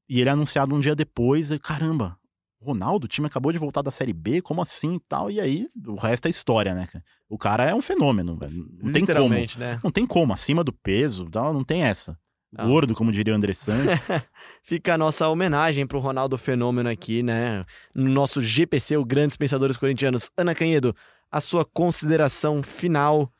E 0.08 0.20
ele 0.20 0.28
é 0.28 0.32
anunciado 0.32 0.74
um 0.74 0.80
dia 0.80 0.94
depois, 0.94 1.50
e 1.50 1.58
caramba, 1.58 2.18
Ronaldo, 2.62 3.06
o 3.06 3.08
time 3.08 3.26
acabou 3.26 3.52
de 3.52 3.58
voltar 3.58 3.80
da 3.80 3.90
Série 3.90 4.12
B, 4.12 4.42
como 4.42 4.60
assim 4.60 4.96
e 4.96 5.00
tal? 5.00 5.30
E 5.30 5.40
aí, 5.40 5.66
o 5.86 5.94
resto 5.94 6.26
é 6.26 6.30
história, 6.30 6.74
né? 6.74 6.86
O 7.28 7.38
cara 7.38 7.64
é 7.64 7.74
um 7.74 7.80
fenômeno, 7.80 8.38
não 8.82 8.92
tem 8.92 9.06
como. 9.06 9.28
Né? 9.30 9.78
Não 9.82 9.90
tem 9.90 10.06
como, 10.06 10.32
acima 10.32 10.62
do 10.62 10.72
peso, 10.72 11.28
não 11.32 11.64
tem 11.64 11.82
essa. 11.82 12.18
Não. 12.52 12.66
Gordo, 12.66 12.94
como 12.94 13.12
diria 13.12 13.32
o 13.32 13.36
André 13.36 13.54
Santos. 13.54 13.94
Fica 14.62 14.94
a 14.94 14.98
nossa 14.98 15.28
homenagem 15.28 15.86
pro 15.86 16.00
Ronaldo 16.00 16.36
Fenômeno 16.36 16.88
aqui, 16.88 17.22
né? 17.22 17.64
No 17.94 18.10
nosso 18.10 18.42
GPC, 18.42 18.96
o 18.96 19.04
Grandes 19.04 19.36
Pensadores 19.36 19.76
Corintianos. 19.76 20.30
Ana 20.36 20.54
Canhedo, 20.54 20.94
a 21.30 21.40
sua 21.40 21.64
consideração 21.64 22.62
final 22.62 23.32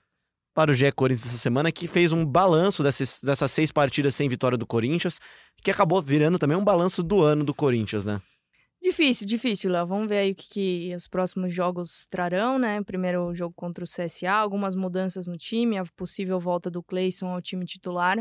para 0.55 0.71
o 0.71 0.75
GE 0.75 0.91
Corinthians 0.93 1.29
essa 1.29 1.39
semana, 1.39 1.73
que 1.73 1.89
fez 1.89 2.13
um 2.13 2.25
balanço 2.25 2.83
dessas, 2.83 3.21
dessas 3.23 3.51
seis 3.51 3.73
partidas 3.73 4.15
sem 4.15 4.29
vitória 4.29 4.57
do 4.57 4.67
Corinthians, 4.67 5.21
que 5.63 5.71
acabou 5.71 6.01
virando 6.01 6.39
também 6.39 6.57
um 6.57 6.65
balanço 6.65 7.03
do 7.03 7.23
ano 7.23 7.45
do 7.45 7.55
Corinthians, 7.55 8.05
né? 8.05 8.21
Difícil, 8.83 9.27
difícil, 9.27 9.71
Léo. 9.71 9.87
Vamos 9.87 10.09
ver 10.09 10.19
aí 10.19 10.31
o 10.31 10.35
que, 10.35 10.49
que, 10.49 10.95
os 10.95 11.07
próximos 11.07 11.53
jogos 11.53 12.07
trarão, 12.07 12.59
né? 12.59 12.83
Primeiro 12.83 13.33
jogo 13.35 13.55
contra 13.55 13.85
o 13.85 13.87
CSA, 13.87 14.31
algumas 14.33 14.75
mudanças 14.75 15.27
no 15.27 15.37
time, 15.37 15.77
a 15.77 15.85
possível 15.85 16.41
volta 16.41 16.71
do 16.71 16.83
Cleison 16.83 17.29
ao 17.29 17.43
time 17.43 17.67
titular. 17.67 18.19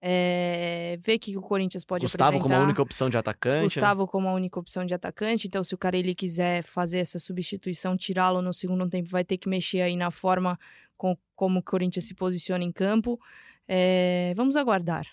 É... 0.00 0.96
Ver 1.00 1.16
o 1.16 1.18
que 1.18 1.36
o 1.36 1.40
Corinthians 1.40 1.84
pode 1.84 2.04
Gustavo 2.04 2.28
apresentar. 2.28 2.42
como 2.48 2.54
a 2.54 2.64
única 2.64 2.80
opção 2.80 3.10
de 3.10 3.18
atacante. 3.18 3.56
Né? 3.56 3.64
Gustavo 3.64 4.02
né? 4.02 4.08
como 4.08 4.28
a 4.28 4.32
única 4.32 4.60
opção 4.60 4.84
de 4.84 4.94
atacante. 4.94 5.48
Então, 5.48 5.64
se 5.64 5.74
o 5.74 5.78
cara 5.78 5.96
ele 5.96 6.14
quiser 6.14 6.62
fazer 6.62 6.98
essa 6.98 7.18
substituição, 7.18 7.96
tirá-lo 7.96 8.40
no 8.40 8.52
segundo 8.52 8.88
tempo, 8.88 9.08
vai 9.10 9.24
ter 9.24 9.36
que 9.36 9.48
mexer 9.48 9.80
aí 9.80 9.96
na 9.96 10.12
forma 10.12 10.56
com, 10.96 11.16
como 11.34 11.58
o 11.58 11.62
Corinthians 11.62 12.04
se 12.04 12.14
posiciona 12.14 12.62
em 12.62 12.70
campo. 12.70 13.18
É... 13.66 14.32
Vamos 14.36 14.54
aguardar. 14.54 15.04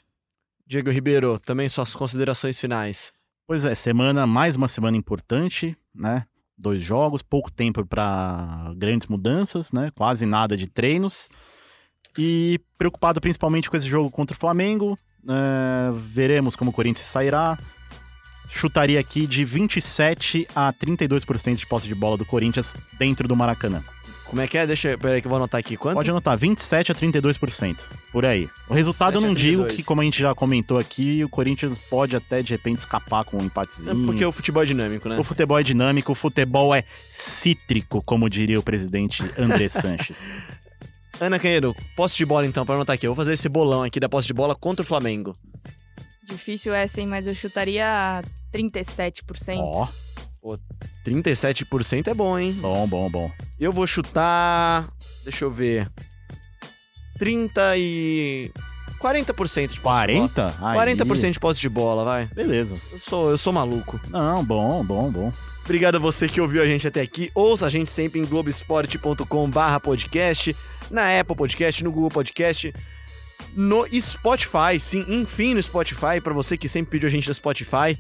Diego 0.68 0.92
Ribeiro, 0.92 1.40
também 1.40 1.68
suas 1.68 1.96
considerações 1.96 2.60
finais. 2.60 3.12
Pois 3.46 3.66
é, 3.66 3.76
semana, 3.76 4.26
mais 4.26 4.56
uma 4.56 4.70
semana 4.70 4.96
importante, 4.96 5.76
né? 5.94 6.26
Dois 6.58 6.82
jogos, 6.82 7.22
pouco 7.22 7.52
tempo 7.52 7.86
para 7.86 8.74
grandes 8.78 9.08
mudanças, 9.08 9.74
né? 9.74 9.92
Quase 9.96 10.26
nada 10.26 10.56
de 10.56 10.66
treinos. 10.66 11.30
E 12.18 12.58
preocupado 12.78 13.20
principalmente 13.20 13.70
com 13.70 13.76
esse 13.76 13.88
jogo 13.88 14.10
contra 14.10 14.34
o 14.34 14.40
Flamengo. 14.40 14.98
É, 15.28 15.92
veremos 15.92 16.56
como 16.56 16.72
o 16.72 16.74
Corinthians 16.74 17.06
sairá. 17.06 17.60
Chutaria 18.50 19.00
aqui 19.00 19.28
de 19.28 19.44
27 19.44 20.48
a 20.56 20.72
32% 20.72 21.56
de 21.56 21.68
posse 21.68 21.88
de 21.88 21.96
bola 21.96 22.16
do 22.16 22.26
Corinthians 22.26 22.76
dentro 22.98 23.28
do 23.28 23.36
Maracanã. 23.36 23.84
Como 24.34 24.42
é 24.42 24.48
que 24.48 24.58
é? 24.58 24.66
Deixa 24.66 24.98
peraí 24.98 25.22
que 25.22 25.28
eu 25.28 25.30
vou 25.30 25.38
anotar 25.38 25.60
aqui. 25.60 25.78
Quanto? 25.78 25.94
Pode 25.94 26.10
anotar, 26.10 26.36
27 26.36 26.92
a 26.92 26.96
32%. 26.96 27.82
Por 28.12 28.26
aí. 28.26 28.50
O 28.68 28.74
resultado 28.74 29.18
eu 29.18 29.22
não 29.22 29.32
digo 29.32 29.68
que, 29.68 29.84
como 29.84 30.02
a 30.02 30.04
gente 30.04 30.20
já 30.20 30.34
comentou 30.34 30.80
aqui, 30.80 31.24
o 31.24 31.30
Corinthians 31.30 31.78
pode 31.78 32.16
até 32.16 32.42
de 32.42 32.52
repente 32.52 32.80
escapar 32.80 33.26
com 33.26 33.38
um 33.38 33.44
empatezinho. 33.44 33.92
É 33.92 34.06
porque 34.08 34.26
o 34.26 34.32
futebol 34.32 34.64
é 34.64 34.66
dinâmico, 34.66 35.08
né? 35.08 35.20
O 35.20 35.24
futebol 35.24 35.60
é 35.60 35.62
dinâmico, 35.62 36.14
o 36.14 36.16
futebol 36.16 36.74
é 36.74 36.84
cítrico, 37.08 38.02
como 38.02 38.28
diria 38.28 38.60
o 38.60 38.64
presidente 38.64 39.24
André 39.38 39.70
Sanches. 39.70 40.32
Ana 41.22 41.38
Canheiro, 41.38 41.76
posse 41.96 42.18
de 42.18 42.26
bola 42.26 42.48
então, 42.48 42.66
pra 42.66 42.74
anotar 42.74 42.96
aqui. 42.96 43.06
Eu 43.06 43.12
vou 43.14 43.24
fazer 43.24 43.34
esse 43.34 43.48
bolão 43.48 43.84
aqui 43.84 44.00
da 44.00 44.10
posse 44.10 44.26
de 44.26 44.34
bola 44.34 44.56
contra 44.56 44.82
o 44.82 44.88
Flamengo. 44.88 45.36
Difícil 46.28 46.74
essa, 46.74 47.00
hein? 47.00 47.06
Mas 47.06 47.28
eu 47.28 47.36
chutaria 47.36 48.24
37%. 48.52 49.60
Ó. 49.60 49.84
Oh. 49.84 50.03
Pô, 50.44 50.60
37% 51.06 52.08
é 52.08 52.14
bom, 52.14 52.38
hein? 52.38 52.52
Bom, 52.60 52.86
bom, 52.86 53.10
bom. 53.10 53.32
Eu 53.58 53.72
vou 53.72 53.88
chutar. 53.88 54.90
Deixa 55.24 55.46
eu 55.46 55.50
ver. 55.50 55.88
30 57.18 57.78
e. 57.78 58.52
40% 59.00 59.68
de 59.68 59.80
posse 59.80 59.80
40? 59.80 60.52
de 60.52 60.58
bola. 60.58 60.76
40% 60.76 61.32
de 61.32 61.40
posse 61.40 61.62
de 61.62 61.70
bola, 61.70 62.04
vai. 62.04 62.26
Beleza. 62.26 62.76
Eu 62.92 63.00
sou, 63.00 63.30
eu 63.30 63.38
sou 63.38 63.54
maluco. 63.54 63.98
Não, 64.10 64.44
bom, 64.44 64.84
bom, 64.84 65.10
bom. 65.10 65.32
Obrigado 65.64 65.96
a 65.96 66.00
você 66.00 66.28
que 66.28 66.42
ouviu 66.42 66.62
a 66.62 66.66
gente 66.66 66.86
até 66.86 67.00
aqui. 67.00 67.32
Ouça 67.34 67.66
a 67.66 67.70
gente 67.70 67.90
sempre 67.90 68.20
em 68.20 68.26
globesport.com/barra 68.26 69.80
podcast, 69.80 70.54
na 70.92 71.22
Apple 71.22 71.38
Podcast, 71.38 71.82
no 71.86 71.92
Google 71.92 72.10
Podcast, 72.10 72.74
no 73.56 73.88
Spotify. 73.98 74.78
Sim, 74.78 75.06
enfim, 75.08 75.54
no 75.54 75.64
Spotify, 75.64 76.20
para 76.22 76.34
você 76.34 76.58
que 76.58 76.68
sempre 76.68 76.92
pediu 76.92 77.08
a 77.08 77.12
gente 77.12 77.30
no 77.30 77.34
Spotify. 77.34 77.98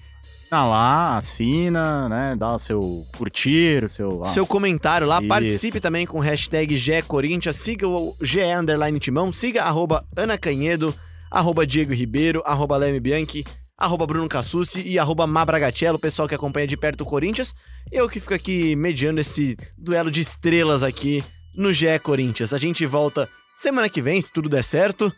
Tá 0.53 0.65
lá, 0.65 1.17
assina, 1.17 2.07
né? 2.07 2.35
Dá 2.37 2.53
o 2.53 2.59
seu 2.59 3.07
curtir, 3.17 3.85
o 3.85 3.89
seu. 3.89 4.21
Ah, 4.23 4.25
seu 4.25 4.45
comentário 4.45 5.07
lá. 5.07 5.17
Isso. 5.17 5.27
Participe 5.27 5.79
também 5.79 6.05
com 6.05 6.19
o 6.19 6.21
hashtag 6.21 6.77
GECorinthians. 6.77 7.55
Siga 7.55 7.87
o 7.87 8.15
GE 8.21 8.39
Underline 8.39 8.99
Timão. 8.99 9.33
Siga 9.33 9.63
arroba 9.63 10.05
Ana 10.15 10.37
Canhedo, 10.37 10.93
arroba 11.31 11.65
Diego 11.65 11.91
Ribeiro, 11.91 12.43
arroba 12.45 12.77
Leme 12.77 12.99
Bianchi, 12.99 13.43
arroba 13.75 14.05
Bruno 14.05 14.29
Cassucci 14.29 14.87
e 14.87 14.99
arroba 14.99 15.25
Mabragatello, 15.25 15.95
o 15.95 15.99
pessoal 15.99 16.27
que 16.27 16.35
acompanha 16.35 16.67
de 16.67 16.77
perto 16.77 17.01
o 17.01 17.05
Corinthians. 17.05 17.55
Eu 17.91 18.07
que 18.07 18.19
fico 18.19 18.35
aqui 18.35 18.75
mediando 18.75 19.19
esse 19.19 19.57
duelo 19.75 20.11
de 20.11 20.21
estrelas 20.21 20.83
aqui 20.83 21.23
no 21.55 21.73
GE 21.73 21.97
Corinthians. 22.03 22.53
A 22.53 22.59
gente 22.59 22.85
volta 22.85 23.27
semana 23.55 23.89
que 23.89 24.03
vem, 24.03 24.21
se 24.21 24.31
tudo 24.31 24.47
der 24.47 24.63
certo. 24.63 25.11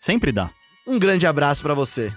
Sempre 0.00 0.32
dá. 0.32 0.50
Um 0.84 0.98
grande 0.98 1.28
abraço 1.28 1.62
para 1.62 1.74
você. 1.74 2.12